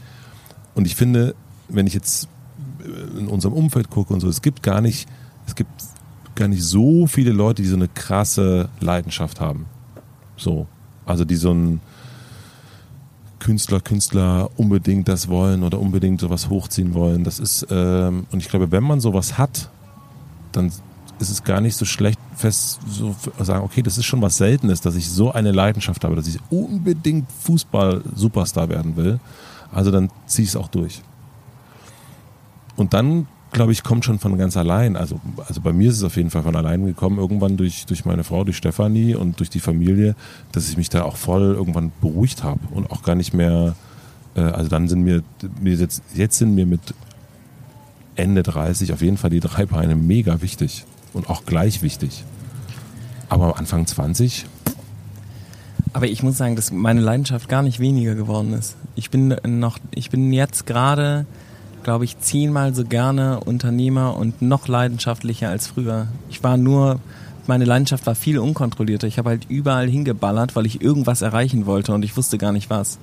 und 0.75 0.87
ich 0.87 0.95
finde, 0.95 1.35
wenn 1.69 1.87
ich 1.87 1.95
jetzt 1.95 2.29
in 3.19 3.29
unserem 3.29 3.55
Umfeld 3.55 3.91
gucke 3.91 4.13
und 4.13 4.21
so, 4.21 4.29
es 4.29 4.43
gibt 4.43 4.63
gar 4.63 4.81
nicht, 4.81 5.09
es 5.47 5.55
gibt 5.55 5.71
gar 6.35 6.49
nicht 6.49 6.63
so 6.63 7.07
viele 7.07 7.33
Leute, 7.33 7.63
die 7.63 7.69
so 7.69 7.77
eine 7.77 7.89
krasse 7.89 8.69
Leidenschaft 8.81 9.41
haben. 9.41 9.67
So. 10.37 10.67
Also 11.07 11.25
die 11.25 11.37
so 11.37 11.53
ein 11.53 11.81
Künstler, 13.39 13.81
Künstler 13.81 14.51
unbedingt 14.57 15.09
das 15.09 15.29
wollen 15.29 15.63
oder 15.63 15.81
unbedingt 15.81 16.21
sowas 16.21 16.49
hochziehen 16.49 16.95
wollen. 16.95 17.25
Das 17.25 17.39
ist, 17.39 17.67
ähm, 17.71 18.27
und 18.31 18.39
ich 18.39 18.49
glaube, 18.49 18.71
wenn 18.71 18.85
man 18.85 19.01
sowas 19.01 19.39
hat, 19.39 19.71
dann 20.53 20.71
ist 21.21 21.31
es 21.31 21.45
gar 21.45 21.61
nicht 21.61 21.77
so 21.77 21.85
schlecht, 21.85 22.19
fest 22.35 22.81
so 22.89 23.15
sagen, 23.39 23.63
okay, 23.63 23.83
das 23.83 23.99
ist 23.99 24.07
schon 24.07 24.23
was 24.23 24.39
Seltenes, 24.39 24.81
dass 24.81 24.97
ich 24.97 25.09
so 25.09 25.33
eine 25.33 25.53
Leidenschaft 25.53 26.03
habe, 26.03 26.17
dass 26.17 26.27
ich 26.27 26.39
unbedingt 26.49 27.31
Fußball-Superstar 27.43 28.69
werden 28.71 28.97
will. 28.97 29.21
Also 29.71 29.91
dann 29.91 30.11
ziehe 30.27 30.45
ich 30.45 30.51
es 30.51 30.57
auch 30.57 30.69
durch. 30.69 31.03
Und 32.77 32.95
dann, 32.95 33.27
glaube 33.53 33.73
ich, 33.73 33.83
kommt 33.83 34.07
schon 34.07 34.19
von 34.19 34.39
ganz 34.39 34.57
allein. 34.57 34.97
Also, 34.97 35.21
also 35.47 35.61
bei 35.61 35.75
mir 35.75 35.91
ist 35.91 35.99
es 35.99 36.05
auf 36.05 36.17
jeden 36.17 36.31
Fall 36.31 36.43
von 36.43 36.57
allein 36.57 36.87
gekommen, 36.87 37.19
irgendwann 37.19 37.59
durch, 37.59 37.85
durch 37.85 38.07
meine 38.07 38.25
Frau, 38.25 38.43
durch 38.43 38.57
Stefanie 38.57 39.15
und 39.15 39.39
durch 39.39 39.51
die 39.51 39.61
Familie, 39.61 40.17
dass 40.53 40.71
ich 40.71 40.79
mich 40.79 40.89
da 40.89 41.03
auch 41.03 41.17
voll 41.17 41.55
irgendwann 41.55 41.93
beruhigt 42.01 42.43
habe 42.43 42.61
und 42.71 42.91
auch 42.91 43.03
gar 43.03 43.15
nicht 43.15 43.35
mehr, 43.35 43.77
äh, 44.35 44.41
also 44.41 44.71
dann 44.71 44.89
sind 44.89 45.03
mir, 45.03 45.23
mir 45.61 45.75
jetzt, 45.75 46.03
jetzt 46.15 46.39
sind 46.39 46.55
mir 46.55 46.65
mit 46.65 46.81
Ende 48.17 48.43
30 48.43 48.95
auf 48.95 49.03
jeden 49.03 49.19
Fall 49.19 49.31
die 49.31 49.41
drei 49.41 49.67
Beine 49.67 49.95
mega 49.95 50.41
wichtig 50.41 50.87
und 51.13 51.29
auch 51.29 51.45
gleich 51.45 51.83
wichtig. 51.83 52.25
Aber 53.29 53.59
Anfang 53.59 53.87
20. 53.87 54.47
Aber 55.93 56.07
ich 56.07 56.23
muss 56.23 56.37
sagen, 56.37 56.57
dass 56.57 56.71
meine 56.71 57.01
Leidenschaft 57.01 57.49
gar 57.49 57.63
nicht 57.63 57.81
weniger 57.81 58.15
geworden 58.15 58.53
ist. 58.53 58.77
Ich 58.95 59.11
bin 59.11 59.37
noch, 59.45 59.79
ich 59.95 60.11
bin 60.11 60.33
jetzt 60.33 60.67
gerade 60.67 61.27
glaube 61.83 62.05
ich, 62.05 62.19
zehnmal 62.19 62.75
so 62.75 62.85
gerne 62.85 63.41
Unternehmer 63.41 64.17
und 64.17 64.43
noch 64.43 64.69
leidenschaftlicher 64.69 65.49
als 65.49 65.67
früher. 65.69 66.09
Ich 66.29 66.43
war 66.43 66.57
nur, 66.57 67.01
meine 67.47 67.65
Leidenschaft 67.65 68.07
war 68.07 68.15
viel 68.15 68.39
unkontrollierter. 68.39 69.07
Ich 69.07 69.19
habe 69.19 69.31
halt 69.31 69.47
überall 69.49 69.89
hingeballert, 69.89 70.57
weil 70.57 70.67
ich 70.67 70.83
irgendwas 70.83 71.23
erreichen 71.23 71.67
wollte 71.67 71.93
und 71.93 72.05
ich 72.05 72.17
wusste 72.17 72.39
gar 72.39 72.53
nicht 72.53 72.71
was. 72.71 72.99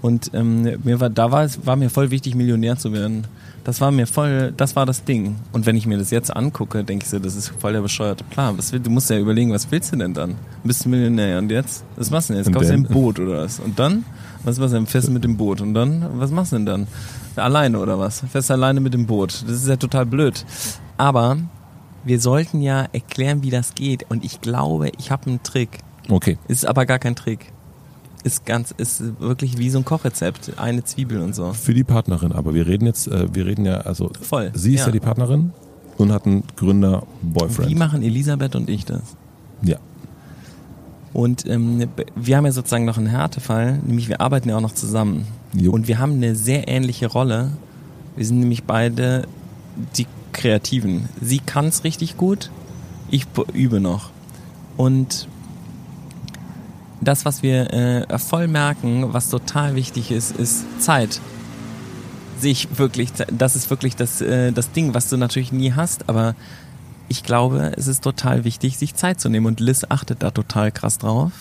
Und 0.00 0.30
ähm, 0.34 0.62
mir 0.82 1.00
war, 1.00 1.10
da 1.10 1.30
war 1.30 1.44
es 1.44 1.64
war 1.64 1.76
mir 1.76 1.90
voll 1.90 2.10
wichtig, 2.10 2.34
Millionär 2.34 2.76
zu 2.76 2.92
werden. 2.92 3.26
Das 3.64 3.80
war 3.80 3.92
mir 3.92 4.08
voll, 4.08 4.52
das 4.56 4.74
war 4.74 4.86
das 4.86 5.04
Ding. 5.04 5.36
Und 5.52 5.66
wenn 5.66 5.76
ich 5.76 5.86
mir 5.86 5.96
das 5.96 6.10
jetzt 6.10 6.34
angucke, 6.34 6.82
denke 6.82 7.04
ich 7.04 7.10
so, 7.10 7.20
das 7.20 7.36
ist 7.36 7.52
voll 7.60 7.72
der 7.72 7.80
bescheuerte 7.80 8.24
Plan. 8.24 8.58
Was 8.58 8.72
will, 8.72 8.80
du 8.80 8.90
musst 8.90 9.08
ja 9.08 9.18
überlegen, 9.18 9.52
was 9.52 9.70
willst 9.70 9.92
du 9.92 9.96
denn 9.96 10.14
dann? 10.14 10.34
Bist 10.64 10.84
du 10.84 10.88
Millionär 10.88 11.38
und 11.38 11.50
jetzt? 11.50 11.84
Was 11.96 12.10
machst 12.10 12.28
du 12.28 12.34
denn 12.34 12.42
jetzt? 12.42 12.52
Kaufst 12.52 12.70
du 12.70 12.74
ein 12.74 12.82
Boot 12.84 13.20
oder 13.20 13.38
was? 13.38 13.60
Und 13.60 13.78
dann? 13.78 14.04
Was 14.42 14.58
machst 14.58 14.72
du 14.72 14.78
denn? 14.78 14.86
Fährst 14.86 15.06
du 15.06 15.12
mit 15.12 15.22
dem 15.22 15.36
Boot? 15.36 15.60
Und 15.60 15.74
dann? 15.74 16.04
Was 16.14 16.32
machst 16.32 16.50
du 16.50 16.56
denn 16.56 16.66
dann? 16.66 16.86
Alleine 17.36 17.78
oder 17.78 18.00
was? 18.00 18.24
Fährst 18.32 18.50
alleine 18.50 18.80
mit 18.80 18.94
dem 18.94 19.06
Boot. 19.06 19.44
Das 19.46 19.56
ist 19.56 19.68
ja 19.68 19.76
total 19.76 20.06
blöd. 20.06 20.44
Aber 20.96 21.38
wir 22.04 22.20
sollten 22.20 22.62
ja 22.62 22.86
erklären, 22.92 23.44
wie 23.44 23.50
das 23.50 23.74
geht. 23.74 24.10
Und 24.10 24.24
ich 24.24 24.40
glaube, 24.40 24.90
ich 24.98 25.12
habe 25.12 25.30
einen 25.30 25.42
Trick. 25.44 25.78
Okay. 26.08 26.36
Ist 26.48 26.66
aber 26.66 26.84
gar 26.84 26.98
kein 26.98 27.14
Trick. 27.14 27.52
Ist 28.24 28.46
ganz, 28.46 28.72
ist 28.76 29.20
wirklich 29.20 29.58
wie 29.58 29.68
so 29.70 29.78
ein 29.78 29.84
Kochrezept. 29.84 30.52
Eine 30.58 30.84
Zwiebel 30.84 31.20
und 31.20 31.34
so. 31.34 31.52
Für 31.52 31.74
die 31.74 31.84
Partnerin, 31.84 32.32
aber 32.32 32.54
wir 32.54 32.66
reden 32.66 32.86
jetzt, 32.86 33.08
äh, 33.08 33.34
wir 33.34 33.46
reden 33.46 33.64
ja, 33.64 33.78
also. 33.78 34.10
Voll. 34.20 34.52
Sie 34.54 34.74
ist 34.74 34.80
ja, 34.80 34.86
ja 34.86 34.92
die 34.92 35.00
Partnerin 35.00 35.52
und 35.98 36.12
hat 36.12 36.26
einen 36.26 36.44
Gründer-Boyfriend. 36.56 37.70
Wie 37.70 37.74
machen 37.74 38.02
Elisabeth 38.02 38.54
und 38.54 38.70
ich 38.70 38.84
das? 38.84 39.16
Ja. 39.62 39.78
Und 41.12 41.46
ähm, 41.46 41.88
wir 42.14 42.36
haben 42.36 42.46
ja 42.46 42.52
sozusagen 42.52 42.84
noch 42.84 42.96
einen 42.96 43.08
Härtefall, 43.08 43.78
nämlich 43.84 44.08
wir 44.08 44.20
arbeiten 44.20 44.48
ja 44.48 44.56
auch 44.56 44.62
noch 44.62 44.74
zusammen. 44.74 45.26
Jo. 45.54 45.72
Und 45.72 45.88
wir 45.88 45.98
haben 45.98 46.14
eine 46.14 46.34
sehr 46.34 46.68
ähnliche 46.68 47.06
Rolle. 47.06 47.50
Wir 48.16 48.24
sind 48.24 48.40
nämlich 48.40 48.64
beide 48.64 49.26
die 49.96 50.06
Kreativen. 50.32 51.08
Sie 51.20 51.38
kann 51.38 51.66
es 51.66 51.84
richtig 51.84 52.16
gut, 52.16 52.50
ich 53.10 53.26
übe 53.52 53.80
noch. 53.80 54.10
Und 54.76 55.28
das, 57.02 57.24
was 57.24 57.42
wir 57.42 57.72
äh, 57.72 58.18
voll 58.18 58.48
merken, 58.48 59.12
was 59.12 59.28
total 59.28 59.74
wichtig 59.74 60.10
ist, 60.10 60.36
ist 60.36 60.64
Zeit. 60.80 61.20
Sich 62.38 62.78
wirklich, 62.78 63.10
das 63.30 63.56
ist 63.56 63.70
wirklich 63.70 63.96
das, 63.96 64.20
äh, 64.20 64.52
das 64.52 64.72
Ding, 64.72 64.94
was 64.94 65.08
du 65.08 65.16
natürlich 65.16 65.52
nie 65.52 65.72
hast, 65.72 66.08
aber 66.08 66.34
ich 67.08 67.22
glaube, 67.22 67.72
es 67.76 67.88
ist 67.88 68.02
total 68.02 68.44
wichtig, 68.44 68.78
sich 68.78 68.94
Zeit 68.94 69.20
zu 69.20 69.28
nehmen 69.28 69.46
und 69.46 69.60
Liz 69.60 69.84
achtet 69.88 70.22
da 70.22 70.30
total 70.30 70.72
krass 70.72 70.96
drauf. 70.96 71.32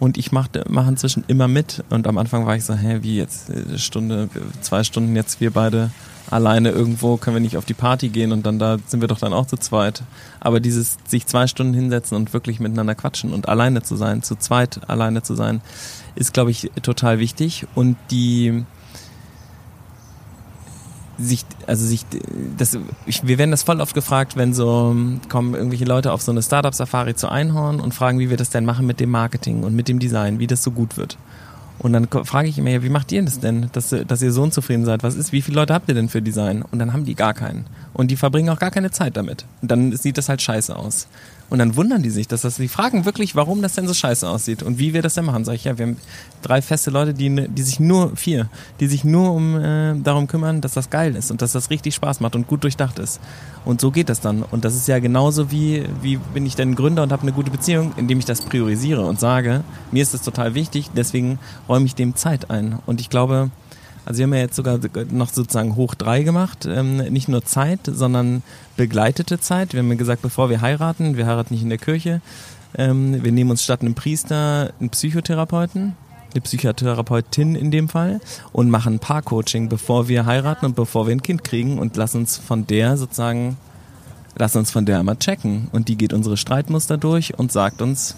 Und 0.00 0.18
ich 0.18 0.32
mache 0.32 0.64
mach 0.68 0.88
inzwischen 0.88 1.22
immer 1.28 1.46
mit. 1.46 1.84
Und 1.88 2.08
am 2.08 2.18
Anfang 2.18 2.46
war 2.46 2.56
ich 2.56 2.64
so, 2.64 2.74
hä, 2.74 2.98
wie 3.02 3.16
jetzt 3.16 3.48
eine 3.48 3.78
Stunde, 3.78 4.28
zwei 4.60 4.82
Stunden 4.82 5.14
jetzt 5.14 5.40
wir 5.40 5.52
beide 5.52 5.92
alleine 6.30 6.70
irgendwo, 6.70 7.16
können 7.16 7.36
wir 7.36 7.40
nicht 7.40 7.56
auf 7.56 7.64
die 7.64 7.74
Party 7.74 8.08
gehen 8.08 8.32
und 8.32 8.46
dann 8.46 8.58
da 8.58 8.78
sind 8.86 9.00
wir 9.00 9.08
doch 9.08 9.18
dann 9.18 9.32
auch 9.32 9.46
zu 9.46 9.56
zweit. 9.56 10.02
Aber 10.38 10.60
dieses 10.60 10.96
sich 11.06 11.26
zwei 11.26 11.46
Stunden 11.46 11.74
hinsetzen 11.74 12.16
und 12.16 12.32
wirklich 12.32 12.60
miteinander 12.60 12.94
quatschen 12.94 13.32
und 13.32 13.48
alleine 13.48 13.82
zu 13.82 13.96
sein, 13.96 14.22
zu 14.22 14.36
zweit 14.36 14.88
alleine 14.88 15.22
zu 15.22 15.34
sein, 15.34 15.60
ist, 16.14 16.32
glaube 16.32 16.50
ich, 16.50 16.70
total 16.82 17.18
wichtig. 17.18 17.66
Und 17.74 17.96
die 18.10 18.64
sich, 21.18 21.44
also 21.66 21.84
sich, 21.84 22.06
das, 22.56 22.78
ich, 23.06 23.26
wir 23.26 23.38
werden 23.38 23.50
das 23.50 23.62
voll 23.62 23.80
oft 23.80 23.94
gefragt, 23.94 24.36
wenn 24.36 24.54
so 24.54 24.96
kommen 25.28 25.54
irgendwelche 25.54 25.84
Leute 25.84 26.12
auf 26.12 26.22
so 26.22 26.32
eine 26.32 26.42
Startup-Safari 26.42 27.14
zu 27.14 27.28
Einhorn 27.28 27.80
und 27.80 27.92
fragen, 27.92 28.18
wie 28.18 28.30
wir 28.30 28.36
das 28.36 28.50
denn 28.50 28.64
machen 28.64 28.86
mit 28.86 29.00
dem 29.00 29.10
Marketing 29.10 29.62
und 29.62 29.74
mit 29.74 29.88
dem 29.88 29.98
Design, 29.98 30.38
wie 30.38 30.46
das 30.46 30.62
so 30.62 30.70
gut 30.70 30.96
wird. 30.96 31.18
Und 31.80 31.94
dann 31.94 32.08
frage 32.08 32.48
ich 32.48 32.58
immer, 32.58 32.68
ja, 32.68 32.82
wie 32.82 32.90
macht 32.90 33.10
ihr 33.10 33.22
das 33.22 33.40
denn, 33.40 33.70
dass, 33.72 33.88
dass 33.88 34.20
ihr 34.20 34.32
so 34.32 34.42
unzufrieden 34.42 34.84
seid? 34.84 35.02
Was 35.02 35.14
ist, 35.14 35.32
wie 35.32 35.40
viele 35.40 35.56
Leute 35.56 35.72
habt 35.72 35.88
ihr 35.88 35.94
denn 35.94 36.10
für 36.10 36.20
Design? 36.20 36.62
Und 36.62 36.78
dann 36.78 36.92
haben 36.92 37.06
die 37.06 37.14
gar 37.14 37.32
keinen. 37.32 37.64
Und 37.94 38.10
die 38.10 38.16
verbringen 38.16 38.50
auch 38.50 38.58
gar 38.58 38.70
keine 38.70 38.90
Zeit 38.90 39.16
damit. 39.16 39.46
Und 39.62 39.70
dann 39.70 39.96
sieht 39.96 40.18
das 40.18 40.28
halt 40.28 40.42
scheiße 40.42 40.76
aus. 40.76 41.08
Und 41.50 41.58
dann 41.58 41.74
wundern 41.74 42.02
die 42.02 42.10
sich, 42.10 42.28
dass 42.28 42.42
das, 42.42 42.56
die 42.56 42.68
fragen 42.68 43.04
wirklich, 43.04 43.34
warum 43.34 43.60
das 43.60 43.74
denn 43.74 43.88
so 43.88 43.92
scheiße 43.92 44.26
aussieht 44.26 44.62
und 44.62 44.78
wie 44.78 44.94
wir 44.94 45.02
das 45.02 45.14
denn 45.14 45.24
machen. 45.24 45.44
Sag 45.44 45.54
ich, 45.54 45.64
ja, 45.64 45.76
wir 45.76 45.86
haben 45.86 45.96
drei 46.42 46.62
feste 46.62 46.90
Leute, 46.90 47.12
die, 47.12 47.48
die 47.48 47.62
sich 47.62 47.80
nur, 47.80 48.16
vier, 48.16 48.48
die 48.78 48.86
sich 48.86 49.02
nur 49.02 49.32
um, 49.32 49.56
äh, 49.56 49.94
darum 50.00 50.28
kümmern, 50.28 50.60
dass 50.60 50.74
das 50.74 50.90
geil 50.90 51.16
ist 51.16 51.32
und 51.32 51.42
dass 51.42 51.50
das 51.52 51.70
richtig 51.70 51.96
Spaß 51.96 52.20
macht 52.20 52.36
und 52.36 52.46
gut 52.46 52.62
durchdacht 52.62 53.00
ist. 53.00 53.20
Und 53.64 53.80
so 53.80 53.90
geht 53.90 54.08
das 54.08 54.20
dann. 54.20 54.44
Und 54.44 54.64
das 54.64 54.76
ist 54.76 54.86
ja 54.86 55.00
genauso 55.00 55.50
wie, 55.50 55.84
wie 56.00 56.16
bin 56.16 56.46
ich 56.46 56.54
denn 56.54 56.76
Gründer 56.76 57.02
und 57.02 57.10
habe 57.10 57.22
eine 57.22 57.32
gute 57.32 57.50
Beziehung, 57.50 57.92
indem 57.96 58.20
ich 58.20 58.24
das 58.24 58.42
priorisiere 58.42 59.04
und 59.04 59.18
sage, 59.18 59.64
mir 59.90 60.02
ist 60.02 60.14
das 60.14 60.22
total 60.22 60.54
wichtig, 60.54 60.90
deswegen 60.96 61.40
räume 61.68 61.86
ich 61.86 61.96
dem 61.96 62.14
Zeit 62.14 62.48
ein. 62.50 62.78
Und 62.86 63.00
ich 63.00 63.10
glaube, 63.10 63.50
also 64.10 64.18
wir 64.18 64.24
haben 64.24 64.34
ja 64.34 64.40
jetzt 64.40 64.56
sogar 64.56 64.80
noch 65.12 65.28
sozusagen 65.28 65.76
hoch 65.76 65.94
drei 65.94 66.24
gemacht. 66.24 66.66
Ähm, 66.66 66.96
nicht 66.96 67.28
nur 67.28 67.44
Zeit, 67.44 67.78
sondern 67.84 68.42
begleitete 68.76 69.38
Zeit. 69.38 69.72
Wir 69.72 69.78
haben 69.78 69.88
ja 69.88 69.94
gesagt, 69.94 70.20
bevor 70.20 70.50
wir 70.50 70.60
heiraten, 70.60 71.16
wir 71.16 71.28
heiraten 71.28 71.54
nicht 71.54 71.62
in 71.62 71.68
der 71.68 71.78
Kirche, 71.78 72.20
ähm, 72.76 73.22
wir 73.22 73.30
nehmen 73.30 73.52
uns 73.52 73.62
statt 73.62 73.82
einem 73.82 73.94
Priester 73.94 74.72
einen 74.80 74.90
Psychotherapeuten, 74.90 75.94
eine 76.32 76.40
Psychotherapeutin 76.40 77.54
in 77.54 77.70
dem 77.70 77.88
Fall 77.88 78.20
und 78.50 78.68
machen 78.68 78.94
ein 78.94 78.98
Paar-Coaching, 78.98 79.68
bevor 79.68 80.08
wir 80.08 80.26
heiraten 80.26 80.66
und 80.66 80.74
bevor 80.74 81.06
wir 81.06 81.12
ein 81.14 81.22
Kind 81.22 81.44
kriegen 81.44 81.78
und 81.78 81.96
lassen 81.96 82.16
uns 82.16 82.36
von 82.36 82.66
der 82.66 82.96
sozusagen, 82.96 83.58
lassen 84.34 84.58
uns 84.58 84.72
von 84.72 84.86
der 84.86 84.98
einmal 84.98 85.18
checken. 85.18 85.68
Und 85.70 85.86
die 85.86 85.94
geht 85.94 86.12
unsere 86.12 86.36
Streitmuster 86.36 86.98
durch 86.98 87.38
und 87.38 87.52
sagt 87.52 87.80
uns, 87.80 88.16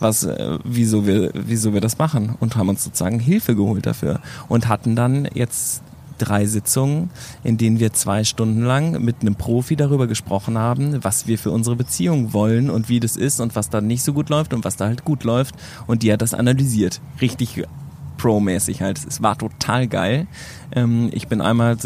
was, 0.00 0.24
äh, 0.24 0.58
wieso 0.64 1.06
wir, 1.06 1.30
wieso 1.34 1.72
wir 1.72 1.80
das 1.80 1.98
machen 1.98 2.36
und 2.40 2.56
haben 2.56 2.68
uns 2.68 2.84
sozusagen 2.84 3.20
Hilfe 3.20 3.54
geholt 3.54 3.86
dafür 3.86 4.20
und 4.48 4.68
hatten 4.68 4.96
dann 4.96 5.28
jetzt 5.34 5.82
drei 6.20 6.46
Sitzungen, 6.46 7.10
in 7.44 7.56
denen 7.56 7.80
wir 7.80 7.92
zwei 7.92 8.24
Stunden 8.24 8.62
lang 8.62 9.02
mit 9.02 9.22
einem 9.22 9.36
Profi 9.36 9.76
darüber 9.76 10.06
gesprochen 10.06 10.58
haben, 10.58 11.02
was 11.02 11.26
wir 11.26 11.38
für 11.38 11.50
unsere 11.50 11.76
Beziehung 11.76 12.32
wollen 12.32 12.70
und 12.70 12.88
wie 12.88 13.00
das 13.00 13.16
ist 13.16 13.40
und 13.40 13.56
was 13.56 13.70
da 13.70 13.80
nicht 13.80 14.02
so 14.02 14.12
gut 14.12 14.28
läuft 14.28 14.52
und 14.52 14.64
was 14.64 14.76
da 14.76 14.86
halt 14.86 15.04
gut 15.04 15.24
läuft. 15.24 15.54
Und 15.86 16.02
die 16.02 16.12
hat 16.12 16.22
das 16.22 16.34
analysiert. 16.34 17.00
Richtig 17.20 17.62
Pro-mäßig 18.20 18.82
halt. 18.82 19.00
Es 19.06 19.22
war 19.22 19.38
total 19.38 19.88
geil. 19.88 20.26
Ähm, 20.72 21.08
ich 21.12 21.26
bin 21.26 21.40
einmal 21.40 21.78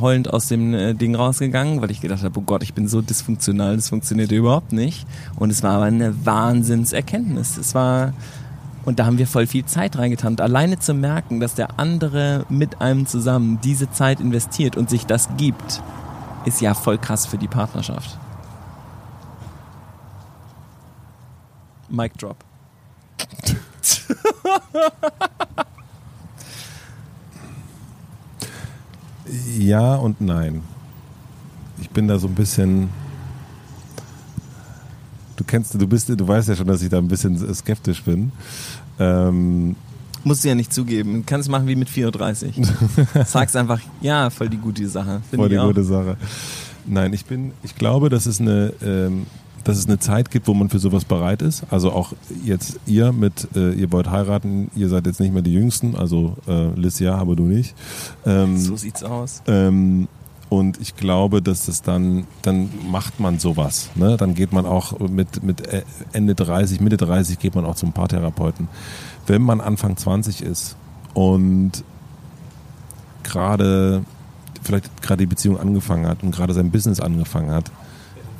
heulend 0.00 0.32
aus 0.32 0.48
dem 0.48 0.72
äh, 0.72 0.94
Ding 0.94 1.14
rausgegangen, 1.14 1.82
weil 1.82 1.90
ich 1.90 2.00
gedacht 2.00 2.22
habe, 2.22 2.40
oh 2.40 2.42
Gott, 2.42 2.62
ich 2.62 2.72
bin 2.72 2.88
so 2.88 3.02
dysfunktional, 3.02 3.76
das 3.76 3.90
funktioniert 3.90 4.32
überhaupt 4.32 4.72
nicht. 4.72 5.06
Und 5.36 5.50
es 5.50 5.62
war 5.62 5.72
aber 5.72 5.84
eine 5.84 6.24
Wahnsinnserkenntnis. 6.24 7.58
Es 7.58 7.74
war, 7.74 8.14
und 8.86 8.98
da 8.98 9.04
haben 9.04 9.18
wir 9.18 9.26
voll 9.26 9.46
viel 9.46 9.66
Zeit 9.66 9.98
reingetan. 9.98 10.32
Und 10.32 10.40
alleine 10.40 10.78
zu 10.78 10.94
merken, 10.94 11.38
dass 11.38 11.54
der 11.54 11.78
andere 11.78 12.46
mit 12.48 12.80
einem 12.80 13.04
zusammen 13.06 13.58
diese 13.62 13.90
Zeit 13.90 14.20
investiert 14.20 14.78
und 14.78 14.88
sich 14.88 15.04
das 15.04 15.28
gibt, 15.36 15.82
ist 16.46 16.62
ja 16.62 16.72
voll 16.72 16.96
krass 16.96 17.26
für 17.26 17.36
die 17.36 17.48
Partnerschaft. 17.48 18.18
Mic 21.90 22.14
drop. 22.16 22.42
Ja 29.58 29.96
und 29.96 30.20
nein. 30.20 30.62
Ich 31.80 31.90
bin 31.90 32.08
da 32.08 32.18
so 32.18 32.28
ein 32.28 32.34
bisschen. 32.34 32.88
Du 35.36 35.42
kennst, 35.44 35.74
du 35.74 35.86
bist, 35.86 36.08
du 36.08 36.28
weißt 36.28 36.48
ja 36.48 36.56
schon, 36.56 36.66
dass 36.66 36.82
ich 36.82 36.88
da 36.88 36.98
ein 36.98 37.08
bisschen 37.08 37.54
skeptisch 37.54 38.02
bin. 38.04 38.30
Ähm, 38.98 39.74
Musst 40.22 40.44
du 40.44 40.48
ja 40.48 40.54
nicht 40.54 40.72
zugeben. 40.72 41.14
Du 41.14 41.22
kannst 41.26 41.48
es 41.48 41.50
machen 41.50 41.66
wie 41.66 41.76
mit 41.76 41.90
34. 41.90 42.54
Sag's 43.26 43.56
einfach, 43.56 43.80
ja, 44.00 44.30
voll 44.30 44.48
die 44.48 44.56
gute 44.56 44.88
Sache. 44.88 45.20
Voll 45.34 45.48
die 45.48 45.56
gute 45.56 45.84
Sache. 45.84 46.16
Nein, 46.86 47.12
ich 47.12 47.26
bin, 47.26 47.52
ich 47.62 47.74
glaube, 47.74 48.08
das 48.08 48.26
ist 48.26 48.40
eine, 48.40 48.72
ähm, 48.82 49.26
dass 49.64 49.78
es 49.78 49.86
eine 49.86 49.98
Zeit 49.98 50.30
gibt, 50.30 50.46
wo 50.46 50.54
man 50.54 50.68
für 50.68 50.78
sowas 50.78 51.04
bereit 51.04 51.42
ist. 51.42 51.64
Also 51.70 51.92
auch 51.92 52.12
jetzt 52.44 52.78
ihr 52.86 53.12
mit, 53.12 53.48
äh, 53.56 53.72
ihr 53.72 53.90
wollt 53.92 54.10
heiraten, 54.10 54.70
ihr 54.76 54.88
seid 54.88 55.06
jetzt 55.06 55.20
nicht 55.20 55.32
mehr 55.32 55.42
die 55.42 55.52
Jüngsten, 55.52 55.96
also 55.96 56.36
äh, 56.46 56.68
Liz 56.78 56.98
ja, 56.98 57.16
aber 57.16 57.34
du 57.34 57.44
nicht. 57.44 57.74
Ähm, 58.26 58.58
so 58.58 58.76
sieht's 58.76 59.02
aus. 59.02 59.42
Ähm, 59.46 60.08
und 60.50 60.80
ich 60.80 60.94
glaube, 60.94 61.42
dass 61.42 61.66
das 61.66 61.82
dann, 61.82 62.26
dann 62.42 62.68
macht 62.88 63.18
man 63.18 63.38
sowas. 63.38 63.90
Ne? 63.94 64.16
Dann 64.16 64.34
geht 64.34 64.52
man 64.52 64.66
auch 64.66 64.98
mit, 65.00 65.42
mit 65.42 65.66
äh, 65.66 65.82
Ende 66.12 66.34
30, 66.34 66.80
Mitte 66.80 66.96
30 66.96 67.38
geht 67.38 67.54
man 67.54 67.64
auch 67.64 67.74
zum 67.74 67.92
Paartherapeuten. 67.92 68.68
Wenn 69.26 69.42
man 69.42 69.60
Anfang 69.60 69.96
20 69.96 70.42
ist 70.42 70.76
und 71.14 71.82
gerade 73.22 74.04
vielleicht 74.62 75.02
gerade 75.02 75.22
die 75.22 75.26
Beziehung 75.26 75.58
angefangen 75.58 76.06
hat 76.06 76.22
und 76.22 76.30
gerade 76.30 76.54
sein 76.54 76.70
Business 76.70 77.00
angefangen 77.00 77.50
hat, 77.50 77.70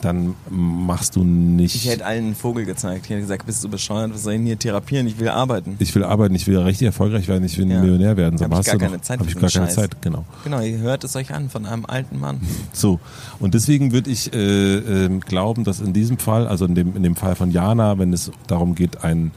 dann 0.04 0.34
machst 0.50 1.16
du 1.16 1.24
nicht. 1.24 1.74
Ich 1.74 1.88
hätte 1.88 2.04
allen 2.04 2.24
einen 2.26 2.34
Vogel 2.34 2.64
gezeigt. 2.64 3.04
Ich 3.04 3.10
hätte 3.10 3.20
gesagt, 3.22 3.46
bist 3.46 3.62
du 3.64 3.68
bescheuert, 3.68 4.12
was 4.12 4.22
soll 4.22 4.34
ich 4.34 4.38
denn 4.38 4.46
hier 4.46 4.58
therapieren? 4.58 5.06
Ich 5.06 5.18
will 5.18 5.28
arbeiten. 5.28 5.76
Ich 5.78 5.94
will 5.94 6.04
arbeiten, 6.04 6.34
ich 6.34 6.46
will 6.46 6.58
richtig 6.58 6.86
erfolgreich 6.86 7.28
werden, 7.28 7.44
ich 7.44 7.56
will 7.58 7.70
ja. 7.70 7.80
Millionär 7.80 8.16
werden. 8.16 8.38
So, 8.38 8.44
habe 8.44 8.60
ich 8.60 8.66
gar 8.66 8.78
keine 8.78 9.00
Zeit 9.00 9.18
Habe 9.18 9.28
ich 9.28 9.38
gar 9.38 9.50
keine 9.50 9.68
Zeit, 9.68 10.02
genau. 10.02 10.24
Genau, 10.44 10.60
ihr 10.60 10.78
hört 10.78 11.04
es 11.04 11.16
euch 11.16 11.32
an 11.32 11.50
von 11.50 11.66
einem 11.66 11.86
alten 11.86 12.20
Mann. 12.20 12.40
So, 12.72 13.00
und 13.38 13.54
deswegen 13.54 13.92
würde 13.92 14.10
ich 14.10 14.32
äh, 14.34 14.76
äh, 15.04 15.18
glauben, 15.20 15.64
dass 15.64 15.80
in 15.80 15.92
diesem 15.92 16.18
Fall, 16.18 16.46
also 16.46 16.66
in 16.66 16.74
dem, 16.74 16.96
in 16.96 17.02
dem 17.02 17.16
Fall 17.16 17.34
von 17.36 17.50
Jana, 17.50 17.98
wenn 17.98 18.12
es 18.12 18.30
darum 18.46 18.74
geht, 18.74 19.04
ein, 19.04 19.30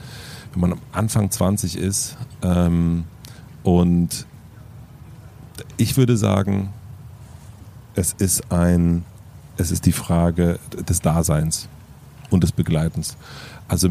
wenn 0.54 0.62
man 0.62 0.74
am 0.74 0.80
Anfang 0.92 1.30
20 1.30 1.78
ist 1.78 2.18
ähm, 2.42 3.06
und 3.64 4.26
ich 5.78 5.98
würde 5.98 6.18
sagen, 6.18 6.70
es 7.96 8.14
ist 8.14 8.52
ein 8.52 9.04
es 9.58 9.72
ist 9.72 9.86
die 9.86 9.92
Frage 9.92 10.60
des 10.88 11.02
Daseins 11.02 11.68
und 12.30 12.44
des 12.44 12.52
Begleitens. 12.52 13.18
Also 13.68 13.90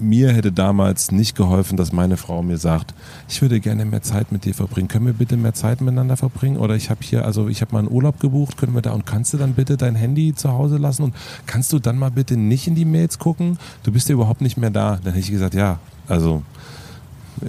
mir 0.00 0.32
hätte 0.32 0.52
damals 0.52 1.10
nicht 1.10 1.36
geholfen, 1.36 1.76
dass 1.76 1.92
meine 1.92 2.16
Frau 2.16 2.42
mir 2.42 2.58
sagt, 2.58 2.94
ich 3.28 3.42
würde 3.42 3.58
gerne 3.60 3.84
mehr 3.84 4.02
Zeit 4.02 4.30
mit 4.30 4.44
dir 4.44 4.54
verbringen. 4.54 4.88
Können 4.88 5.06
wir 5.06 5.12
bitte 5.12 5.36
mehr 5.36 5.54
Zeit 5.54 5.80
miteinander 5.80 6.16
verbringen? 6.16 6.56
Oder 6.56 6.76
ich 6.76 6.90
habe 6.90 7.00
hier, 7.02 7.24
also 7.24 7.48
ich 7.48 7.60
habe 7.60 7.72
mal 7.72 7.80
einen 7.80 7.90
Urlaub 7.90 8.20
gebucht, 8.20 8.56
können 8.56 8.74
wir 8.74 8.82
da 8.82 8.92
und 8.92 9.06
kannst 9.06 9.32
du 9.32 9.38
dann 9.38 9.54
bitte 9.54 9.76
dein 9.76 9.96
Handy 9.96 10.34
zu 10.34 10.52
Hause 10.52 10.76
lassen 10.76 11.02
und 11.02 11.14
kannst 11.46 11.72
du 11.72 11.78
dann 11.78 11.98
mal 11.98 12.10
bitte 12.10 12.36
nicht 12.36 12.68
in 12.68 12.74
die 12.74 12.84
Mails 12.84 13.18
gucken? 13.18 13.58
Du 13.82 13.92
bist 13.92 14.08
ja 14.08 14.14
überhaupt 14.14 14.40
nicht 14.40 14.56
mehr 14.56 14.70
da. 14.70 15.00
Dann 15.02 15.14
hätte 15.14 15.18
ich 15.18 15.30
gesagt, 15.30 15.54
ja, 15.54 15.80
also 16.06 16.42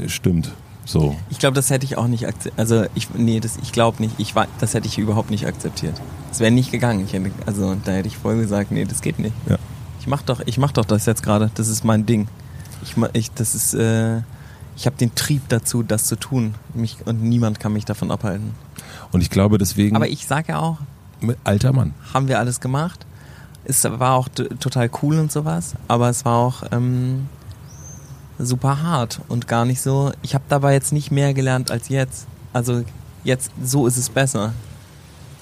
stimmt. 0.08 0.52
So. 0.90 1.16
Ich 1.30 1.38
glaube, 1.38 1.54
das 1.54 1.70
hätte 1.70 1.86
ich 1.86 1.98
auch 2.00 2.08
nicht 2.08 2.26
akzeptiert. 2.26 2.58
Also 2.58 2.86
ich, 2.96 3.14
nee, 3.14 3.40
das, 3.40 3.58
ich 3.62 3.72
glaube 3.72 4.02
nicht. 4.02 4.16
Ich 4.18 4.34
war, 4.34 4.48
das 4.60 4.74
hätte 4.74 4.88
ich 4.88 4.98
überhaupt 4.98 5.30
nicht 5.30 5.46
akzeptiert. 5.46 5.94
Es 6.32 6.40
wäre 6.40 6.50
nicht 6.50 6.72
gegangen. 6.72 7.06
Ich 7.06 7.14
hätte, 7.14 7.30
also 7.46 7.76
da 7.86 7.92
hätte 7.92 8.08
ich 8.08 8.18
voll 8.18 8.38
gesagt, 8.38 8.72
nee, 8.72 8.86
das 8.86 9.02
geht 9.02 9.20
nicht. 9.20 9.36
Ja. 9.48 9.58
Ich 10.00 10.08
mach 10.08 10.24
doch, 10.24 10.42
ich 10.48 10.58
mach 10.58 10.72
doch 10.72 10.86
das 10.86 11.06
jetzt 11.06 11.22
gerade. 11.22 11.52
Das 11.54 11.68
ist 11.68 11.84
mein 11.84 12.08
Ding. 12.08 12.28
Ich, 12.82 12.96
ich 13.14 13.30
das 13.30 13.54
ist, 13.54 13.76
äh, 13.76 14.22
ich 14.76 14.88
habe 14.88 14.96
den 14.98 15.14
Trieb 15.14 15.44
dazu, 15.50 15.84
das 15.84 16.06
zu 16.06 16.16
tun. 16.16 16.56
Mich, 16.74 16.98
und 17.06 17.22
niemand 17.22 17.60
kann 17.60 17.72
mich 17.72 17.86
davon 17.86 18.10
abhalten. 18.10 18.56
Und 19.12 19.22
ich 19.22 19.30
glaube 19.30 19.60
deswegen. 19.60 19.96
Aber 19.96 20.08
ich 20.08 20.26
sage 20.26 20.54
ja 20.54 20.60
auch. 20.60 20.80
Alter 21.44 21.72
Mann. 21.72 21.94
Haben 22.16 22.28
wir 22.28 22.40
alles 22.40 22.62
gemacht. 22.62 23.06
Es 23.64 23.84
war 23.84 24.16
auch 24.16 24.28
total 24.30 24.90
cool 25.04 25.20
und 25.20 25.32
sowas. 25.32 25.76
Aber 25.88 26.10
es 26.10 26.26
war 26.26 26.38
auch. 26.38 26.64
Ähm, 26.72 27.28
super 28.40 28.82
hart 28.82 29.20
und 29.28 29.48
gar 29.48 29.66
nicht 29.66 29.82
so. 29.82 30.12
Ich 30.22 30.34
habe 30.34 30.44
dabei 30.50 30.74
jetzt 30.74 30.94
nicht 30.94 31.12
mehr 31.12 31.34
gelernt 31.34 31.70
als 31.70 31.90
jetzt. 31.90 32.26
Also 32.54 32.84
jetzt, 33.24 33.52
so 33.64 33.86
ist 33.86 33.98
es 33.98 34.10
besser. 34.10 34.54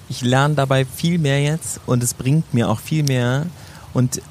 Ich 0.10 0.22
lerne 0.22 0.56
dabei 0.56 0.84
viel 0.86 1.20
mehr 1.20 1.42
jetzt 1.42 1.80
und 1.86 2.02
es 2.04 2.14
bringt 2.14 2.54
mir 2.54 2.70
auch 2.70 2.80
viel 2.80 3.04
mehr. 3.04 3.46
Und 3.94 4.22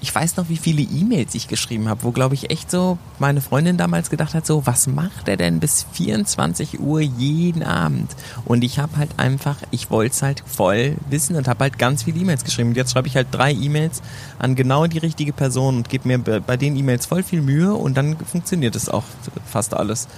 ich 0.00 0.14
weiß 0.14 0.36
noch, 0.36 0.48
wie 0.48 0.56
viele 0.56 0.82
E-Mails 0.82 1.34
ich 1.34 1.48
geschrieben 1.48 1.88
habe, 1.88 2.04
wo, 2.04 2.10
glaube 2.10 2.34
ich, 2.34 2.50
echt 2.50 2.70
so 2.70 2.98
meine 3.18 3.40
Freundin 3.40 3.76
damals 3.76 4.08
gedacht 4.10 4.34
hat, 4.34 4.46
so, 4.46 4.66
was 4.66 4.86
macht 4.86 5.28
er 5.28 5.36
denn 5.36 5.60
bis 5.60 5.86
24 5.92 6.80
Uhr 6.80 7.00
jeden 7.00 7.62
Abend? 7.62 8.10
Und 8.44 8.64
ich 8.64 8.78
habe 8.78 8.96
halt 8.96 9.10
einfach, 9.18 9.56
ich 9.70 9.90
wollte 9.90 10.14
es 10.14 10.22
halt 10.22 10.42
voll 10.46 10.96
wissen 11.10 11.36
und 11.36 11.48
habe 11.48 11.64
halt 11.64 11.78
ganz 11.78 12.04
viele 12.04 12.18
E-Mails 12.18 12.44
geschrieben. 12.44 12.70
Und 12.70 12.76
jetzt 12.76 12.92
schreibe 12.92 13.08
ich 13.08 13.16
halt 13.16 13.28
drei 13.30 13.52
E-Mails 13.52 14.02
an 14.38 14.54
genau 14.54 14.86
die 14.86 14.98
richtige 14.98 15.32
Person 15.32 15.76
und 15.76 15.88
gebe 15.90 16.08
mir 16.08 16.18
bei 16.18 16.56
den 16.56 16.76
E-Mails 16.76 17.06
voll 17.06 17.22
viel 17.22 17.42
Mühe 17.42 17.74
und 17.74 17.96
dann 17.96 18.16
funktioniert 18.16 18.76
es 18.76 18.88
auch 18.88 19.04
fast 19.44 19.74
alles. 19.74 20.08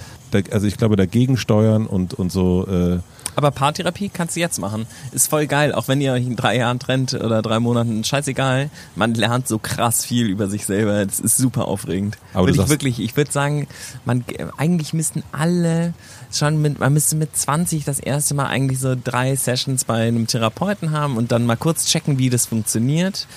Also 0.51 0.65
ich 0.65 0.77
glaube, 0.77 0.95
dagegen 0.95 1.37
steuern 1.37 1.85
und, 1.85 2.13
und 2.13 2.31
so... 2.31 2.67
Äh 2.67 2.99
aber 3.35 3.51
Paartherapie 3.51 4.09
kannst 4.09 4.35
du 4.35 4.39
jetzt 4.39 4.59
machen. 4.59 4.85
Ist 5.11 5.27
voll 5.27 5.47
geil, 5.47 5.73
auch 5.73 5.87
wenn 5.87 6.01
ihr 6.01 6.13
euch 6.13 6.25
in 6.25 6.35
drei 6.35 6.57
Jahren 6.57 6.79
trennt 6.79 7.13
oder 7.13 7.41
drei 7.41 7.59
Monaten, 7.59 8.03
scheißegal. 8.03 8.69
Man 8.95 9.13
lernt 9.13 9.47
so 9.47 9.59
krass 9.59 10.05
viel 10.05 10.27
über 10.27 10.47
sich 10.47 10.65
selber. 10.65 11.05
Das 11.05 11.19
ist 11.19 11.37
super 11.37 11.67
aufregend. 11.67 12.17
Aber 12.33 12.47
würde 12.47 12.61
ich 12.61 12.69
wirklich, 12.69 12.99
ich 12.99 13.15
würde 13.15 13.31
sagen, 13.31 13.67
man, 14.05 14.23
eigentlich 14.57 14.93
müssten 14.93 15.23
alle 15.31 15.93
schon 16.31 16.61
mit, 16.61 16.79
man 16.79 16.93
müsste 16.93 17.15
mit 17.15 17.35
20 17.35 17.85
das 17.85 17.99
erste 17.99 18.33
Mal 18.33 18.47
eigentlich 18.47 18.79
so 18.79 18.95
drei 19.01 19.35
Sessions 19.35 19.85
bei 19.85 20.07
einem 20.07 20.27
Therapeuten 20.27 20.91
haben 20.91 21.17
und 21.17 21.31
dann 21.31 21.45
mal 21.45 21.57
kurz 21.57 21.85
checken, 21.87 22.17
wie 22.17 22.29
das 22.29 22.45
funktioniert. 22.45 23.27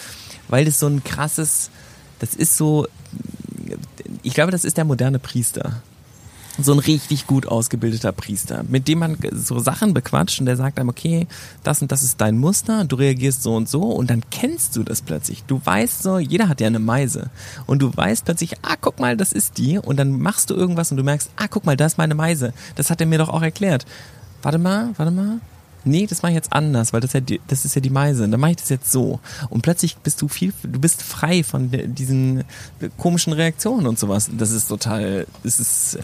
Weil 0.48 0.64
das 0.64 0.78
so 0.78 0.86
ein 0.86 1.02
krasses, 1.02 1.70
das 2.18 2.34
ist 2.34 2.56
so, 2.56 2.86
ich 4.22 4.34
glaube, 4.34 4.52
das 4.52 4.64
ist 4.64 4.76
der 4.76 4.84
moderne 4.84 5.18
Priester 5.18 5.82
so 6.58 6.72
ein 6.72 6.78
richtig 6.78 7.26
gut 7.26 7.46
ausgebildeter 7.46 8.12
Priester, 8.12 8.64
mit 8.68 8.88
dem 8.88 9.00
man 9.00 9.16
so 9.32 9.58
Sachen 9.58 9.94
bequatscht 9.94 10.40
und 10.40 10.46
der 10.46 10.56
sagt 10.56 10.78
einem, 10.78 10.88
okay, 10.88 11.26
das 11.62 11.82
und 11.82 11.92
das 11.92 12.02
ist 12.02 12.20
dein 12.20 12.38
Muster, 12.38 12.84
du 12.84 12.96
reagierst 12.96 13.42
so 13.42 13.54
und 13.54 13.68
so 13.68 13.82
und 13.82 14.10
dann 14.10 14.22
kennst 14.30 14.76
du 14.76 14.82
das 14.82 15.02
plötzlich. 15.02 15.44
Du 15.44 15.60
weißt 15.62 16.02
so, 16.02 16.18
jeder 16.18 16.48
hat 16.48 16.60
ja 16.60 16.66
eine 16.66 16.78
Meise 16.78 17.30
und 17.66 17.82
du 17.82 17.94
weißt 17.94 18.24
plötzlich, 18.24 18.54
ah, 18.62 18.76
guck 18.80 18.98
mal, 18.98 19.16
das 19.16 19.32
ist 19.32 19.58
die 19.58 19.78
und 19.78 19.96
dann 19.98 20.18
machst 20.18 20.50
du 20.50 20.54
irgendwas 20.54 20.90
und 20.90 20.96
du 20.96 21.04
merkst, 21.04 21.30
ah, 21.36 21.46
guck 21.48 21.66
mal, 21.66 21.76
das 21.76 21.92
ist 21.92 21.98
meine 21.98 22.14
Meise. 22.14 22.52
Das 22.74 22.90
hat 22.90 23.00
er 23.00 23.06
mir 23.06 23.18
doch 23.18 23.28
auch 23.28 23.42
erklärt. 23.42 23.84
Warte 24.42 24.58
mal, 24.58 24.90
warte 24.96 25.12
mal. 25.12 25.40
Nee, 25.84 26.06
das 26.06 26.22
mache 26.22 26.32
ich 26.32 26.36
jetzt 26.36 26.52
anders, 26.52 26.92
weil 26.92 27.00
das, 27.00 27.12
ja 27.12 27.20
die, 27.20 27.40
das 27.46 27.64
ist 27.64 27.76
ja 27.76 27.80
die 27.80 27.90
Meise. 27.90 28.28
Dann 28.28 28.40
mache 28.40 28.50
ich 28.52 28.56
das 28.56 28.70
jetzt 28.70 28.90
so. 28.90 29.20
Und 29.50 29.62
plötzlich 29.62 29.96
bist 29.98 30.20
du 30.20 30.26
viel, 30.26 30.52
du 30.64 30.80
bist 30.80 31.00
frei 31.00 31.44
von 31.44 31.70
diesen 31.70 32.42
komischen 32.98 33.32
Reaktionen 33.32 33.86
und 33.86 33.96
sowas. 33.96 34.28
Das 34.36 34.50
ist 34.50 34.66
total, 34.66 35.28
das 35.44 35.60
ist 35.60 35.98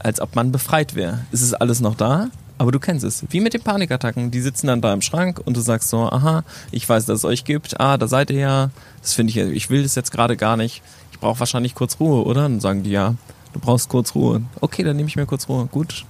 als 0.00 0.20
ob 0.20 0.34
man 0.34 0.52
befreit 0.52 0.94
wäre. 0.94 1.20
Es 1.30 1.42
ist 1.42 1.54
alles 1.54 1.80
noch 1.80 1.94
da, 1.94 2.28
aber 2.58 2.72
du 2.72 2.80
kennst 2.80 3.04
es. 3.04 3.24
Wie 3.30 3.40
mit 3.40 3.54
den 3.54 3.62
Panikattacken. 3.62 4.30
Die 4.30 4.40
sitzen 4.40 4.66
dann 4.66 4.80
da 4.80 4.92
im 4.92 5.02
Schrank 5.02 5.40
und 5.44 5.56
du 5.56 5.60
sagst 5.60 5.88
so, 5.88 6.10
aha, 6.10 6.44
ich 6.70 6.88
weiß, 6.88 7.06
dass 7.06 7.18
es 7.18 7.24
euch 7.24 7.44
gibt. 7.44 7.80
Ah, 7.80 7.96
da 7.96 8.08
seid 8.08 8.30
ihr 8.30 8.40
ja. 8.40 8.70
Das 9.02 9.14
finde 9.14 9.30
ich, 9.30 9.36
ich 9.36 9.70
will 9.70 9.82
das 9.82 9.94
jetzt 9.94 10.10
gerade 10.10 10.36
gar 10.36 10.56
nicht. 10.56 10.82
Ich 11.12 11.18
brauche 11.20 11.40
wahrscheinlich 11.40 11.74
kurz 11.74 12.00
Ruhe, 12.00 12.24
oder? 12.24 12.42
Dann 12.42 12.60
sagen 12.60 12.82
die 12.82 12.90
ja, 12.90 13.14
du 13.52 13.60
brauchst 13.60 13.88
kurz 13.88 14.14
Ruhe. 14.14 14.42
Okay, 14.60 14.82
dann 14.82 14.96
nehme 14.96 15.08
ich 15.08 15.16
mir 15.16 15.26
kurz 15.26 15.48
Ruhe. 15.48 15.66
Gut. 15.66 16.04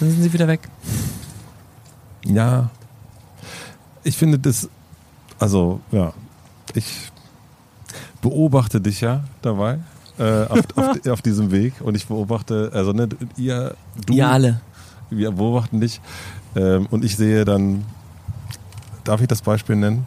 Dann 0.00 0.10
sind 0.10 0.22
sie 0.22 0.32
wieder 0.32 0.48
weg. 0.48 0.68
Ja. 2.24 2.70
Ich 4.04 4.16
finde 4.16 4.38
das, 4.38 4.68
also, 5.38 5.80
ja, 5.92 6.12
ich 6.74 7.12
beobachte 8.20 8.80
dich 8.80 9.00
ja 9.00 9.24
dabei 9.42 9.78
äh, 10.18 10.44
auf, 10.44 10.60
auf, 10.76 11.06
auf, 11.08 11.22
diesem 11.22 11.50
Weg 11.50 11.74
und 11.80 11.94
ich 11.94 12.06
beobachte, 12.06 12.70
also 12.74 12.92
ne, 12.92 13.08
ihr, 13.36 13.74
du, 14.06 14.12
ihr 14.12 14.28
alle. 14.28 14.60
wir 15.10 15.32
beobachten 15.32 15.80
dich 15.80 16.00
ähm, 16.54 16.86
und 16.90 17.04
ich 17.04 17.16
sehe 17.16 17.44
dann, 17.44 17.84
darf 19.04 19.20
ich 19.20 19.28
das 19.28 19.42
Beispiel 19.42 19.76
nennen, 19.76 20.06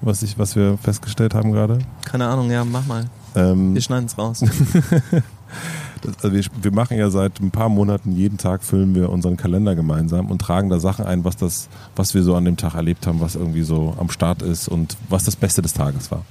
was, 0.00 0.22
ich, 0.22 0.38
was 0.38 0.56
wir 0.56 0.78
festgestellt 0.78 1.34
haben 1.34 1.52
gerade? 1.52 1.78
Keine 2.04 2.26
Ahnung, 2.26 2.50
ja, 2.50 2.64
mach 2.64 2.86
mal. 2.86 3.04
Ähm, 3.34 3.74
Wir 3.74 3.82
schneiden 3.82 4.06
es 4.06 4.16
raus. 4.16 4.40
das, 6.00 6.24
also 6.24 6.32
wir, 6.32 6.44
wir 6.62 6.72
machen 6.72 6.96
ja 6.96 7.10
seit 7.10 7.40
ein 7.40 7.50
paar 7.50 7.68
Monaten, 7.68 8.12
jeden 8.12 8.38
Tag 8.38 8.64
füllen 8.64 8.94
wir 8.94 9.10
unseren 9.10 9.36
Kalender 9.36 9.74
gemeinsam 9.74 10.30
und 10.30 10.40
tragen 10.40 10.70
da 10.70 10.80
Sachen 10.80 11.04
ein, 11.04 11.24
was, 11.24 11.36
das, 11.36 11.68
was 11.96 12.14
wir 12.14 12.22
so 12.22 12.34
an 12.34 12.44
dem 12.44 12.56
Tag 12.56 12.74
erlebt 12.74 13.06
haben, 13.06 13.20
was 13.20 13.34
irgendwie 13.34 13.62
so 13.62 13.94
am 13.98 14.10
Start 14.10 14.42
ist 14.42 14.68
und 14.68 14.96
was 15.08 15.24
das 15.24 15.36
Beste 15.36 15.62
des 15.62 15.74
Tages 15.74 16.10
war. 16.10 16.24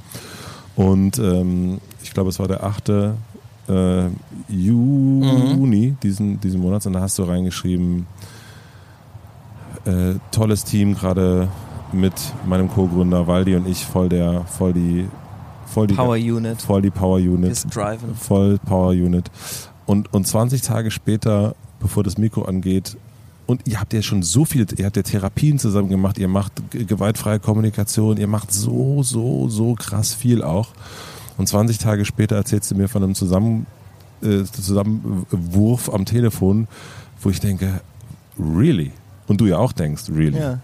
Und 0.80 1.20
ähm, 1.20 1.82
ich 2.02 2.14
glaube, 2.14 2.30
es 2.30 2.40
war 2.40 2.48
der 2.48 2.64
8. 2.64 2.90
Äh, 2.90 3.12
Juni 4.48 5.96
diesen, 6.02 6.40
diesen 6.40 6.62
Monats 6.62 6.86
und 6.88 6.94
da 6.94 7.02
hast 7.02 7.20
du 7.20 7.24
reingeschrieben, 7.24 8.08
äh, 9.84 10.14
tolles 10.32 10.64
Team, 10.64 10.96
gerade 10.96 11.50
mit 11.92 12.14
meinem 12.46 12.70
Co-Gründer 12.70 13.28
Waldi 13.28 13.58
und 13.58 13.68
ich 13.68 13.86
voll 13.86 14.08
der, 14.08 14.46
voll 14.46 14.72
die, 14.72 15.06
voll 15.66 15.88
die 15.88 15.96
Power 15.96 16.16
Unit. 16.16 16.62
voll 16.62 16.82
die 16.82 16.92
Power 16.92 17.18
Unit 17.18 17.52
Ist 17.52 17.76
driven. 17.76 18.16
voll 18.16 18.58
Power 18.60 18.92
Unit. 18.92 19.30
Und, 19.86 20.14
und 20.14 20.28
20 20.28 20.62
Tage 20.62 20.92
später, 20.92 21.56
bevor 21.82 22.06
das 22.06 22.18
Mikro 22.18 22.44
angeht, 22.44 22.96
und 23.50 23.62
ihr 23.68 23.80
habt 23.80 23.94
ja 23.94 24.02
schon 24.04 24.22
so 24.22 24.46
viel, 24.46 24.68
ihr 24.78 24.86
habt 24.86 24.96
ja 24.96 25.02
Therapien 25.02 25.58
zusammen 25.58 25.90
gemacht, 25.90 26.20
ihr 26.20 26.28
macht 26.28 26.52
gewaltfreie 26.72 27.40
Kommunikation, 27.40 28.18
ihr 28.18 28.28
macht 28.28 28.54
so, 28.54 29.02
so, 29.02 29.50
so 29.50 29.74
krass 29.74 30.14
viel 30.14 30.44
auch. 30.44 30.70
Und 31.38 31.48
20 31.48 31.80
Tage 31.80 32.06
später 32.06 32.36
erzählst 32.36 32.70
du 32.70 32.76
mir 32.76 32.88
von 32.88 33.02
einem 33.04 33.16
Zusammen, 33.16 33.66
äh, 34.22 34.44
Zusammenwurf 34.44 35.90
am 35.92 36.06
Telefon, 36.06 36.68
wo 37.22 37.30
ich 37.30 37.40
denke, 37.40 37.82
really? 38.40 38.92
Und 39.28 39.42
du 39.42 39.46
ja 39.48 39.58
auch 39.58 39.72
denkst, 39.72 40.04
really? 40.10 40.38
Ja. 40.40 40.60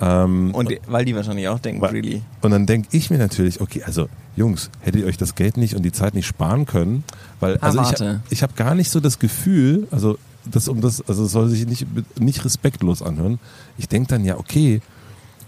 Ähm, 0.00 0.54
Und 0.54 0.70
weil 0.86 1.04
die 1.04 1.16
wahrscheinlich 1.16 1.48
auch 1.48 1.58
denken, 1.58 1.80
Wa- 1.80 1.88
really. 1.88 2.22
und 2.42 2.52
dann 2.52 2.66
denke 2.66 2.88
ich 2.92 3.10
mir 3.10 3.18
natürlich, 3.18 3.60
okay, 3.60 3.82
also 3.84 4.08
Jungs, 4.36 4.70
hättet 4.80 5.00
ihr 5.00 5.06
euch 5.08 5.16
das 5.16 5.34
Geld 5.34 5.56
nicht 5.56 5.74
und 5.74 5.82
die 5.82 5.90
Zeit 5.90 6.14
nicht 6.14 6.26
sparen 6.28 6.66
können? 6.66 7.02
Weil 7.40 7.56
Ah, 7.60 7.66
also 7.66 7.78
ich, 7.80 7.86
warte. 7.86 8.20
ich 8.30 8.42
habe 8.44 8.52
gar 8.54 8.76
nicht 8.76 8.90
so 8.90 9.00
das 9.00 9.18
Gefühl, 9.18 9.88
also 9.90 10.16
das 10.50 10.68
um 10.68 10.80
das, 10.80 11.06
also 11.08 11.24
es 11.24 11.32
soll 11.32 11.48
sich 11.48 11.66
nicht 11.66 11.86
nicht 12.20 12.44
respektlos 12.44 13.02
anhören. 13.02 13.38
Ich 13.76 13.88
denke 13.88 14.08
dann 14.08 14.24
ja, 14.24 14.36
okay, 14.38 14.80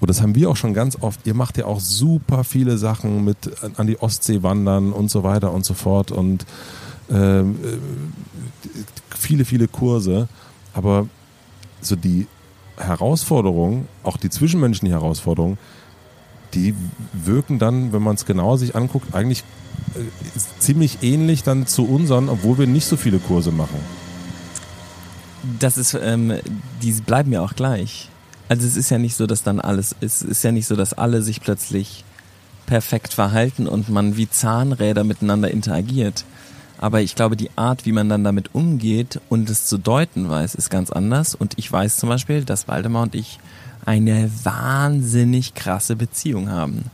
und 0.01 0.09
das 0.09 0.23
haben 0.23 0.35
wir 0.35 0.49
auch 0.51 0.57
schon 0.57 0.73
ganz 0.75 0.97
oft. 1.01 1.27
Ihr 1.27 1.35
macht 1.35 1.59
ja 1.59 1.67
auch 1.67 1.81
super 1.81 2.43
viele 2.45 2.79
Sachen 2.79 3.25
mit 3.25 3.37
an- 3.63 3.73
an 3.77 3.87
die 3.87 4.01
Ostsee 4.01 4.43
wandern 4.43 4.93
und 4.93 5.11
so 5.11 5.23
weiter 5.23 5.53
und 5.53 5.65
so 5.65 5.75
fort 5.75 6.11
und 6.11 6.47
ähm, 7.11 7.57
äh, 7.63 8.69
viele 9.17 9.45
viele 9.45 9.69
Kurse, 9.69 10.29
aber 10.75 11.07
so 11.83 11.97
die 11.97 12.27
Herausforderungen, 12.77 13.89
auch 14.03 14.17
die 14.17 14.31
zwischenmenschlichen 14.31 14.97
Herausforderungen, 14.97 15.59
die 16.55 16.75
wirken 17.13 17.59
dann, 17.59 17.93
wenn 17.93 18.03
man 18.03 18.15
es 18.17 18.25
genau 18.25 18.57
sich 18.57 18.75
anguckt, 18.75 19.15
eigentlich 19.15 19.45
äh, 19.95 20.01
ziemlich 20.59 21.03
ähnlich 21.03 21.43
dann 21.43 21.67
zu 21.67 21.85
unseren, 21.87 22.29
obwohl 22.29 22.59
wir 22.59 22.67
nicht 22.67 22.87
so 22.87 22.97
viele 22.97 23.19
Kurse 23.19 23.53
machen. 23.53 23.79
Das 25.59 25.79
ist, 25.79 25.95
ähm, 25.95 26.35
die 26.83 26.93
bleiben 26.93 27.33
ja 27.33 27.41
auch 27.41 27.55
gleich. 27.55 28.09
Also 28.49 28.67
es 28.67 28.77
ist 28.77 28.91
ja 28.91 28.99
nicht 28.99 29.17
so, 29.17 29.27
dass 29.27 29.43
dann 29.43 29.61
alles, 29.61 29.95
es 30.01 30.23
ist 30.23 30.43
ja 30.43 30.53
nicht 30.53 30.67
so, 30.67 30.77
dass 30.77 30.93
alle 30.93 31.23
sich 31.23 31.41
plötzlich 31.41 32.05
perfekt 32.67 33.15
verhalten 33.15 33.67
und 33.67 33.89
man 33.89 34.17
wie 34.17 34.29
Zahnräder 34.29 35.05
miteinander 35.05 35.51
interagiert. 35.51 36.25
Aber 36.79 37.01
ich 37.01 37.15
glaube, 37.15 37.37
die 37.37 37.51
Art, 37.57 37.85
wie 37.85 37.93
man 37.93 38.09
dann 38.09 38.25
damit 38.25 38.55
umgeht 38.55 39.21
und 39.29 39.51
es 39.51 39.67
zu 39.67 39.77
deuten 39.77 40.31
weiß, 40.31 40.55
ist 40.55 40.71
ganz 40.71 40.91
anders. 40.91 41.35
Und 41.35 41.59
ich 41.59 41.71
weiß 41.71 41.99
zum 41.99 42.09
Beispiel, 42.09 42.45
dass 42.45 42.69
Waldemar 42.69 43.03
und 43.03 43.15
ich 43.15 43.39
eine 43.85 44.31
wahnsinnig 44.45 45.55
krasse 45.55 45.97
Beziehung 45.97 46.49
haben. 46.51 46.85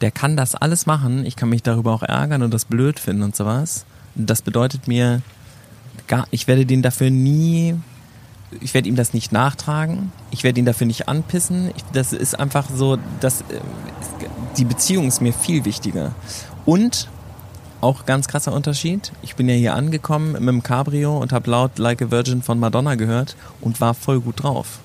Der 0.00 0.10
kann 0.10 0.36
das 0.36 0.54
alles 0.54 0.86
machen. 0.86 1.24
Ich 1.24 1.36
kann 1.36 1.48
mich 1.48 1.62
darüber 1.62 1.92
auch 1.92 2.02
ärgern 2.02 2.42
und 2.42 2.52
das 2.52 2.66
blöd 2.66 2.98
finden 2.98 3.22
und 3.22 3.36
sowas. 3.36 3.84
Das 4.14 4.42
bedeutet 4.42 4.88
mir, 4.88 5.22
gar, 6.06 6.26
ich 6.30 6.46
werde 6.46 6.66
den 6.66 6.82
dafür 6.82 7.10
nie, 7.10 7.76
ich 8.60 8.74
werde 8.74 8.88
ihm 8.88 8.96
das 8.96 9.14
nicht 9.14 9.32
nachtragen, 9.32 10.12
ich 10.30 10.44
werde 10.44 10.58
ihn 10.58 10.66
dafür 10.66 10.86
nicht 10.86 11.08
anpissen. 11.08 11.70
Ich, 11.76 11.84
das 11.92 12.12
ist 12.12 12.38
einfach 12.38 12.68
so, 12.74 12.98
dass 13.20 13.42
äh, 13.42 13.44
die 14.56 14.64
Beziehung 14.64 15.08
ist 15.08 15.20
mir 15.20 15.32
viel 15.32 15.64
wichtiger. 15.64 16.12
Und 16.66 17.08
auch 17.80 18.04
ganz 18.04 18.28
krasser 18.28 18.52
Unterschied. 18.52 19.12
Ich 19.22 19.36
bin 19.36 19.48
ja 19.48 19.54
hier 19.54 19.74
angekommen 19.74 20.32
mit 20.32 20.48
dem 20.48 20.62
Cabrio 20.62 21.16
und 21.16 21.32
habe 21.32 21.50
laut 21.50 21.78
Like 21.78 22.02
a 22.02 22.10
Virgin 22.10 22.42
von 22.42 22.58
Madonna 22.58 22.94
gehört 22.94 23.36
und 23.60 23.80
war 23.80 23.94
voll 23.94 24.20
gut 24.20 24.42
drauf. 24.42 24.80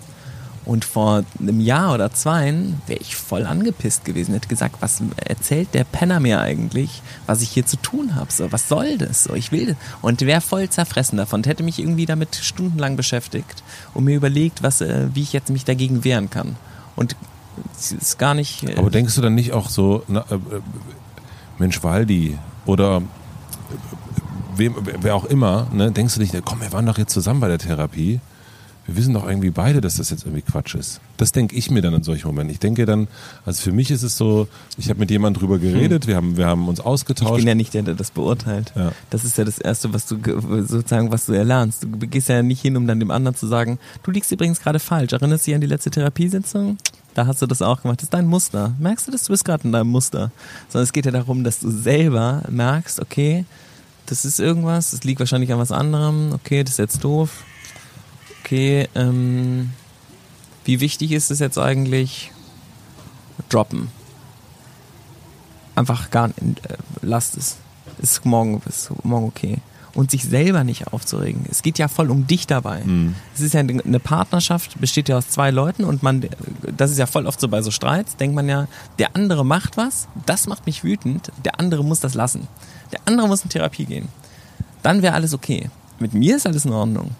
Und 0.65 0.83
vor 0.83 1.23
einem 1.39 1.59
Jahr 1.59 1.93
oder 1.93 2.11
zwei 2.11 2.53
wäre 2.87 2.99
ich 2.99 3.15
voll 3.15 3.45
angepisst 3.45 4.03
gewesen. 4.03 4.33
Hätte 4.33 4.47
gesagt, 4.47 4.77
was 4.79 5.01
erzählt 5.23 5.69
der 5.73 5.83
Penner 5.83 6.19
mir 6.19 6.39
eigentlich, 6.39 7.01
was 7.27 7.41
ich 7.41 7.49
hier 7.49 7.65
zu 7.65 7.77
tun 7.77 8.15
habe? 8.15 8.31
So, 8.31 8.51
was 8.51 8.67
soll 8.67 8.97
das? 8.97 9.25
So, 9.25 9.35
ich 9.35 9.51
will 9.51 9.75
und 10.01 10.21
wäre 10.21 10.41
voll 10.41 10.67
zerfressen 10.69 11.17
davon. 11.17 11.39
Und 11.41 11.47
hätte 11.47 11.63
mich 11.63 11.79
irgendwie 11.79 12.05
damit 12.05 12.35
stundenlang 12.35 12.95
beschäftigt 12.95 13.63
und 13.93 14.05
mir 14.05 14.15
überlegt, 14.15 14.63
was, 14.63 14.81
äh, 14.81 15.07
wie 15.13 15.21
ich 15.21 15.33
jetzt 15.33 15.49
mich 15.51 15.65
dagegen 15.65 16.03
wehren 16.03 16.29
kann. 16.29 16.55
Und 16.95 17.15
es 17.77 17.91
ist 17.91 18.17
gar 18.17 18.33
nicht. 18.33 18.63
äh, 18.63 18.75
Aber 18.75 18.89
denkst 18.89 19.15
du 19.15 19.21
dann 19.21 19.35
nicht 19.35 19.53
auch 19.53 19.69
so, 19.69 20.03
na, 20.07 20.25
äh, 20.29 20.35
äh, 20.35 20.61
Mensch 21.59 21.83
Waldi 21.83 22.37
oder 22.65 22.97
äh, 22.97 23.01
wem, 24.55 24.75
wer 24.99 25.15
auch 25.15 25.25
immer, 25.25 25.67
ne, 25.71 25.91
denkst 25.91 26.15
du 26.15 26.21
nicht, 26.21 26.33
komm, 26.43 26.61
wir 26.61 26.71
waren 26.71 26.85
doch 26.85 26.97
jetzt 26.97 27.13
zusammen 27.13 27.39
bei 27.39 27.47
der 27.47 27.59
Therapie. 27.59 28.19
Wir 28.87 28.97
wissen 28.97 29.15
doch 29.15 29.27
irgendwie 29.27 29.49
beide, 29.49 29.81
dass 29.81 29.95
das 29.97 30.11
jetzt 30.11 30.25
irgendwie 30.25 30.43
Quatsch 30.43 30.75
ist. 30.75 30.99
Das 31.17 31.31
denke 31.31 31.55
ich 31.55 31.71
mir 31.71 31.81
dann 31.81 31.93
in 31.95 32.03
solchen 32.03 32.27
Momenten. 32.27 32.51
Ich 32.53 32.59
denke 32.59 32.85
dann, 32.85 33.07
also 33.43 33.61
für 33.63 33.71
mich 33.71 33.89
ist 33.89 34.03
es 34.03 34.15
so, 34.15 34.47
ich 34.77 34.89
habe 34.89 34.99
mit 34.99 35.09
jemandem 35.09 35.39
drüber 35.41 35.57
geredet, 35.57 36.05
wir, 36.05 36.15
haben, 36.15 36.37
wir 36.37 36.45
haben 36.45 36.67
uns 36.67 36.79
Ich 36.79 36.85
ausgetauscht. 36.85 37.35
bin 37.37 37.47
ja 37.47 37.55
nicht 37.55 37.73
der, 37.73 37.81
der 37.81 37.95
das 37.95 38.11
beurteilt. 38.11 38.73
Ja. 38.75 38.91
Das 39.09 39.23
ist 39.23 39.37
ja 39.39 39.43
das 39.43 39.57
Erste, 39.57 39.91
was 39.93 40.05
du 40.05 40.19
ge- 40.19 40.39
sozusagen, 40.67 41.11
was 41.11 41.25
du 41.25 41.33
erlernst. 41.33 41.83
Du 41.83 41.89
gehst 42.07 42.29
ja 42.29 42.43
nicht 42.43 42.61
hin, 42.61 42.77
um 42.77 42.85
dann 42.85 42.99
dem 42.99 43.09
anderen 43.09 43.35
zu 43.35 43.47
sagen, 43.47 43.79
du 44.03 44.11
liegst 44.11 44.31
übrigens 44.31 44.59
gerade 44.61 44.77
falsch. 44.79 45.13
Erinnerst 45.13 45.45
du 45.45 45.49
dich 45.49 45.55
an 45.55 45.61
die 45.61 45.67
letzte 45.67 45.89
Therapiesitzung? 45.89 46.77
Da 47.15 47.25
hast 47.25 47.41
du 47.41 47.47
das 47.47 47.61
auch 47.63 47.81
gemacht. 47.81 47.99
Das 48.01 48.03
ist 48.05 48.13
dein 48.13 48.27
Muster. 48.27 48.75
Merkst 48.77 49.07
du 49.07 49.11
das? 49.11 49.23
Du 49.23 49.31
bist 49.33 49.45
gerade 49.45 49.63
in 49.63 49.71
deinem 49.71 49.89
Muster. 49.89 50.31
Sondern 50.69 50.83
es 50.83 50.93
geht 50.93 51.05
ja 51.05 51.11
darum, 51.11 51.43
dass 51.43 51.59
du 51.59 51.71
selber 51.71 52.43
merkst, 52.49 52.99
okay, 52.99 53.45
das 54.05 54.25
ist 54.25 54.39
irgendwas, 54.39 54.91
das 54.91 55.03
liegt 55.05 55.19
wahrscheinlich 55.19 55.51
an 55.51 55.57
was 55.57 55.71
anderem, 55.71 56.33
okay, 56.33 56.63
das 56.63 56.73
ist 56.73 56.77
jetzt 56.79 57.03
doof. 57.03 57.43
Okay, 58.45 58.87
ähm, 58.93 59.71
wie 60.65 60.79
wichtig 60.79 61.11
ist 61.11 61.31
es 61.31 61.39
jetzt 61.39 61.57
eigentlich? 61.57 62.31
Droppen 63.49 63.89
einfach 65.75 66.09
gar 66.09 66.27
nicht, 66.27 66.39
äh, 66.65 66.77
lasst 67.01 67.37
es. 67.37 67.57
Ist 67.99 68.25
morgen, 68.25 68.61
ist 68.67 68.91
morgen 69.03 69.25
okay. 69.25 69.57
Und 69.93 70.11
sich 70.11 70.25
selber 70.25 70.65
nicht 70.65 70.87
aufzuregen. 70.87 71.45
Es 71.49 71.61
geht 71.61 71.77
ja 71.77 71.87
voll 71.87 72.11
um 72.11 72.27
dich 72.27 72.47
dabei. 72.47 72.81
Es 73.33 73.39
ist 73.39 73.53
ja 73.53 73.61
eine 73.61 73.81
eine 73.81 73.99
Partnerschaft, 73.99 74.79
besteht 74.81 75.07
ja 75.07 75.17
aus 75.17 75.29
zwei 75.29 75.51
Leuten 75.51 75.85
und 75.85 76.03
man, 76.03 76.27
das 76.75 76.91
ist 76.91 76.97
ja 76.97 77.05
voll 77.05 77.25
oft 77.25 77.39
so 77.39 77.47
bei 77.47 77.61
so 77.61 77.71
Streits, 77.71 78.17
denkt 78.17 78.35
man 78.35 78.49
ja, 78.49 78.67
der 78.99 79.15
andere 79.15 79.45
macht 79.45 79.77
was, 79.77 80.09
das 80.25 80.47
macht 80.47 80.65
mich 80.65 80.83
wütend, 80.83 81.31
der 81.45 81.61
andere 81.61 81.85
muss 81.85 82.01
das 82.01 82.13
lassen. 82.13 82.49
Der 82.91 82.99
andere 83.05 83.29
muss 83.29 83.43
in 83.43 83.49
Therapie 83.49 83.85
gehen. 83.85 84.09
Dann 84.83 85.01
wäre 85.01 85.13
alles 85.13 85.33
okay. 85.33 85.69
Mit 85.99 86.13
mir 86.13 86.35
ist 86.35 86.45
alles 86.45 86.65
in 86.65 86.73
Ordnung. 86.73 87.11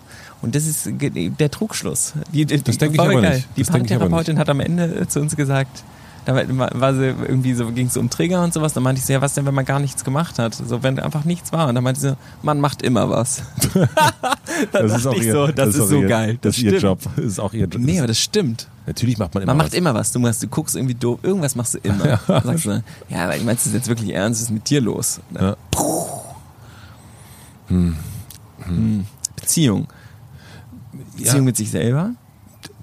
Und 0.45 0.53
das 0.53 0.67
ist 0.67 0.87
der 0.87 1.49
Trugschluss. 1.49 2.13
Die, 2.31 2.45
die, 2.45 2.61
Das 2.61 2.77
denke 2.77 2.95
ich 2.95 3.01
aber 3.01 3.19
geil. 3.19 3.35
nicht. 3.37 3.47
Die 3.57 3.63
Das 3.63 3.71
Paartherapeutin 3.71 4.37
hat 4.37 4.47
am 4.47 4.59
Ende 4.59 5.07
zu 5.07 5.19
uns 5.19 5.35
gesagt, 5.35 5.83
da 6.25 6.35
war 6.35 6.93
sie 6.93 7.05
irgendwie 7.07 7.53
so, 7.55 7.71
ging 7.71 7.87
es 7.87 7.97
um 7.97 8.11
Trigger 8.11 8.43
und 8.43 8.53
sowas. 8.53 8.73
Da 8.73 8.79
meinte 8.79 8.99
ich 8.99 9.05
so, 9.05 9.13
ja, 9.13 9.21
was 9.21 9.33
denn, 9.33 9.47
wenn 9.47 9.55
man 9.55 9.65
gar 9.65 9.79
nichts 9.79 10.03
gemacht 10.03 10.37
hat? 10.37 10.53
So, 10.53 10.83
wenn 10.83 10.99
einfach 10.99 11.25
nichts 11.25 11.51
war. 11.51 11.67
Und 11.67 11.73
dann 11.73 11.83
meinte 11.83 11.99
sie, 11.99 12.17
man 12.43 12.59
macht 12.59 12.83
immer 12.83 13.09
was. 13.09 13.41
da 13.73 13.87
dachte 14.83 15.15
ich 15.15 15.31
so, 15.31 15.47
das, 15.47 15.69
ist, 15.69 15.81
auch 15.81 15.87
so 15.87 16.01
ihr, 16.01 16.07
geil. 16.07 16.37
Das, 16.41 16.57
ist 16.57 16.63
ihr. 16.63 16.77
Job. 16.77 16.99
Das 17.15 17.25
ist 17.25 17.39
auch 17.39 17.53
ihr 17.53 17.65
Job. 17.65 17.81
Nee, 17.81 17.97
aber 17.97 18.07
das 18.07 18.19
stimmt. 18.19 18.67
Natürlich 18.85 19.17
macht 19.17 19.33
man 19.33 19.41
immer 19.41 19.51
Man 19.53 19.57
macht 19.57 19.71
was. 19.71 19.77
immer 19.77 19.95
was. 19.95 20.11
Du, 20.11 20.19
machst, 20.19 20.43
du 20.43 20.47
guckst 20.47 20.75
irgendwie 20.75 20.93
doof. 20.93 21.19
Irgendwas 21.23 21.55
machst 21.55 21.73
du 21.73 21.79
immer. 21.79 22.19
Dann 22.27 22.43
sagst 22.43 22.65
du, 22.65 22.83
ja, 23.09 23.23
aber 23.23 23.35
ich 23.35 23.43
meinst 23.43 23.65
du 23.65 23.71
jetzt 23.71 23.87
wirklich 23.87 24.13
ernst? 24.13 24.41
Was 24.41 24.47
ist 24.49 24.53
mit 24.53 24.69
dir 24.69 24.81
los? 24.81 25.21
Dann, 25.31 25.43
Ja. 25.43 25.55
Hm. 27.67 27.95
Beziehung. 29.35 29.87
Beziehung 31.15 31.35
Ja. 31.37 31.41
mit 31.43 31.57
sich 31.57 31.71
selber, 31.71 32.11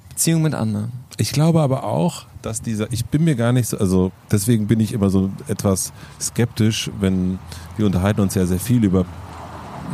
Beziehung 0.08 0.42
mit 0.42 0.54
anderen. 0.54 0.92
Ich 1.18 1.32
glaube 1.32 1.60
aber 1.60 1.84
auch, 1.84 2.24
dass 2.42 2.62
dieser, 2.62 2.92
ich 2.92 3.04
bin 3.06 3.24
mir 3.24 3.34
gar 3.36 3.52
nicht 3.52 3.68
so, 3.68 3.78
also 3.78 4.12
deswegen 4.30 4.66
bin 4.66 4.80
ich 4.80 4.92
immer 4.92 5.10
so 5.10 5.30
etwas 5.46 5.92
skeptisch, 6.20 6.90
wenn 7.00 7.38
wir 7.76 7.86
unterhalten 7.86 8.20
uns 8.20 8.34
ja 8.34 8.46
sehr 8.46 8.58
viel 8.58 8.82
über, 8.84 9.04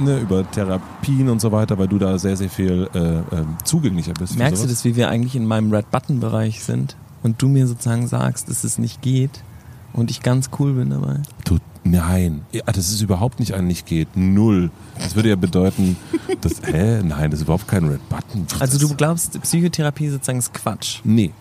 ne, 0.00 0.18
über 0.20 0.48
Therapien 0.50 1.28
und 1.28 1.40
so 1.40 1.52
weiter, 1.52 1.76
weil 1.78 1.88
du 1.88 1.98
da 1.98 2.18
sehr, 2.18 2.36
sehr 2.36 2.48
viel 2.48 2.88
äh, 2.94 2.98
ähm, 3.36 3.56
zugänglicher 3.64 4.14
bist. 4.14 4.38
Merkst 4.38 4.62
du 4.64 4.68
das, 4.68 4.84
wie 4.84 4.96
wir 4.96 5.08
eigentlich 5.08 5.36
in 5.36 5.46
meinem 5.46 5.72
Red 5.72 5.90
Button 5.90 6.20
Bereich 6.20 6.62
sind 6.62 6.96
und 7.22 7.42
du 7.42 7.48
mir 7.48 7.66
sozusagen 7.66 8.06
sagst, 8.06 8.48
dass 8.48 8.64
es 8.64 8.78
nicht 8.78 9.02
geht 9.02 9.42
Und 9.94 10.10
ich 10.10 10.22
ganz 10.22 10.50
cool 10.58 10.74
bin 10.74 10.90
dabei. 10.90 11.16
Du, 11.44 11.58
nein, 11.90 12.42
ja, 12.52 12.62
das 12.66 12.90
ist 12.90 13.00
überhaupt 13.00 13.40
nicht 13.40 13.54
ein 13.54 13.66
nicht 13.66 13.86
geht. 13.86 14.08
Null. 14.16 14.70
Das 14.98 15.14
würde 15.14 15.28
ja 15.30 15.36
bedeuten, 15.36 15.96
dass, 16.40 16.62
hä, 16.62 17.02
nein, 17.02 17.30
das 17.30 17.40
ist 17.40 17.44
überhaupt 17.44 17.68
kein 17.68 17.84
Red 17.86 18.06
Button. 18.08 18.46
Also 18.58 18.78
das, 18.78 18.88
du 18.88 18.94
glaubst, 18.94 19.40
Psychotherapie 19.42 20.08
sozusagen 20.08 20.38
ist 20.38 20.52
Quatsch. 20.54 21.00
Nee. 21.04 21.32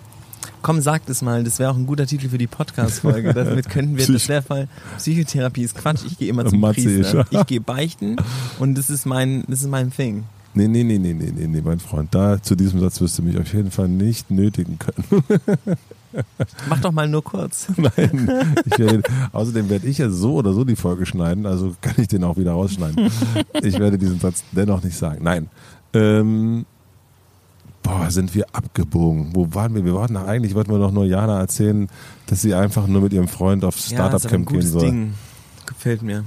Komm, 0.61 0.81
sag 0.81 1.05
das 1.05 1.21
mal, 1.21 1.43
das 1.43 1.59
wäre 1.59 1.71
auch 1.71 1.77
ein 1.77 1.85
guter 1.85 2.05
Titel 2.05 2.29
für 2.29 2.37
die 2.37 2.47
Podcast-Folge. 2.47 3.33
Damit 3.35 3.69
könnten 3.69 3.97
wir, 3.97 4.07
das 4.07 4.27
wäre 4.27 4.41
Fall, 4.41 4.67
Psychotherapie 4.97 5.63
ist 5.63 5.75
Quatsch, 5.75 6.01
ich 6.05 6.17
gehe 6.17 6.29
immer 6.29 6.45
zum 6.45 6.59
Matze 6.59 6.81
Priester. 6.81 7.25
Ich 7.29 7.45
gehe 7.45 7.61
beichten 7.61 8.17
und 8.59 8.77
das 8.77 8.89
ist 8.89 9.05
mein, 9.05 9.43
das 9.47 9.61
ist 9.61 9.69
mein 9.69 9.91
Thing. 9.91 10.23
Nee, 10.53 10.67
nee, 10.67 10.83
nee, 10.83 10.97
nee, 10.97 11.13
nee, 11.13 11.31
nee, 11.35 11.47
nee, 11.47 11.61
mein 11.61 11.79
Freund. 11.79 12.13
Da 12.15 12.41
zu 12.41 12.55
diesem 12.55 12.79
Satz 12.79 12.99
wirst 12.99 13.19
du 13.19 13.21
mich 13.21 13.37
auf 13.37 13.53
jeden 13.53 13.69
Fall 13.69 13.87
nicht 13.87 14.31
nötigen 14.31 14.79
können. 14.79 15.23
Mach 16.69 16.79
doch 16.79 16.91
mal 16.91 17.07
nur 17.07 17.23
kurz. 17.23 17.67
Nein. 17.77 18.27
Werde, 18.77 19.03
außerdem 19.31 19.69
werde 19.69 19.87
ich 19.87 19.97
ja 19.97 20.09
so 20.09 20.35
oder 20.35 20.53
so 20.53 20.63
die 20.63 20.75
Folge 20.75 21.05
schneiden, 21.05 21.45
also 21.45 21.75
kann 21.81 21.95
ich 21.97 22.07
den 22.07 22.23
auch 22.23 22.37
wieder 22.37 22.51
rausschneiden. 22.51 23.09
Ich 23.61 23.79
werde 23.79 23.97
diesen 23.97 24.19
Satz 24.19 24.43
dennoch 24.51 24.83
nicht 24.83 24.97
sagen. 24.97 25.23
Nein. 25.23 25.49
Ähm, 25.93 26.65
boah, 27.83 28.09
sind 28.11 28.33
wir 28.35 28.45
abgebogen. 28.53 29.31
Wo 29.33 29.53
waren 29.53 29.73
wir? 29.75 29.85
Wir 29.85 29.93
wollten 29.93 30.17
eigentlich, 30.17 30.55
wollten 30.55 30.71
wir 30.71 30.79
doch 30.79 30.91
nur 30.91 31.05
Jana 31.05 31.39
erzählen, 31.39 31.87
dass 32.27 32.41
sie 32.41 32.53
einfach 32.53 32.87
nur 32.87 33.01
mit 33.01 33.13
ihrem 33.13 33.27
Freund 33.27 33.63
aufs 33.63 33.89
ja, 33.89 33.99
aber 33.99 34.05
ein 34.05 34.19
Startup-Camp 34.19 34.47
gehen 34.47 34.55
gutes 34.57 34.71
soll. 34.71 34.81
Ding. 34.81 35.13
Gefällt 35.65 36.01
mir. 36.01 36.23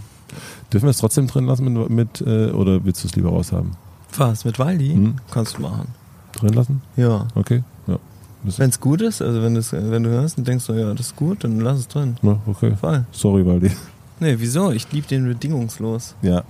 Dürfen 0.73 0.87
wir 0.87 0.91
es 0.91 0.99
trotzdem 0.99 1.27
drin 1.27 1.47
lassen 1.47 1.73
mit, 1.73 1.91
mit 1.91 2.21
äh, 2.21 2.51
oder 2.51 2.85
willst 2.85 3.03
du 3.03 3.09
es 3.09 3.17
lieber 3.17 3.31
raushaben? 3.31 3.73
Was, 4.17 4.45
mit 4.45 4.59
Waldi? 4.59 4.93
Hm? 4.93 5.17
Kannst 5.31 5.59
du 5.59 5.63
machen. 5.63 5.89
Drin 6.33 6.53
lassen? 6.53 6.83
Ja. 6.97 7.27
Okay. 7.35 7.63
Wenn 8.43 8.71
es 8.71 8.81
gut 8.81 9.03
ist, 9.03 9.21
also 9.21 9.43
wenn, 9.43 9.55
das, 9.55 9.73
wenn 9.73 10.03
du 10.03 10.09
hörst 10.09 10.39
und 10.39 10.49
denkst 10.49 10.65
so, 10.65 10.73
ja, 10.73 10.93
das 10.95 11.09
ist 11.09 11.17
gut, 11.17 11.45
dann 11.45 11.61
lass 11.61 11.79
es 11.79 11.89
drin. 11.89 12.17
Ja, 12.23 12.39
okay. 12.47 12.75
Voll. 12.81 13.05
Sorry, 13.13 13.45
Waldi. 13.45 13.71
Nee, 14.19 14.37
wieso? 14.39 14.71
Ich 14.73 14.91
liebe 14.93 15.07
den 15.07 15.27
bedingungslos. 15.27 16.15
Ja. 16.23 16.45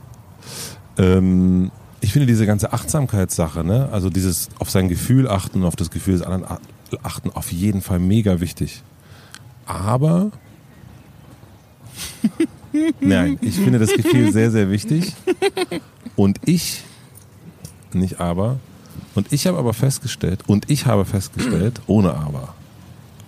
Ähm, 0.99 1.71
ich 2.01 2.13
finde 2.13 2.27
diese 2.27 2.47
ganze 2.47 2.73
Achtsamkeitssache, 2.73 3.65
ne? 3.65 3.89
also 3.93 4.11
dieses 4.11 4.49
auf 4.59 4.71
sein 4.71 4.89
Gefühl 4.89 5.29
achten 5.29 5.61
und 5.61 5.67
auf 5.67 5.77
das 5.77 5.91
Gefühl 5.91 6.15
des 6.15 6.23
anderen 6.23 6.59
achten, 7.03 7.31
auf 7.31 7.53
jeden 7.53 7.81
Fall 7.81 7.99
mega 7.99 8.41
wichtig. 8.41 8.83
Aber, 9.67 10.31
nein, 13.01 13.39
ich 13.41 13.57
finde 13.57 13.79
das 13.79 13.93
Gefühl 13.93 14.33
sehr, 14.33 14.51
sehr 14.51 14.71
wichtig. 14.71 15.15
Und 16.17 16.39
ich, 16.45 16.83
nicht 17.93 18.21
aber, 18.21 18.59
und 19.15 19.33
ich 19.33 19.47
habe 19.47 19.59
aber 19.59 19.75
festgestellt, 19.75 20.45
und 20.47 20.71
ich 20.71 20.87
habe 20.87 21.05
festgestellt, 21.05 21.81
ohne 21.87 22.15
aber, 22.15 22.55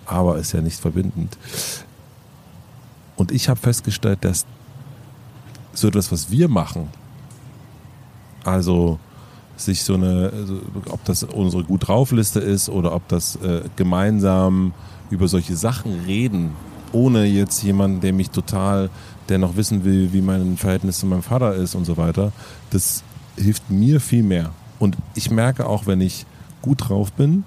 aber 0.05 0.37
ist 0.37 0.53
ja 0.53 0.61
nicht 0.61 0.79
verbindend, 0.79 1.37
und 3.15 3.31
ich 3.31 3.49
habe 3.49 3.59
festgestellt, 3.59 4.19
dass 4.21 4.45
so 5.73 5.87
etwas, 5.87 6.11
was 6.11 6.31
wir 6.31 6.47
machen, 6.47 6.89
also 8.43 8.99
sich 9.55 9.83
so 9.83 9.93
eine, 9.93 10.31
also 10.33 10.59
ob 10.89 11.03
das 11.05 11.23
unsere 11.23 11.63
gut 11.63 11.87
drauf 11.87 12.11
Liste 12.11 12.39
ist 12.39 12.69
oder 12.69 12.93
ob 12.93 13.07
das 13.07 13.35
äh, 13.37 13.61
gemeinsam 13.75 14.73
über 15.09 15.27
solche 15.27 15.55
Sachen 15.55 16.01
reden, 16.05 16.51
ohne 16.91 17.25
jetzt 17.25 17.63
jemanden, 17.63 18.01
der 18.01 18.13
mich 18.13 18.29
total, 18.29 18.89
der 19.29 19.37
noch 19.37 19.55
wissen 19.55 19.83
will, 19.83 20.11
wie 20.11 20.21
mein 20.21 20.57
Verhältnis 20.57 20.99
zu 20.99 21.05
meinem 21.05 21.23
Vater 21.23 21.55
ist 21.55 21.75
und 21.75 21.85
so 21.85 21.97
weiter, 21.97 22.31
das 22.71 23.03
hilft 23.37 23.69
mir 23.69 23.99
viel 23.99 24.23
mehr. 24.23 24.51
Und 24.83 24.97
ich 25.15 25.31
merke 25.31 25.65
auch, 25.65 25.87
wenn 25.87 26.01
ich 26.01 26.25
gut 26.61 26.89
drauf 26.89 27.13
bin 27.13 27.45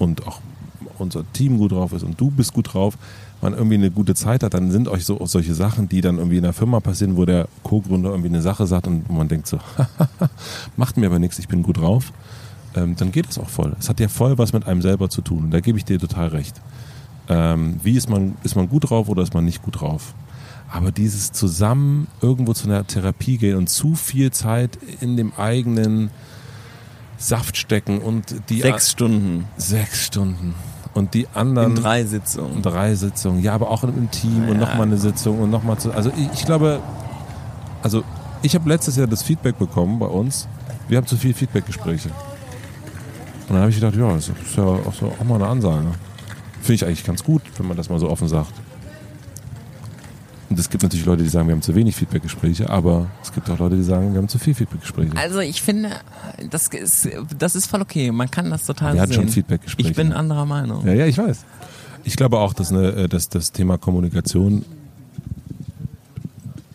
und 0.00 0.26
auch 0.26 0.40
unser 0.98 1.22
Team 1.32 1.58
gut 1.58 1.70
drauf 1.70 1.92
ist 1.92 2.02
und 2.02 2.20
du 2.20 2.28
bist 2.28 2.52
gut 2.52 2.74
drauf, 2.74 2.98
man 3.40 3.52
irgendwie 3.52 3.76
eine 3.76 3.92
gute 3.92 4.16
Zeit 4.16 4.42
hat, 4.42 4.52
dann 4.52 4.72
sind 4.72 4.88
euch 4.88 5.04
so 5.04 5.24
solche 5.26 5.54
Sachen, 5.54 5.88
die 5.88 6.00
dann 6.00 6.18
irgendwie 6.18 6.38
in 6.38 6.42
der 6.42 6.52
Firma 6.52 6.80
passieren, 6.80 7.16
wo 7.16 7.24
der 7.24 7.46
Co-Gründer 7.62 8.10
irgendwie 8.10 8.30
eine 8.30 8.42
Sache 8.42 8.66
sagt 8.66 8.88
und 8.88 9.08
man 9.08 9.28
denkt 9.28 9.46
so, 9.46 9.60
macht 10.76 10.96
mir 10.96 11.06
aber 11.06 11.20
nichts, 11.20 11.38
ich 11.38 11.46
bin 11.46 11.62
gut 11.62 11.76
drauf, 11.76 12.12
ähm, 12.74 12.96
dann 12.96 13.12
geht 13.12 13.30
es 13.30 13.38
auch 13.38 13.48
voll. 13.48 13.76
Es 13.78 13.88
hat 13.88 14.00
ja 14.00 14.08
voll 14.08 14.36
was 14.36 14.52
mit 14.52 14.66
einem 14.66 14.82
selber 14.82 15.08
zu 15.10 15.22
tun 15.22 15.44
und 15.44 15.50
da 15.52 15.60
gebe 15.60 15.78
ich 15.78 15.84
dir 15.84 16.00
total 16.00 16.28
recht. 16.28 16.60
Ähm, 17.28 17.78
wie 17.84 17.96
ist 17.96 18.10
man, 18.10 18.36
ist 18.42 18.56
man 18.56 18.68
gut 18.68 18.90
drauf 18.90 19.08
oder 19.08 19.22
ist 19.22 19.34
man 19.34 19.44
nicht 19.44 19.62
gut 19.62 19.80
drauf? 19.80 20.14
Aber 20.70 20.90
dieses 20.90 21.32
zusammen 21.32 22.08
irgendwo 22.20 22.52
zu 22.52 22.66
einer 22.66 22.86
Therapie 22.86 23.38
gehen 23.38 23.56
und 23.56 23.68
zu 23.68 23.94
viel 23.94 24.32
Zeit 24.32 24.78
in 25.00 25.16
dem 25.16 25.32
eigenen 25.36 26.10
Saft 27.16 27.56
stecken 27.56 27.98
und 28.00 28.34
die 28.48 28.60
Sechs 28.60 28.90
Stunden 28.90 29.44
sechs 29.56 30.04
Stunden 30.04 30.54
und 30.94 31.14
die 31.14 31.28
anderen 31.32 31.76
in 31.76 31.82
drei 31.82 32.04
Sitzungen. 32.04 32.60
drei 32.62 32.94
Sitzungen, 32.96 33.40
ja, 33.42 33.54
aber 33.54 33.70
auch 33.70 33.84
im 33.84 34.10
Team 34.10 34.48
und 34.48 34.60
Ja. 34.60 34.66
nochmal 34.66 34.82
eine 34.88 34.98
Sitzung 34.98 35.38
und 35.40 35.50
nochmal 35.50 35.78
zu. 35.78 35.92
Also 35.92 36.10
ich, 36.16 36.40
ich 36.40 36.44
glaube, 36.44 36.80
also 37.82 38.02
ich 38.42 38.54
habe 38.56 38.68
letztes 38.68 38.96
Jahr 38.96 39.06
das 39.06 39.22
Feedback 39.22 39.58
bekommen 39.58 39.98
bei 39.98 40.06
uns. 40.06 40.48
Wir 40.88 40.98
haben 40.98 41.06
zu 41.06 41.16
viel 41.16 41.32
Feedbackgespräche. 41.34 42.08
Und 42.08 43.50
dann 43.50 43.58
habe 43.58 43.70
ich 43.70 43.76
gedacht, 43.76 43.94
ja, 43.94 44.12
das 44.12 44.28
ist 44.28 44.56
ja 44.56 44.64
auch, 44.64 44.92
so, 44.92 45.06
auch 45.06 45.24
mal 45.24 45.36
eine 45.36 45.46
Ansage. 45.46 45.86
Finde 46.60 46.74
ich 46.74 46.84
eigentlich 46.86 47.04
ganz 47.04 47.22
gut, 47.22 47.42
wenn 47.58 47.66
man 47.68 47.76
das 47.76 47.88
mal 47.90 47.98
so 47.98 48.10
offen 48.10 48.26
sagt. 48.28 48.52
Und 50.50 50.58
es 50.58 50.68
gibt 50.68 50.82
natürlich 50.82 51.06
Leute, 51.06 51.22
die 51.22 51.28
sagen, 51.28 51.48
wir 51.48 51.54
haben 51.54 51.62
zu 51.62 51.74
wenig 51.74 51.96
Feedbackgespräche, 51.96 52.68
aber 52.70 53.06
es 53.22 53.32
gibt 53.32 53.48
auch 53.50 53.58
Leute, 53.58 53.76
die 53.76 53.82
sagen, 53.82 54.12
wir 54.12 54.18
haben 54.18 54.28
zu 54.28 54.38
viel 54.38 54.54
Feedbackgespräche. 54.54 55.16
Also 55.16 55.40
ich 55.40 55.62
finde, 55.62 55.90
das 56.50 56.68
ist, 56.68 57.08
das 57.38 57.56
ist 57.56 57.66
voll 57.66 57.80
okay. 57.82 58.12
Man 58.12 58.30
kann 58.30 58.50
das 58.50 58.66
total 58.66 58.94
Wir 58.94 59.00
hatten 59.00 59.12
sehen. 59.12 59.22
schon 59.22 59.30
Feedbackgespräche. 59.30 59.88
Ich 59.90 59.96
bin 59.96 60.12
anderer 60.12 60.44
Meinung. 60.44 60.86
Ja, 60.86 60.92
ja, 60.92 61.06
ich 61.06 61.16
weiß. 61.18 61.44
Ich 62.04 62.16
glaube 62.16 62.38
auch, 62.38 62.52
dass, 62.52 62.70
eine, 62.70 62.88
äh, 62.92 63.08
dass 63.08 63.28
das 63.30 63.52
Thema 63.52 63.78
Kommunikation 63.78 64.64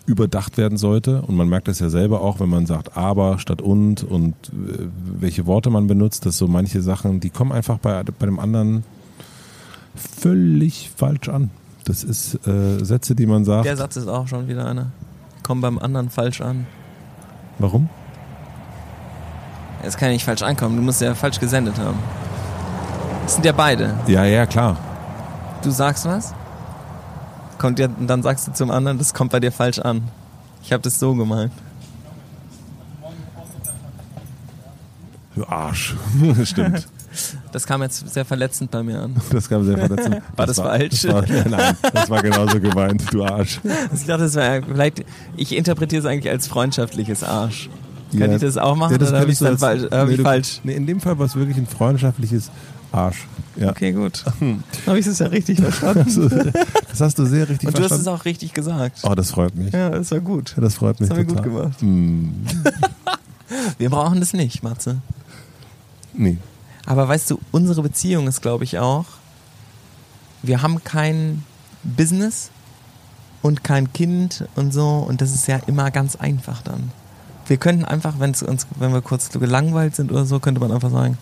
überdacht 0.08 0.58
werden 0.58 0.78
sollte. 0.78 1.22
Und 1.22 1.36
man 1.36 1.48
merkt 1.48 1.68
das 1.68 1.80
ja 1.80 1.90
selber 1.90 2.22
auch, 2.22 2.40
wenn 2.40 2.50
man 2.50 2.66
sagt 2.66 2.98
aber 2.98 3.38
statt 3.38 3.62
und 3.62 4.04
und 4.04 4.34
äh, 4.48 4.88
welche 5.20 5.46
Worte 5.46 5.70
man 5.70 5.86
benutzt, 5.86 6.26
dass 6.26 6.38
so 6.38 6.48
manche 6.48 6.82
Sachen, 6.82 7.20
die 7.20 7.30
kommen 7.30 7.52
einfach 7.52 7.78
bei, 7.78 8.02
bei 8.04 8.26
dem 8.26 8.40
anderen 8.40 8.84
völlig 9.96 10.90
falsch 10.96 11.30
an. 11.30 11.52
Das 11.90 12.04
ist 12.04 12.36
äh, 12.48 12.86
Sätze, 12.86 13.16
die 13.16 13.26
man 13.26 13.46
sagt. 13.46 13.66
Der 13.66 13.76
Satz 13.76 13.96
ist 13.96 14.08
auch 14.08 14.28
schon 14.28 14.48
wieder 14.48 14.68
einer. 14.68 14.92
Komm 15.42 15.60
beim 15.60 15.80
anderen 15.80 16.12
falsch 16.12 16.40
an. 16.40 16.68
Warum? 17.58 17.90
Es 19.82 19.98
kann 19.98 20.10
ja 20.10 20.14
nicht 20.14 20.24
falsch 20.24 20.44
ankommen. 20.44 20.76
Du 20.76 20.84
musst 20.84 21.02
ja 21.02 21.16
falsch 21.16 21.40
gesendet 21.40 21.80
haben. 21.80 21.98
Das 23.24 23.34
sind 23.34 23.44
ja 23.44 23.54
beide. 23.54 23.96
Ja, 24.06 24.24
ja, 24.24 24.46
klar. 24.46 24.78
Du 25.64 25.72
sagst 25.72 26.06
was, 26.06 26.36
kommt 27.58 27.80
ja, 27.80 27.88
und 27.88 28.06
dann 28.06 28.22
sagst 28.22 28.48
du 28.48 28.54
zum 28.54 28.70
anderen, 28.70 29.00
das 29.00 29.16
kommt 29.16 29.32
bei 29.32 29.40
dir 29.40 29.52
falsch 29.52 29.80
an. 29.80 30.04
Ich 30.62 30.72
habe 30.72 30.84
das 30.84 31.00
so 31.00 31.16
gemeint. 31.16 31.52
Du 35.36 35.44
Arsch. 35.44 35.96
Stimmt. 36.44 36.88
Das 37.52 37.66
kam 37.66 37.82
jetzt 37.82 38.08
sehr 38.14 38.26
verletzend 38.26 38.70
bei 38.72 38.84
mir 38.84 39.02
an. 39.02 39.16
Das 39.32 39.50
kam 39.50 39.66
sehr 39.66 39.78
verletzend. 39.78 40.18
War 40.36 40.46
das 40.46 40.58
falsch? 40.58 41.02
Das 41.02 41.14
war, 41.14 41.24
nein, 41.50 41.76
das 41.94 42.10
war 42.10 42.22
genauso 42.22 42.60
gemeint, 42.60 43.04
du 43.12 43.24
Arsch. 43.24 43.60
Ich 43.94 44.06
dachte, 44.06 44.24
das 44.24 44.36
war 44.36 44.62
vielleicht. 44.62 45.04
Ich 45.36 45.56
interpretiere 45.56 46.02
es 46.02 46.06
eigentlich 46.06 46.32
als 46.32 46.48
freundschaftliches 46.48 47.24
Arsch. 47.24 47.70
Kann 48.12 48.30
Ja. 48.30 48.36
ich 48.36 48.42
das 48.42 48.58
auch 48.58 48.76
machen 48.76 48.94
Ja, 48.94 48.98
das 49.00 49.10
oder 49.10 49.20
habe 49.22 49.32
ich 49.32 49.42
als- 49.44 49.60
falsch? 49.60 49.84
Nee, 49.92 50.18
du- 50.18 50.24
falsch? 50.24 50.60
Nee, 50.64 50.74
in 50.74 50.86
dem 50.88 51.00
Fall 51.00 51.18
war 51.20 51.26
es 51.26 51.36
wirklich 51.36 51.58
ein 51.58 51.68
freundschaftliches 51.68 52.50
Arsch. 52.92 53.28
Ja. 53.56 53.70
Okay, 53.70 53.92
gut. 53.92 54.24
Habe 54.88 55.00
ich 55.00 55.06
es 55.06 55.20
ja 55.20 55.28
richtig 55.28 55.60
verstanden. 55.60 56.54
Das 56.90 57.02
hast 57.02 57.20
du 57.20 57.26
sehr 57.26 57.50
richtig 57.50 57.68
Und 57.68 57.78
du 57.78 57.84
hast 57.84 57.92
es 57.92 57.98
verstanden. 57.98 58.20
auch 58.22 58.26
richtig 58.26 58.54
gesagt. 58.54 59.00
oh, 59.04 59.14
das 59.16 59.32
freut 59.32 59.54
mich. 59.56 59.74
Ja, 59.74 59.90
das 59.90 60.10
war 60.12 60.22
gut. 60.22 60.56
Das 60.58 60.76
freut 60.76 61.00
mich 61.00 61.10
Das 61.10 61.18
haben 61.18 61.28
wir 61.28 61.36
gut 61.36 61.44
gemacht. 61.44 61.82
Mm, 61.82 62.30
Wir 63.78 63.90
brauchen 63.90 64.20
das 64.22 64.34
nicht, 64.34 64.64
Matze. 64.64 64.98
nee. 66.14 66.38
Aber 66.86 67.08
weißt 67.08 67.32
du, 67.32 67.40
unsere 67.52 67.82
Beziehung 67.82 68.28
ist, 68.28 68.42
glaube 68.42 68.64
ich, 68.64 68.80
auch, 68.80 69.06
wir 70.42 70.62
haben 70.62 70.84
kein 70.84 71.44
Business 71.84 72.50
und 73.42 73.64
kein 73.64 73.92
Kind 73.94 74.46
und 74.56 74.74
so 74.74 75.06
und 75.08 75.22
das 75.22 75.34
ist 75.34 75.48
ja 75.48 75.58
immer 75.68 75.92
ganz 75.92 76.16
einfach 76.16 76.62
dann. 76.62 76.92
Wir 77.48 77.58
könnten 77.58 77.86
einfach, 77.86 78.20
wenn 78.20 78.32
es 78.32 78.44
uns, 78.44 78.68
wenn 78.78 78.94
wir 78.94 79.02
kurz 79.02 79.30
gelangweilt 79.32 79.96
sind 79.96 80.12
oder 80.12 80.26
so, 80.26 80.40
könnte 80.40 80.62
man 80.62 80.72
einfach 80.72 80.92
sagen, 80.92 81.18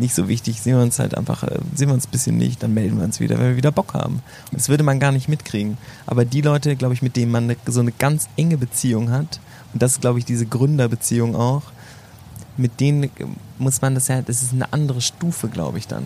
nicht 0.00 0.14
so 0.14 0.28
wichtig, 0.28 0.60
sehen 0.60 0.76
wir 0.76 0.82
uns 0.82 0.98
halt 0.98 1.16
einfach, 1.16 1.42
äh, 1.42 1.58
sehen 1.74 1.88
wir 1.88 1.94
uns 1.94 2.06
ein 2.06 2.10
bisschen 2.10 2.36
nicht, 2.36 2.62
dann 2.62 2.74
melden 2.74 2.96
wir 2.98 3.04
uns 3.04 3.20
wieder, 3.20 3.38
wenn 3.38 3.50
wir 3.50 3.56
wieder 3.56 3.72
Bock 3.72 3.94
haben. 3.94 4.22
Und 4.50 4.58
das 4.58 4.68
würde 4.68 4.82
man 4.82 4.98
gar 4.98 5.12
nicht 5.12 5.28
mitkriegen. 5.28 5.78
Aber 6.06 6.24
die 6.24 6.40
Leute, 6.40 6.74
glaube 6.76 6.94
ich, 6.94 7.02
mit 7.02 7.16
denen 7.16 7.30
man 7.30 7.44
eine, 7.44 7.56
so 7.66 7.80
eine 7.80 7.92
ganz 7.92 8.28
enge 8.36 8.56
Beziehung 8.56 9.10
hat, 9.10 9.40
und 9.72 9.82
das 9.82 9.92
ist, 9.92 10.00
glaube 10.00 10.18
ich, 10.18 10.24
diese 10.24 10.46
Gründerbeziehung 10.46 11.36
auch, 11.36 11.62
mit 12.60 12.80
denen 12.80 13.10
muss 13.58 13.80
man 13.80 13.94
das 13.94 14.08
ja, 14.08 14.22
das 14.22 14.42
ist 14.42 14.52
eine 14.52 14.72
andere 14.72 15.00
Stufe, 15.00 15.48
glaube 15.48 15.78
ich 15.78 15.86
dann. 15.86 16.04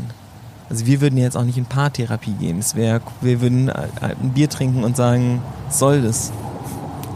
Also 0.70 0.86
wir 0.86 1.00
würden 1.00 1.18
jetzt 1.18 1.36
auch 1.36 1.44
nicht 1.44 1.58
in 1.58 1.66
Paartherapie 1.66 2.32
gehen. 2.32 2.58
Es 2.58 2.74
wäre, 2.74 3.02
wir 3.20 3.40
würden 3.40 3.68
äh, 3.68 3.88
ein 4.00 4.30
Bier 4.32 4.48
trinken 4.48 4.82
und 4.82 4.96
sagen, 4.96 5.42
soll 5.68 6.02
das? 6.02 6.32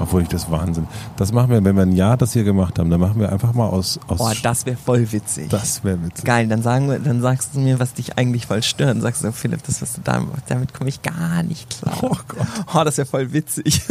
Obwohl 0.00 0.22
ich 0.22 0.28
das 0.28 0.50
Wahnsinn. 0.50 0.86
Das 1.16 1.32
machen 1.32 1.50
wir, 1.50 1.64
wenn 1.64 1.74
wir 1.74 1.82
ein 1.82 1.92
Jahr 1.92 2.16
das 2.16 2.32
hier 2.32 2.44
gemacht 2.44 2.78
haben, 2.78 2.88
dann 2.88 3.00
machen 3.00 3.18
wir 3.18 3.32
einfach 3.32 3.52
mal 3.54 3.66
aus. 3.66 3.98
aus 4.06 4.20
Oh, 4.20 4.30
das 4.42 4.64
wäre 4.64 4.76
voll 4.76 5.10
witzig. 5.10 5.48
das 5.48 5.82
wäre 5.82 6.00
witzig. 6.04 6.24
Geil, 6.24 6.46
dann 6.46 6.62
sagen 6.62 6.88
wir, 6.88 6.98
dann 7.00 7.20
sagst 7.20 7.54
du 7.54 7.60
mir, 7.60 7.80
was 7.80 7.94
dich 7.94 8.16
eigentlich 8.16 8.46
voll 8.46 8.62
stört. 8.62 8.90
Dann 8.90 9.00
sagst 9.00 9.24
du, 9.24 9.32
Philipp, 9.32 9.62
das, 9.64 9.82
was 9.82 9.94
du 9.94 10.02
da, 10.02 10.22
damit 10.46 10.72
komme 10.74 10.88
ich 10.90 11.02
gar 11.02 11.42
nicht 11.42 11.70
klar. 11.70 11.96
Oh 12.02 12.16
Gott. 12.28 12.46
Oh, 12.74 12.84
das 12.84 12.98
wäre 12.98 13.08
voll 13.08 13.32
witzig. 13.32 13.82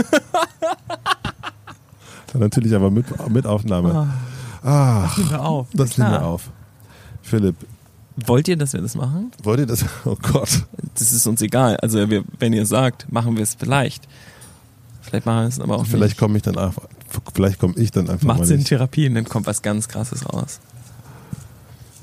Dann 2.32 2.42
natürlich 2.42 2.74
aber 2.76 2.92
mit, 2.92 3.06
mit 3.30 3.46
Aufnahme. 3.46 4.08
Ah, 4.68 5.10
Nehmen 5.18 5.30
wir 5.32 5.42
auf. 5.44 5.68
das 5.74 5.92
Klar. 5.92 6.10
nehmen 6.12 6.22
wir 6.22 6.28
auf. 6.28 6.50
Philipp, 7.22 7.56
Wollt 8.26 8.48
ihr, 8.48 8.58
dass 8.58 8.74
wir 8.74 8.82
das 8.82 8.96
machen? 8.96 9.32
wollt 9.44 9.60
ihr 9.60 9.66
das? 9.66 9.86
Oh 10.06 10.16
Gott. 10.22 10.66
Das 10.96 11.12
ist 11.14 11.26
uns 11.28 11.42
egal. 11.42 11.78
Also, 11.78 12.10
wir, 12.10 12.24
wenn 12.40 12.52
ihr 12.54 12.66
sagt, 12.66 13.12
machen 13.12 13.36
wir 13.36 13.44
es 13.44 13.56
vielleicht. 13.56 14.08
Vielleicht 15.02 15.26
machen 15.26 15.42
wir 15.44 15.48
es 15.48 15.60
aber 15.60 15.78
auch 15.78 15.86
Vielleicht 15.86 16.12
nicht. 16.14 16.20
komme 16.20 16.38
ich 16.38 16.44
dann 16.44 16.58
einfach. 16.58 16.84
Vielleicht 17.34 17.60
komme 17.60 17.76
ich 17.78 17.92
dann 17.92 18.10
einfach 18.10 18.26
Matze 18.28 18.40
mal 18.42 18.50
in 18.52 18.58
nicht. 18.58 18.68
Therapie 18.68 19.08
und 19.08 19.16
dann 19.16 19.26
kommt 19.26 19.46
was 19.48 19.62
ganz 19.62 19.88
Krasses 19.88 20.26
raus. 20.32 20.60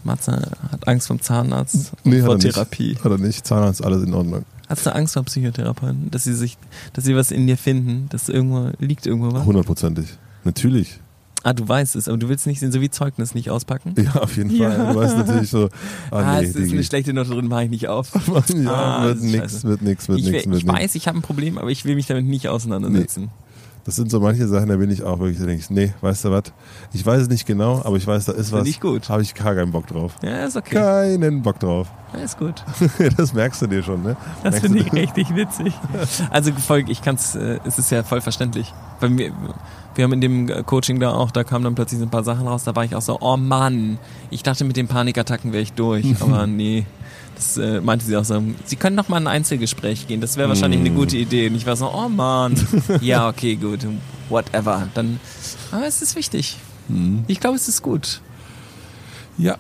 Matze 0.05 0.33
hat 0.71 0.87
Angst 0.89 1.07
vom 1.09 1.21
Zahnarzt 1.21 1.93
Nee, 2.05 2.21
hat 2.21 2.27
vor 2.27 2.35
nicht. 2.37 2.53
Therapie. 2.55 2.97
Hat 3.03 3.11
er 3.11 3.19
nicht. 3.19 3.47
Zahnarzt, 3.47 3.85
alles 3.85 4.03
in 4.05 4.15
Ordnung. 4.15 4.45
Hast 4.69 4.87
du 4.87 4.95
Angst 4.95 5.15
vor 5.15 5.23
Psychotherapeuten? 5.25 6.11
Dass 6.11 6.25
sie 6.25 6.35
sich, 6.35 6.57
dass 6.95 7.05
sie 7.05 7.15
was 7.17 7.31
in 7.31 7.47
dir 7.47 7.57
finden, 7.59 8.09
dass 8.11 8.29
irgendwo, 8.29 8.71
liegt 8.79 9.07
irgendwo 9.07 9.33
was? 9.33 9.45
Hundertprozentig. 9.45 10.17
Natürlich. 10.45 11.01
Ah, 11.47 11.53
du 11.53 11.68
weißt 11.68 11.95
es, 11.97 12.09
aber 12.09 12.16
du 12.16 12.28
willst 12.30 12.47
nicht 12.47 12.59
so 12.61 12.80
wie 12.80 12.88
Zeugnis 12.90 13.34
nicht 13.34 13.51
auspacken? 13.51 13.95
Ja, 13.99 14.14
auf 14.22 14.36
jeden 14.36 14.51
Ja. 14.51 14.70
Fall. 14.70 14.92
Du 14.95 14.99
weißt 14.99 15.16
natürlich 15.18 15.51
so. 15.51 15.68
Ah, 16.11 16.16
Ah, 16.18 16.40
nee, 16.40 16.47
es 16.47 16.57
ist 16.57 16.72
eine 16.72 16.82
schlechte 16.82 17.12
Note 17.12 17.30
drin, 17.30 17.47
mache 17.49 17.64
ich 17.64 17.70
nicht 17.70 17.86
auf. 17.88 18.11
ja, 18.49 18.70
Ah, 18.72 19.05
wird 19.05 19.20
nix, 19.22 19.62
wird 19.62 19.82
nix, 19.82 20.09
wird 20.09 20.18
ich 20.20 20.24
nix, 20.30 20.47
will- 20.47 20.57
ich 20.57 20.64
nix. 20.64 20.74
weiß, 20.78 20.95
ich 20.95 21.07
habe 21.07 21.18
ein 21.18 21.22
Problem, 21.22 21.59
aber 21.59 21.70
ich 21.70 21.84
will 21.84 21.95
mich 21.97 22.07
damit 22.07 22.24
nicht 22.24 22.49
auseinandersetzen. 22.49 23.30
Das 23.84 23.97
sind 23.97 24.11
so 24.11 24.18
manche 24.18 24.49
Sachen, 24.49 24.70
da 24.70 24.76
bin 24.76 24.90
ich 24.90 25.03
auch 25.03 25.18
wirklich, 25.18 25.38
da 25.38 25.45
denke 25.45 25.61
ich, 25.61 25.68
nee, 25.68 25.92
weißt 26.01 26.24
du 26.24 26.30
was? 26.30 26.45
Ich 26.95 27.05
weiß 27.05 27.20
es 27.20 27.28
nicht 27.28 27.45
genau, 27.47 27.82
aber 27.84 27.99
ich 27.99 28.07
weiß, 28.07 28.24
da 28.24 28.32
ist 28.32 28.51
was. 28.51 28.61
Finde 28.61 28.70
ich 28.70 28.80
gut. 28.80 29.11
Habe 29.11 29.20
ich 29.20 29.34
gar 29.34 29.55
keinen 29.55 29.72
Bock 29.72 29.86
drauf. 29.86 30.14
Ja, 30.22 30.47
ist 30.47 30.57
okay. 30.57 30.76
Keinen 30.76 31.42
Bock 31.42 31.59
drauf. 31.61 31.88
Ja, 32.14 32.20
ist 32.20 32.38
gut. 32.38 32.64
das 33.18 33.34
merkst 33.34 33.61
du 33.61 33.66
dir 33.66 33.82
schon, 33.82 34.03
ne? 34.03 34.16
Das 34.42 34.61
finde 34.61 34.78
ich 34.78 34.90
richtig 34.95 35.34
witzig. 35.36 35.74
Also 36.30 36.53
Volk, 36.53 36.88
ich 36.88 37.03
kann 37.03 37.16
es, 37.16 37.34
äh, 37.34 37.59
es 37.66 37.78
ist 37.78 37.90
ja 37.90 38.03
voll 38.03 38.22
verständlich. 38.22 38.72
Bei 39.01 39.11
mir, 39.11 39.32
wir 39.95 40.05
haben 40.05 40.12
in 40.12 40.20
dem 40.20 40.49
äh, 40.49 40.62
Coaching 40.62 41.01
da 41.01 41.12
auch, 41.12 41.30
da 41.30 41.45
kamen 41.45 41.64
dann 41.64 41.74
plötzlich 41.74 42.01
so 42.01 42.07
ein 42.07 42.11
paar 42.11 42.24
Sachen 42.24 42.47
raus, 42.47 42.64
da 42.64 42.74
war 42.74 42.84
ich 42.84 42.95
auch 42.95 43.03
so, 43.03 43.18
oh 43.20 43.36
Mann, 43.36 43.99
ich 44.30 44.42
dachte 44.42 44.64
mit 44.64 44.76
den 44.76 44.88
Panikattacken 44.88 45.53
wäre 45.53 45.62
ich 45.62 45.72
durch, 45.72 46.07
aber 46.20 46.47
nee. 46.47 46.86
Das 47.34 47.57
äh, 47.57 47.80
meinte 47.80 48.05
sie 48.05 48.16
auch 48.16 48.24
so, 48.24 48.40
sie 48.64 48.76
können 48.76 48.95
noch 48.95 49.09
mal 49.09 49.18
in 49.18 49.26
ein 49.26 49.36
Einzelgespräch 49.36 50.07
gehen, 50.07 50.20
das 50.20 50.36
wäre 50.36 50.49
wahrscheinlich 50.49 50.78
eine 50.78 50.90
gute 50.90 51.16
Idee. 51.16 51.49
Und 51.49 51.57
ich 51.57 51.66
war 51.66 51.74
so, 51.74 51.90
oh 51.92 52.09
Mann, 52.09 52.55
ja, 53.01 53.28
okay, 53.28 53.57
gut, 53.57 53.80
whatever. 54.28 54.86
Dann, 54.95 55.18
aber 55.72 55.84
es 55.84 56.01
ist 56.01 56.14
wichtig. 56.14 56.57
Ich 57.26 57.40
glaube, 57.40 57.57
es 57.57 57.66
ist 57.66 57.82
gut. 57.82 58.20
Ja, 59.36 59.57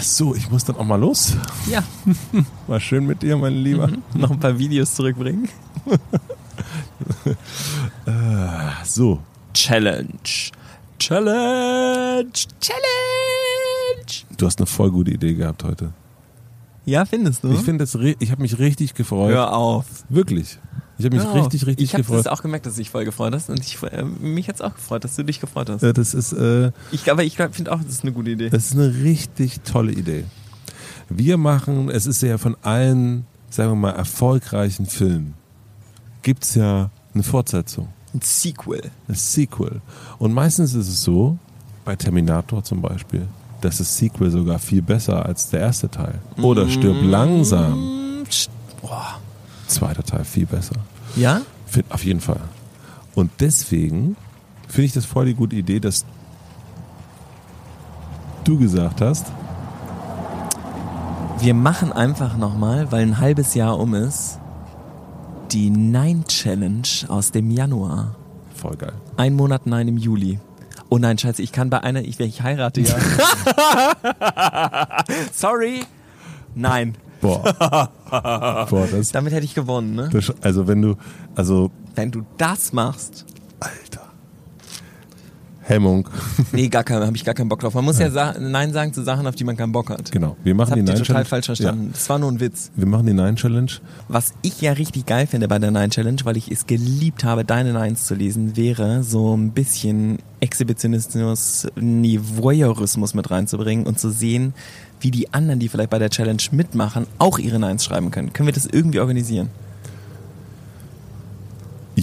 so, 0.00 0.34
ich 0.34 0.50
muss 0.50 0.64
dann 0.64 0.76
auch 0.76 0.84
mal 0.84 0.98
los. 0.98 1.36
Ja, 1.70 1.82
War 2.66 2.80
schön 2.80 3.04
mit 3.04 3.20
dir, 3.22 3.36
mein 3.36 3.54
Lieber. 3.54 3.90
noch 4.14 4.30
ein 4.30 4.40
paar 4.40 4.58
Videos 4.58 4.94
zurückbringen. 4.94 5.48
So, 8.84 9.20
Challenge. 9.54 10.08
Challenge. 10.98 12.30
Challenge. 12.60 12.80
du 14.36 14.46
hast 14.46 14.58
eine 14.58 14.66
voll 14.66 14.90
gute 14.90 15.10
Idee 15.10 15.34
gehabt 15.34 15.64
heute. 15.64 15.92
Ja, 16.84 17.04
findest 17.04 17.44
du? 17.44 17.52
Ich 17.52 17.60
finde 17.60 17.84
das, 17.84 17.94
ich 17.94 18.30
habe 18.30 18.42
mich 18.42 18.58
richtig 18.58 18.94
gefreut. 18.94 19.32
Hör 19.32 19.54
auf. 19.54 19.86
Wirklich. 20.08 20.58
Ich 20.98 21.04
habe 21.04 21.16
mich 21.16 21.24
Hör 21.24 21.32
auf. 21.32 21.44
richtig, 21.44 21.66
richtig 21.66 21.84
ich 21.84 21.94
habe 21.94 22.02
gefreut. 22.02 22.18
das 22.20 22.26
auch 22.26 22.42
gemerkt, 22.42 22.66
dass 22.66 22.74
du 22.74 22.80
dich 22.80 22.90
voll 22.90 23.04
gefreut 23.04 23.34
hast. 23.34 23.48
Und 23.48 23.60
ich, 23.60 23.82
äh, 23.82 24.02
mich 24.02 24.48
hat's 24.48 24.60
auch 24.60 24.74
gefreut, 24.74 25.04
dass 25.04 25.16
du 25.16 25.22
dich 25.24 25.40
gefreut 25.40 25.70
hast. 25.70 25.82
Äh, 25.82 25.92
das 25.92 26.14
ist, 26.14 26.32
äh, 26.32 26.72
Ich, 26.90 27.10
aber 27.10 27.24
ich 27.24 27.36
finde 27.36 27.72
auch, 27.72 27.78
das 27.82 27.92
ist 27.92 28.02
eine 28.02 28.12
gute 28.12 28.30
Idee. 28.30 28.50
Das 28.50 28.66
ist 28.66 28.72
eine 28.74 29.02
richtig 29.02 29.60
tolle 29.60 29.92
Idee. 29.92 30.24
Wir 31.08 31.38
machen, 31.38 31.90
es 31.90 32.06
ist 32.06 32.22
ja 32.22 32.38
von 32.38 32.56
allen, 32.62 33.26
sagen 33.50 33.70
wir 33.70 33.76
mal, 33.76 33.90
erfolgreichen 33.92 34.86
Filmen, 34.86 35.34
gibt 36.22 36.44
es 36.44 36.54
ja 36.54 36.90
eine 37.14 37.22
Fortsetzung, 37.22 37.88
Ein 38.14 38.20
Sequel. 38.22 38.90
ein 39.08 39.14
Sequel. 39.14 39.80
Und 40.18 40.32
meistens 40.32 40.74
ist 40.74 40.88
es 40.88 41.02
so, 41.02 41.38
bei 41.84 41.96
Terminator 41.96 42.62
zum 42.64 42.80
Beispiel, 42.82 43.26
dass 43.60 43.78
das 43.78 43.96
Sequel 43.96 44.30
sogar 44.30 44.58
viel 44.58 44.82
besser 44.82 45.24
als 45.26 45.50
der 45.50 45.60
erste 45.60 45.88
Teil. 45.90 46.18
Oder 46.42 46.68
stirb 46.68 46.96
langsam, 47.02 48.20
Mm, 48.20 48.22
st- 48.30 48.48
Boah. 48.82 49.18
zweiter 49.66 50.02
Teil 50.02 50.24
viel 50.24 50.46
besser. 50.46 50.76
Ja? 51.16 51.40
Find, 51.66 51.90
auf 51.92 52.04
jeden 52.04 52.20
Fall. 52.20 52.40
Und 53.14 53.30
deswegen 53.40 54.16
finde 54.68 54.86
ich 54.86 54.92
das 54.92 55.04
voll 55.04 55.26
die 55.26 55.34
gute 55.34 55.56
Idee, 55.56 55.78
dass 55.80 56.04
du 58.44 58.58
gesagt 58.58 59.00
hast, 59.00 59.26
Wir 61.42 61.54
machen 61.54 61.90
einfach 61.90 62.36
nochmal, 62.36 62.92
weil 62.92 63.02
ein 63.02 63.18
halbes 63.18 63.54
Jahr 63.54 63.78
um 63.78 63.94
ist, 63.94 64.38
die 65.52 65.70
Nine 65.70 66.24
Challenge 66.24 66.88
aus 67.08 67.32
dem 67.32 67.50
Januar. 67.50 68.16
voll 68.54 68.76
geil. 68.76 68.92
Ein 69.16 69.34
Monat 69.34 69.66
Nein 69.66 69.88
im 69.88 69.96
Juli. 69.96 70.38
Oh 70.88 70.98
nein, 70.98 71.18
scheiße, 71.18 71.42
ich 71.42 71.52
kann 71.52 71.70
bei 71.70 71.82
einer, 71.82 72.02
ich, 72.02 72.18
ich 72.20 72.42
heirate 72.42 72.80
ja. 72.80 72.94
Sorry. 75.32 75.82
Nein. 76.54 76.96
Boah. 77.20 77.90
Boah, 78.68 78.88
das, 78.90 79.12
Damit 79.12 79.32
hätte 79.32 79.44
ich 79.44 79.54
gewonnen, 79.54 79.94
ne? 79.94 80.08
das, 80.12 80.32
also 80.40 80.66
wenn 80.66 80.82
du, 80.82 80.96
also, 81.34 81.70
Wenn 81.94 82.10
du 82.10 82.22
das 82.38 82.72
machst. 82.72 83.26
Hemmung. 85.70 86.08
Nee, 86.52 86.68
gar 86.68 86.84
kein, 86.84 87.00
habe 87.02 87.16
ich 87.16 87.24
gar 87.24 87.34
keinen 87.34 87.48
Bock 87.48 87.60
drauf. 87.60 87.72
Man 87.74 87.84
muss 87.84 87.98
ja, 87.98 88.10
sa 88.10 88.34
Nein 88.38 88.72
sagen 88.72 88.92
zu 88.92 89.02
Sachen, 89.02 89.26
auf 89.26 89.34
die 89.34 89.44
man 89.44 89.56
keinen 89.56 89.72
Bock 89.72 89.88
hat. 89.88 90.12
Genau. 90.12 90.36
Wir 90.44 90.52
Das 90.54 90.58
machen 90.68 90.74
die 90.74 90.80
habt 90.80 90.88
ihr 90.88 90.94
Nine 90.94 90.98
total 90.98 91.04
Challenge. 91.06 91.24
falsch 91.26 91.46
verstanden. 91.46 91.90
Das 91.92 92.08
war 92.10 92.18
nur 92.18 92.30
ein 92.30 92.40
Witz. 92.40 92.70
Ja, 92.74 92.82
wir 92.82 92.86
machen 92.88 93.06
die 93.06 93.14
Nine 93.14 93.36
Challenge. 93.36 93.70
Was 94.08 94.34
ich 94.42 94.60
ja 94.60 94.72
richtig 94.72 95.06
geil 95.06 95.26
finde 95.26 95.48
bei 95.48 95.58
der 95.58 95.70
Nine 95.70 95.88
Challenge, 95.88 96.18
weil 96.24 96.36
ich 96.36 96.50
es 96.50 96.66
geliebt 96.66 97.24
habe, 97.24 97.44
deine 97.44 97.72
Nines 97.72 98.04
zu 98.06 98.14
lesen, 98.14 98.56
wäre 98.56 99.02
so 99.02 99.36
ein 99.36 99.52
bisschen 99.52 100.18
Exhibitionismus, 100.40 101.66
Voyeurismus 101.76 103.14
mit 103.14 103.30
reinzubringen 103.30 103.86
und 103.86 103.98
zu 103.98 104.10
sehen, 104.10 104.54
wie 105.00 105.10
die 105.10 105.32
anderen, 105.32 105.60
die 105.60 105.68
vielleicht 105.68 105.90
bei 105.90 105.98
der 105.98 106.10
Challenge 106.10 106.42
mitmachen, 106.52 107.06
auch 107.18 107.38
ihre 107.38 107.58
Nines 107.58 107.84
schreiben 107.84 108.10
können. 108.10 108.32
Können 108.32 108.46
wir 108.46 108.52
das 108.52 108.66
irgendwie 108.66 109.00
organisieren? 109.00 109.48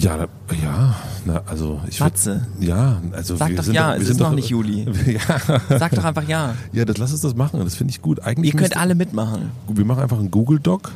Ja, 0.00 0.26
ja, 0.62 0.94
na, 1.24 1.42
also 1.46 1.80
ich 1.88 1.96
würd- 1.98 2.04
Matze. 2.04 2.46
Ja, 2.60 3.00
also 3.12 3.36
Sag 3.36 3.48
wir 3.50 3.56
doch 3.56 3.64
sind 3.64 3.74
ja, 3.74 3.88
doch, 3.88 3.94
wir 3.94 4.00
es 4.00 4.06
sind 4.06 4.12
ist 4.16 4.20
noch 4.20 4.28
doch, 4.28 4.34
nicht 4.36 4.48
Juli. 4.48 4.86
ja, 5.06 5.78
Sag 5.78 5.92
doch 5.92 6.04
einfach 6.04 6.28
ja. 6.28 6.54
ja, 6.72 6.84
das 6.84 6.98
lass 6.98 7.12
uns 7.12 7.20
das 7.22 7.34
machen. 7.34 7.60
Das 7.64 7.74
finde 7.74 7.90
ich 7.92 8.02
gut. 8.02 8.20
Eigentlich 8.22 8.54
Ihr 8.54 8.60
könnt 8.60 8.76
alle 8.76 8.94
mitmachen. 8.94 9.50
Wir 9.68 9.84
machen 9.84 10.02
einfach 10.02 10.18
einen 10.18 10.30
Google 10.30 10.60
Doc. 10.60 10.92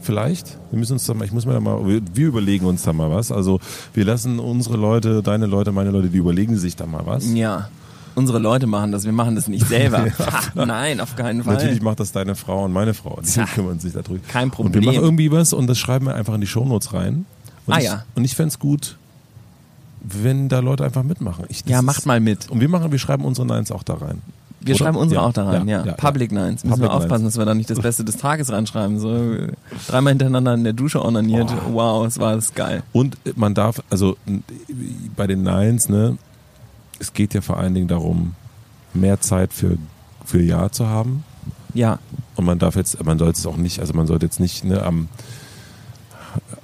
Vielleicht. 0.00 0.56
Wir 0.70 0.78
müssen 0.78 0.92
uns 0.92 1.04
da 1.04 1.14
mal, 1.14 1.24
ich 1.24 1.32
muss 1.32 1.46
mir 1.46 1.52
da 1.52 1.60
mal, 1.60 1.84
wir, 1.86 2.00
wir 2.14 2.28
überlegen 2.28 2.64
uns 2.66 2.82
da 2.84 2.92
mal 2.92 3.10
was. 3.10 3.32
Also 3.32 3.58
wir 3.92 4.04
lassen 4.04 4.38
unsere 4.38 4.76
Leute, 4.76 5.22
deine 5.22 5.46
Leute, 5.46 5.72
meine 5.72 5.90
Leute, 5.90 6.08
die 6.08 6.18
überlegen 6.18 6.56
sich 6.56 6.76
da 6.76 6.86
mal 6.86 7.04
was. 7.04 7.26
Ja. 7.32 7.68
Unsere 8.14 8.38
Leute 8.38 8.66
machen 8.66 8.92
das, 8.92 9.04
wir 9.04 9.12
machen 9.12 9.34
das 9.34 9.48
nicht 9.48 9.66
selber. 9.66 10.06
Ha, 10.56 10.64
nein, 10.64 11.00
auf 11.00 11.16
keinen 11.16 11.42
Fall. 11.42 11.54
Natürlich 11.54 11.82
macht 11.82 12.00
das 12.00 12.12
deine 12.12 12.34
Frau 12.36 12.64
und 12.64 12.72
meine 12.72 12.94
Frau. 12.94 13.18
Die 13.22 13.28
Tja, 13.30 13.44
kümmern 13.46 13.78
sich 13.80 13.92
darum. 13.92 14.20
kein 14.28 14.44
Und 14.44 14.52
wir 14.58 14.64
Problem. 14.64 14.84
machen 14.84 15.00
irgendwie 15.02 15.30
was 15.32 15.52
und 15.52 15.66
das 15.66 15.76
schreiben 15.78 16.06
wir 16.06 16.14
einfach 16.14 16.34
in 16.34 16.40
die 16.40 16.46
Shownotes 16.46 16.94
rein. 16.94 17.26
Und 17.66 17.74
Ah 17.74 17.78
ich, 17.78 17.84
ja. 17.84 18.04
Und 18.14 18.24
ich 18.24 18.34
fände 18.34 18.48
es 18.48 18.58
gut, 18.58 18.96
wenn 20.02 20.48
da 20.48 20.60
Leute 20.60 20.84
einfach 20.84 21.02
mitmachen. 21.02 21.44
Ich, 21.48 21.62
ja, 21.66 21.78
ist- 21.78 21.84
macht 21.84 22.06
mal 22.06 22.20
mit. 22.20 22.48
Und 22.50 22.60
wir 22.60 22.68
machen, 22.68 22.92
wir 22.92 22.98
schreiben 22.98 23.24
unsere 23.24 23.46
Nines 23.46 23.70
auch 23.72 23.82
da 23.82 23.94
rein. 23.94 24.22
Wir 24.60 24.74
Oder? 24.74 24.84
schreiben 24.84 24.96
unsere 24.96 25.20
Ja, 25.20 25.26
auch 25.28 25.32
da 25.32 25.44
rein, 25.48 25.68
ja. 25.68 25.80
ja, 25.80 25.86
ja, 25.86 25.92
Public 25.94 26.32
Nines. 26.32 26.64
Müssen 26.64 26.70
Public 26.70 26.90
wir 26.90 26.94
aufpassen, 26.94 27.22
Nines. 27.22 27.34
dass 27.34 27.40
wir 27.40 27.44
da 27.46 27.54
nicht 27.54 27.70
das 27.70 27.78
Beste 27.80 28.04
des 28.04 28.16
Tages 28.16 28.50
reinschreiben. 28.50 28.98
So 28.98 29.36
dreimal 29.86 30.12
hintereinander 30.12 30.54
in 30.54 30.64
der 30.64 30.72
Dusche 30.72 31.04
onaniert. 31.04 31.52
Wow, 31.70 32.06
es 32.06 32.18
war 32.18 32.34
das 32.34 32.52
geil. 32.54 32.82
Und 32.92 33.16
man 33.36 33.54
darf, 33.54 33.82
also 33.90 34.16
bei 35.14 35.26
den 35.28 35.42
Nines, 35.42 35.88
ne, 35.88 36.18
es 36.98 37.12
geht 37.12 37.34
ja 37.34 37.42
vor 37.42 37.58
allen 37.58 37.74
Dingen 37.74 37.86
darum, 37.88 38.34
mehr 38.94 39.20
Zeit 39.20 39.52
für, 39.52 39.76
für 40.24 40.40
Ja 40.42 40.70
zu 40.70 40.86
haben. 40.88 41.22
Ja, 41.74 41.98
Und 42.36 42.46
man 42.46 42.58
darf 42.58 42.74
jetzt, 42.74 43.04
man 43.04 43.18
sollte 43.18 43.38
es 43.38 43.46
auch 43.46 43.58
nicht, 43.58 43.80
also 43.80 43.92
man 43.92 44.06
sollte 44.06 44.24
jetzt 44.26 44.40
nicht 44.40 44.64
ne, 44.64 44.82
am, 44.82 45.08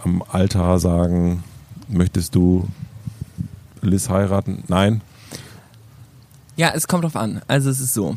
am 0.05 0.23
Altar 0.31 0.79
sagen, 0.79 1.45
möchtest 1.89 2.35
du 2.35 2.69
Liz 3.81 4.09
heiraten? 4.09 4.65
Nein. 4.69 5.01
ja, 6.57 6.73
es 6.75 6.87
kommt 6.87 7.05
drauf 7.05 7.17
an. 7.17 7.41
Also 7.49 7.71
es 7.71 7.81
ist 7.81 7.95
so. 7.95 8.17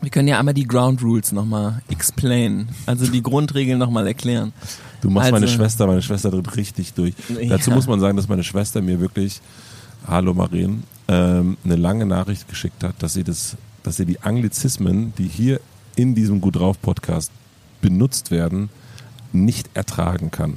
Wir 0.00 0.10
können 0.10 0.28
ja 0.28 0.38
einmal 0.38 0.52
die 0.54 0.66
Ground 0.66 1.02
Rules 1.02 1.32
nochmal 1.32 1.80
explain. 1.88 2.68
Also 2.84 3.06
die 3.06 3.22
Grundregeln 3.22 3.78
nochmal 3.78 4.06
erklären. 4.06 4.52
Du 5.00 5.08
machst 5.08 5.26
Also- 5.32 5.32
meine 5.36 5.48
Schwester, 5.48 5.86
meine 5.86 6.02
Schwester 6.02 6.30
tritt 6.30 6.56
richtig 6.56 6.92
durch. 6.94 7.14
Ja. 7.28 7.48
Dazu 7.56 7.70
muss 7.70 7.86
man 7.86 8.00
sagen, 8.00 8.16
dass 8.16 8.28
meine 8.28 8.44
Schwester 8.44 8.82
mir 8.82 9.00
wirklich, 9.00 9.40
hallo 10.06 10.34
Maren, 10.34 10.82
ähm, 11.08 11.56
eine 11.64 11.76
lange 11.76 12.04
Nachricht 12.06 12.48
geschickt 12.48 12.84
hat, 12.84 12.94
dass 13.02 13.14
sie 13.14 13.24
das, 13.24 13.56
dass 13.82 13.96
sie 13.96 14.04
die 14.04 14.20
Anglizismen, 14.20 15.14
die 15.16 15.28
hier 15.28 15.60
in 15.96 16.14
diesem 16.14 16.40
Gut 16.40 16.56
drauf 16.56 16.80
Podcast 16.82 17.30
benutzt 17.80 18.30
werden, 18.30 18.68
nicht 19.32 19.70
ertragen 19.74 20.30
kann. 20.30 20.54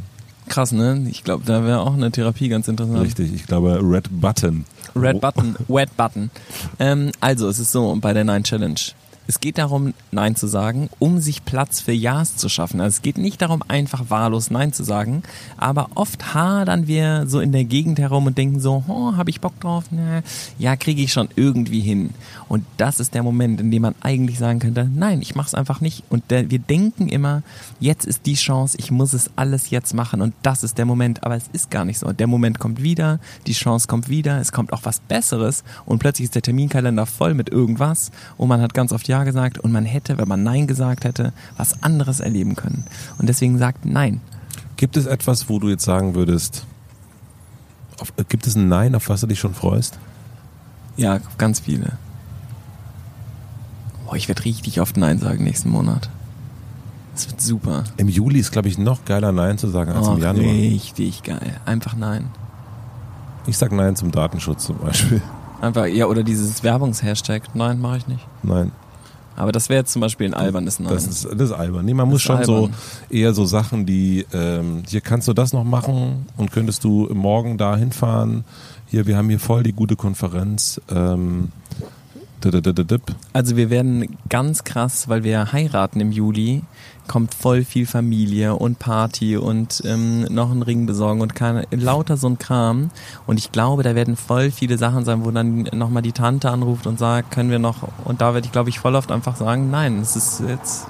Krass, 0.48 0.72
ne? 0.72 1.06
Ich 1.10 1.24
glaube, 1.24 1.44
da 1.46 1.64
wäre 1.64 1.82
auch 1.82 1.94
eine 1.94 2.12
Therapie 2.12 2.50
ganz 2.50 2.68
interessant. 2.68 3.02
Richtig, 3.02 3.34
ich 3.34 3.46
glaube 3.48 3.80
Red 3.82 4.08
Button. 4.10 4.66
Red 4.96 5.22
Button, 5.22 5.56
Wet 5.68 5.96
Button. 5.96 6.30
Ähm, 6.80 7.12
also, 7.20 7.48
es 7.50 7.60
ist 7.60 7.72
so 7.72 7.96
bei 8.00 8.14
der 8.14 8.24
Nine 8.24 8.44
Challenge. 8.44 8.80
Es 9.30 9.42
geht 9.42 9.58
darum, 9.58 9.94
Nein 10.12 10.38
zu 10.38 10.48
sagen, 10.48 10.90
um 11.00 11.20
sich 11.20 11.44
Platz 11.44 11.82
für 11.82 11.92
Ja's 11.92 12.38
zu 12.38 12.48
schaffen. 12.48 12.80
Also 12.80 12.96
es 12.96 13.02
geht 13.02 13.18
nicht 13.18 13.42
darum, 13.42 13.62
einfach 13.68 14.10
wahllos 14.10 14.52
Nein 14.52 14.72
zu 14.72 14.86
sagen, 14.86 15.22
aber 15.58 15.90
oft 15.96 16.34
hadern 16.34 16.88
wir 16.88 17.28
so 17.28 17.42
in 17.42 17.52
der 17.52 17.66
Gegend 17.66 18.00
herum 18.00 18.26
und 18.26 18.38
denken 18.38 18.62
so, 18.62 18.86
oh, 18.88 19.18
habe 19.18 19.30
ich 19.30 19.42
Bock 19.42 19.60
drauf? 19.60 19.86
Na, 19.92 20.22
ja, 20.58 20.78
kriege 20.78 21.02
ich 21.02 21.12
schon 21.12 21.28
irgendwie 21.36 21.82
hin. 21.82 22.12
Und 22.48 22.64
das 22.78 23.02
ist 23.02 23.16
der 23.16 23.24
Moment, 23.24 23.60
in 23.60 23.70
dem 23.70 23.82
man 23.82 23.96
eigentlich 24.00 24.40
sagen 24.40 24.60
könnte, 24.60 24.90
nein, 24.96 25.22
ich 25.22 25.36
mache 25.36 25.48
es 25.48 25.56
einfach 25.56 25.82
nicht. 25.82 26.04
Und 26.10 26.24
wir 26.30 26.60
denken 26.60 27.10
immer, 27.10 27.44
jetzt 27.82 28.06
ist 28.06 28.26
die 28.26 28.36
Chance, 28.36 28.78
ich 28.80 28.92
muss 28.92 29.12
es 29.12 29.30
alles 29.36 29.72
jetzt 29.72 29.94
machen 29.94 30.22
und 30.22 30.34
das 30.42 30.64
ist 30.64 30.78
der 30.78 30.86
Moment. 30.86 31.24
Aber 31.24 31.36
es 31.36 31.50
ist 31.52 31.70
gar 31.70 31.84
nicht 31.84 32.00
so. 32.00 32.14
Der 32.14 32.28
Moment 32.28 32.60
kommt 32.60 32.82
wieder, 32.82 33.20
die 33.46 33.52
Chance 33.52 33.88
kommt 33.88 34.08
wieder, 34.08 34.40
es 34.40 34.54
kommt 34.54 34.72
auch 34.72 34.86
was 34.86 35.02
Besseres 35.02 35.66
und 35.86 36.00
plötzlich 36.00 36.26
ist 36.26 36.36
der 36.36 36.42
Terminkalender 36.42 37.06
voll 37.06 37.34
mit 37.34 37.50
irgendwas 37.50 38.12
und 38.38 38.48
man 38.48 38.62
hat 38.62 38.74
ganz 38.74 38.94
oft 38.94 39.08
Ja 39.10 39.17
gesagt 39.26 39.58
und 39.60 39.72
man 39.72 39.86
hätte, 39.86 40.18
wenn 40.18 40.28
man 40.28 40.44
Nein 40.44 40.68
gesagt 40.68 41.04
hätte, 41.04 41.34
was 41.58 41.82
anderes 41.84 42.20
erleben 42.20 42.56
können. 42.56 42.86
Und 43.18 43.28
deswegen 43.30 43.58
sagt 43.58 43.86
Nein. 43.86 44.22
Gibt 44.76 44.98
es 44.98 45.06
etwas, 45.06 45.50
wo 45.50 45.60
du 45.60 45.70
jetzt 45.70 45.84
sagen 45.86 46.14
würdest, 46.16 46.66
auf, 48.00 48.14
äh, 48.18 48.24
gibt 48.28 48.46
es 48.48 48.56
ein 48.56 48.68
Nein, 48.68 48.94
auf 48.96 49.10
was 49.10 49.22
du 49.22 49.28
dich 49.28 49.40
schon 49.40 49.54
freust? 49.54 49.98
Ja, 50.98 51.20
ganz 51.38 51.60
viele. 51.60 51.94
Boah, 54.06 54.16
ich 54.16 54.28
werde 54.28 54.46
richtig 54.46 54.80
oft 54.82 54.98
Nein 54.98 55.20
sagen 55.20 55.44
nächsten 55.44 55.70
Monat. 55.70 56.10
Das 57.14 57.28
wird 57.30 57.42
super. 57.42 57.84
Im 57.98 58.08
Juli 58.08 58.40
ist, 58.40 58.52
glaube 58.52 58.68
ich, 58.68 58.78
noch 58.78 59.04
geiler 59.06 59.32
Nein 59.32 59.58
zu 59.58 59.68
sagen 59.70 59.92
als 59.92 60.08
Oh, 60.08 60.14
im 60.14 60.20
Januar. 60.22 60.46
richtig 60.46 61.24
geil. 61.24 61.60
Einfach 61.66 61.96
Nein. 61.96 62.28
Ich 63.48 63.58
sag 63.58 63.72
Nein 63.72 63.96
zum 63.96 64.12
Datenschutz 64.12 64.66
zum 64.66 64.78
Beispiel. 64.78 65.22
Einfach, 65.62 65.88
ja, 65.88 66.06
oder 66.06 66.22
dieses 66.24 66.64
Werbungshashtag. 66.64 67.56
Nein, 67.56 67.80
mache 67.80 67.98
ich 67.98 68.08
nicht. 68.08 68.26
Nein, 68.44 68.72
Aber 69.38 69.52
das 69.52 69.70
wäre 69.70 69.82
jetzt 69.82 69.94
zum 69.94 70.02
Beispiel 70.02 70.28
ein 70.28 70.34
albernes 70.34 70.80
Nein. 70.80 70.92
das 70.92 71.06
ist, 71.06 71.26
das 71.26 71.50
ist 71.50 71.52
albern. 71.52 71.86
Nee, 71.86 71.94
man 71.94 72.10
muss 72.10 72.24
schon 72.24 72.44
so 72.44 72.56
albern. 72.56 72.74
eher 73.10 73.34
so 73.34 73.46
Sachen, 73.46 73.86
die, 73.86 74.26
ähm, 74.34 74.84
hier 74.88 75.02
kannst 75.02 75.28
du 75.28 75.34
das 75.34 75.54
noch 75.54 75.64
machen 75.64 76.26
und 76.38 76.52
könntest 76.52 76.84
du 76.84 77.08
morgen 77.14 77.58
da 77.58 77.78
hinfahren. 77.78 78.44
Hier, 78.88 79.06
wir 79.06 79.16
haben 79.16 79.30
hier 79.30 79.40
voll 79.40 79.64
die 79.64 79.74
gute 79.74 79.96
Konferenz. 79.96 80.82
Ähm. 80.90 81.50
Also 83.34 83.56
wir 83.56 83.70
werden 83.70 84.18
ganz 84.30 84.64
krass, 84.64 85.10
weil 85.10 85.24
wir 85.24 85.52
heiraten 85.52 86.00
im 86.00 86.12
Juli, 86.12 86.62
kommt 87.08 87.34
voll 87.34 87.64
viel 87.64 87.86
Familie 87.86 88.56
und 88.56 88.80
Party 88.80 89.38
und 89.38 89.82
ähm, 89.86 90.24
noch 90.24 90.52
einen 90.52 90.62
Ring 90.62 90.86
besorgen 90.86 91.22
und 91.22 91.36
keine, 91.36 91.66
lauter 91.72 92.18
so 92.18 92.28
ein 92.28 92.38
Kram. 92.38 92.92
Und 93.26 93.40
ich 93.40 93.52
glaube, 93.52 93.84
da 93.84 93.96
werden 93.96 94.16
voll 94.16 94.52
viele 94.52 94.78
Sachen 94.78 95.06
sein, 95.06 95.26
wo 95.26 95.32
dann 95.32 95.70
nochmal 95.74 96.04
die 96.04 96.12
Tante 96.12 96.52
anruft 96.52 96.86
und 96.86 97.00
sagt, 97.00 97.32
können 97.32 97.50
wir 97.50 97.60
noch, 97.60 97.88
und 98.06 98.22
da 98.22 98.34
werde 98.34 98.46
ich, 98.46 98.52
glaube 98.52 98.70
ich, 98.70 98.80
voll 98.80 98.96
oft 98.96 99.12
einfach 99.12 99.36
sagen, 99.36 99.72
nein, 99.72 100.00
es 100.00 100.16
ist 100.16 100.44
jetzt, 100.48 100.88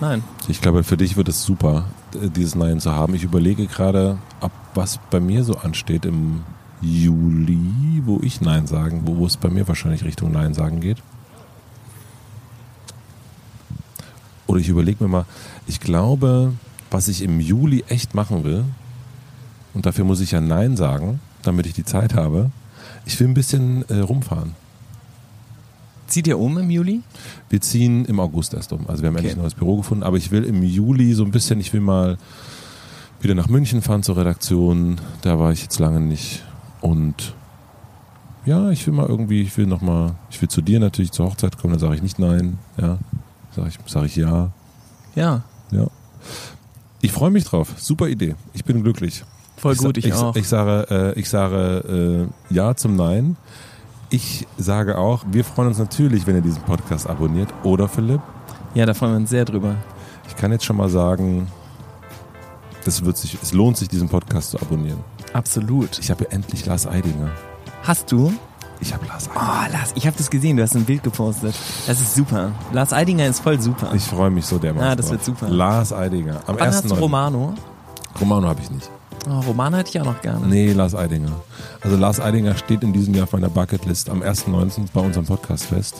nein. 0.00 0.24
Ich 0.48 0.60
glaube, 0.60 0.84
für 0.84 0.96
dich 0.96 1.16
wird 1.16 1.28
es 1.28 1.44
super, 1.44 1.84
äh, 2.14 2.28
dieses 2.28 2.54
Nein 2.54 2.80
zu 2.80 2.92
haben. 2.92 3.14
Ich 3.14 3.24
überlege 3.24 3.66
gerade, 3.66 4.18
ab 4.40 4.52
was 4.74 4.98
bei 5.10 5.20
mir 5.20 5.44
so 5.44 5.54
ansteht 5.54 6.06
im 6.06 6.42
Juli, 6.80 8.02
wo 8.04 8.20
ich 8.22 8.40
Nein 8.40 8.66
sagen, 8.66 9.02
wo, 9.04 9.16
wo 9.18 9.26
es 9.26 9.36
bei 9.36 9.48
mir 9.48 9.66
wahrscheinlich 9.66 10.04
Richtung 10.04 10.32
Nein 10.32 10.54
sagen 10.54 10.80
geht. 10.80 10.98
Oder 14.46 14.60
ich 14.60 14.68
überlege 14.68 15.02
mir 15.04 15.08
mal, 15.10 15.26
ich 15.66 15.80
glaube, 15.80 16.54
was 16.90 17.08
ich 17.08 17.22
im 17.22 17.40
Juli 17.40 17.84
echt 17.88 18.14
machen 18.14 18.44
will, 18.44 18.64
und 19.74 19.86
dafür 19.86 20.04
muss 20.04 20.20
ich 20.20 20.30
ja 20.32 20.40
Nein 20.40 20.76
sagen, 20.76 21.20
damit 21.42 21.66
ich 21.66 21.74
die 21.74 21.84
Zeit 21.84 22.14
habe, 22.14 22.50
ich 23.04 23.18
will 23.20 23.28
ein 23.28 23.34
bisschen 23.34 23.88
äh, 23.88 23.98
rumfahren. 23.98 24.54
Zieht 26.06 26.26
ihr 26.26 26.38
um 26.38 26.56
im 26.56 26.70
Juli? 26.70 27.02
Wir 27.50 27.60
ziehen 27.60 28.06
im 28.06 28.18
August 28.18 28.54
erst 28.54 28.72
um. 28.72 28.88
Also 28.88 29.02
wir 29.02 29.08
haben 29.08 29.16
Okay. 29.16 29.24
endlich 29.26 29.36
ein 29.36 29.42
neues 29.42 29.54
Büro 29.54 29.76
gefunden, 29.76 30.02
aber 30.02 30.16
ich 30.16 30.30
will 30.30 30.44
im 30.44 30.62
Juli 30.62 31.12
so 31.12 31.22
ein 31.24 31.30
bisschen, 31.30 31.60
ich 31.60 31.72
will 31.74 31.82
mal 31.82 32.16
wieder 33.20 33.34
nach 33.34 33.48
München 33.48 33.82
fahren 33.82 34.02
zur 34.02 34.16
Redaktion. 34.16 34.98
Da 35.20 35.38
war 35.38 35.52
ich 35.52 35.62
jetzt 35.62 35.78
lange 35.78 36.00
nicht. 36.00 36.42
Und 36.80 37.34
ja, 38.44 38.70
ich 38.70 38.86
will 38.86 38.94
mal 38.94 39.06
irgendwie, 39.06 39.42
ich 39.42 39.56
will 39.56 39.66
noch 39.66 39.80
mal, 39.80 40.14
ich 40.30 40.40
will 40.40 40.48
zu 40.48 40.62
dir 40.62 40.80
natürlich 40.80 41.12
zur 41.12 41.26
Hochzeit 41.26 41.58
kommen, 41.58 41.72
dann 41.72 41.80
sage 41.80 41.96
ich 41.96 42.02
nicht 42.02 42.18
nein, 42.18 42.58
ja. 42.80 42.98
Sage 43.54 43.68
ich, 43.68 43.78
sag 43.86 44.04
ich 44.04 44.16
ja, 44.16 44.50
Ja, 45.14 45.42
ja. 45.70 45.86
Ich 47.00 47.12
freue 47.12 47.30
mich 47.30 47.44
drauf. 47.44 47.74
Super 47.76 48.08
Idee. 48.08 48.34
Ich 48.54 48.64
bin 48.64 48.82
glücklich. 48.82 49.24
voll 49.56 49.74
ich, 49.74 49.78
gut, 49.78 49.96
ich, 49.98 50.06
ich, 50.06 50.14
auch. 50.14 50.34
Ich 50.34 50.48
sage, 50.48 51.14
äh, 51.14 51.18
ich 51.18 51.28
sage 51.28 52.28
äh, 52.50 52.54
ja 52.54 52.74
zum 52.74 52.96
Nein. 52.96 53.36
Ich 54.10 54.46
sage 54.56 54.96
auch, 54.98 55.24
wir 55.30 55.44
freuen 55.44 55.68
uns 55.68 55.78
natürlich, 55.78 56.26
wenn 56.26 56.34
ihr 56.34 56.42
diesen 56.42 56.62
Podcast 56.62 57.08
abonniert. 57.08 57.52
Oder 57.62 57.88
Philipp, 57.88 58.22
ja, 58.74 58.86
da 58.86 58.94
freuen 58.94 59.12
wir 59.12 59.16
uns 59.18 59.30
sehr 59.30 59.44
drüber. 59.44 59.76
ich 60.26 60.36
kann 60.36 60.52
jetzt 60.52 60.64
schon 60.64 60.76
mal 60.76 60.88
sagen, 60.88 61.48
das 62.84 63.04
wird 63.04 63.16
sich, 63.16 63.36
es 63.42 63.52
lohnt 63.52 63.76
sich, 63.76 63.88
diesen 63.88 64.08
Podcast 64.08 64.50
zu 64.50 64.60
abonnieren. 64.60 64.98
Absolut. 65.32 65.98
Ich 65.98 66.10
habe 66.10 66.30
endlich 66.30 66.66
Lars 66.66 66.86
Eidinger. 66.86 67.30
Hast 67.82 68.10
du? 68.12 68.32
Ich 68.80 68.94
habe 68.94 69.06
Lars 69.06 69.28
Oh, 69.34 69.38
Eidinger. 69.38 69.78
Lars, 69.78 69.92
ich 69.96 70.06
habe 70.06 70.16
das 70.16 70.30
gesehen, 70.30 70.56
du 70.56 70.62
hast 70.62 70.76
ein 70.76 70.84
Bild 70.84 71.02
gepostet. 71.02 71.54
Das 71.86 72.00
ist 72.00 72.14
super. 72.14 72.52
Lars 72.72 72.92
Eidinger 72.92 73.26
ist 73.26 73.40
voll 73.40 73.60
super. 73.60 73.90
Ich 73.94 74.04
freue 74.04 74.30
mich 74.30 74.46
so 74.46 74.58
dermaßen. 74.58 74.88
Ah, 74.88 74.94
das 74.96 75.10
wird 75.10 75.24
super. 75.24 75.48
Lars 75.48 75.92
Eidinger. 75.92 76.40
Am 76.46 76.58
Wann 76.58 76.68
hast 76.68 76.84
1.9. 76.84 76.88
du 76.88 76.94
Romano? 76.94 77.54
Romano 78.20 78.48
habe 78.48 78.60
ich 78.62 78.70
nicht. 78.70 78.88
Oh, 79.28 79.40
Romano 79.40 79.76
hätte 79.76 79.90
ich 79.90 80.00
auch 80.00 80.04
noch 80.06 80.20
gerne. 80.22 80.46
Nee, 80.46 80.72
Lars 80.72 80.94
Eidinger. 80.94 81.32
Also 81.80 81.96
Lars 81.96 82.20
Eidinger 82.20 82.56
steht 82.56 82.82
in 82.82 82.92
diesem 82.92 83.14
Jahr 83.14 83.24
auf 83.24 83.32
meiner 83.32 83.48
Bucketlist 83.48 84.08
am 84.10 84.22
1.9. 84.22 84.86
bei 84.94 85.00
unserem 85.00 85.26
Podcast 85.26 85.64
fest. 85.66 85.96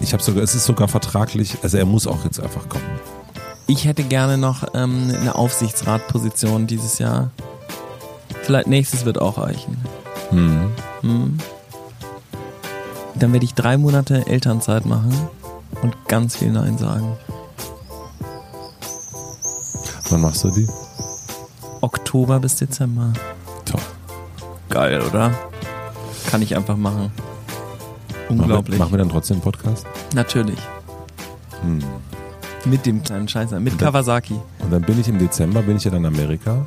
Ich 0.00 0.12
habe 0.12 0.22
sogar, 0.22 0.42
es 0.44 0.54
ist 0.54 0.66
sogar 0.66 0.88
vertraglich, 0.88 1.56
also 1.62 1.78
er 1.78 1.86
muss 1.86 2.06
auch 2.06 2.22
jetzt 2.24 2.38
einfach 2.38 2.68
kommen. 2.68 2.84
Ich 3.66 3.86
hätte 3.86 4.02
gerne 4.02 4.36
noch 4.36 4.64
ähm, 4.74 5.10
eine 5.20 5.34
Aufsichtsratposition 5.36 6.66
dieses 6.66 6.98
Jahr. 6.98 7.30
Vielleicht 8.50 8.66
nächstes 8.66 9.04
wird 9.04 9.20
auch 9.20 9.38
reichen. 9.38 9.76
Hm. 10.30 10.72
Hm. 11.02 11.38
Dann 13.14 13.32
werde 13.32 13.44
ich 13.44 13.54
drei 13.54 13.76
Monate 13.76 14.26
Elternzeit 14.26 14.86
machen 14.86 15.14
und 15.82 15.94
ganz 16.08 16.34
viel 16.34 16.50
Nein 16.50 16.76
sagen. 16.76 17.16
Wann 20.08 20.22
machst 20.22 20.42
du 20.42 20.50
die? 20.50 20.66
Oktober 21.80 22.40
bis 22.40 22.56
Dezember. 22.56 23.12
Toll. 23.66 23.80
Geil, 24.68 25.00
oder? 25.00 25.30
Kann 26.28 26.42
ich 26.42 26.56
einfach 26.56 26.76
machen. 26.76 27.12
Unglaublich. 28.30 28.50
Machen 28.50 28.66
wir, 28.72 28.78
machen 28.78 28.92
wir 28.94 28.98
dann 28.98 29.10
trotzdem 29.10 29.36
einen 29.36 29.42
Podcast? 29.42 29.86
Natürlich. 30.12 30.58
Hm. 31.62 31.84
Mit 32.64 32.84
dem 32.84 33.00
kleinen 33.04 33.28
Scheißer. 33.28 33.60
Mit 33.60 33.74
Und 33.74 33.82
dann- 33.82 33.86
Kawasaki. 33.92 34.34
Und 34.58 34.72
dann 34.72 34.82
bin 34.82 34.98
ich 34.98 35.06
im 35.06 35.20
Dezember, 35.20 35.62
bin 35.62 35.76
ich 35.76 35.84
ja 35.84 35.92
dann 35.92 36.00
in 36.04 36.06
Amerika. 36.12 36.66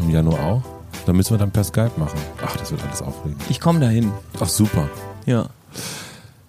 Im 0.00 0.10
Januar 0.10 0.40
auch. 0.40 0.62
Dann 1.06 1.16
müssen 1.16 1.34
wir 1.34 1.38
dann 1.38 1.50
per 1.50 1.64
Skype 1.64 1.92
machen. 1.96 2.18
Ach, 2.44 2.56
das 2.56 2.70
wird 2.70 2.82
alles 2.84 3.02
aufregend. 3.02 3.42
Ich 3.48 3.60
komme 3.60 3.80
dahin. 3.80 4.12
Ach, 4.38 4.48
super. 4.48 4.88
Ja. 5.26 5.46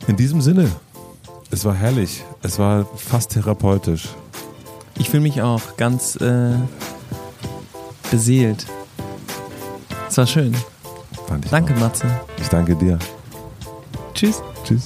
In 0.08 0.16
diesem 0.16 0.42
Sinne, 0.42 0.70
es 1.50 1.66
war 1.66 1.74
herrlich. 1.74 2.24
Es 2.42 2.60
war 2.60 2.86
fast 2.96 3.32
therapeutisch. 3.32 4.10
Ich 4.98 5.10
fühle 5.10 5.24
mich 5.24 5.42
auch 5.42 5.62
ganz 5.78 6.16
äh, 6.18 6.56
beseelt. 8.12 8.66
Es 10.10 10.18
war 10.18 10.28
schön. 10.28 10.56
Fand 11.28 11.46
ich 11.46 11.52
Danke, 11.52 11.74
auch. 11.76 11.80
Matze. 11.80 12.08
Ich 12.40 12.48
danke 12.50 12.76
dir. 12.76 13.00
Tschüss. 14.14 14.42
Tschüss. 14.64 14.84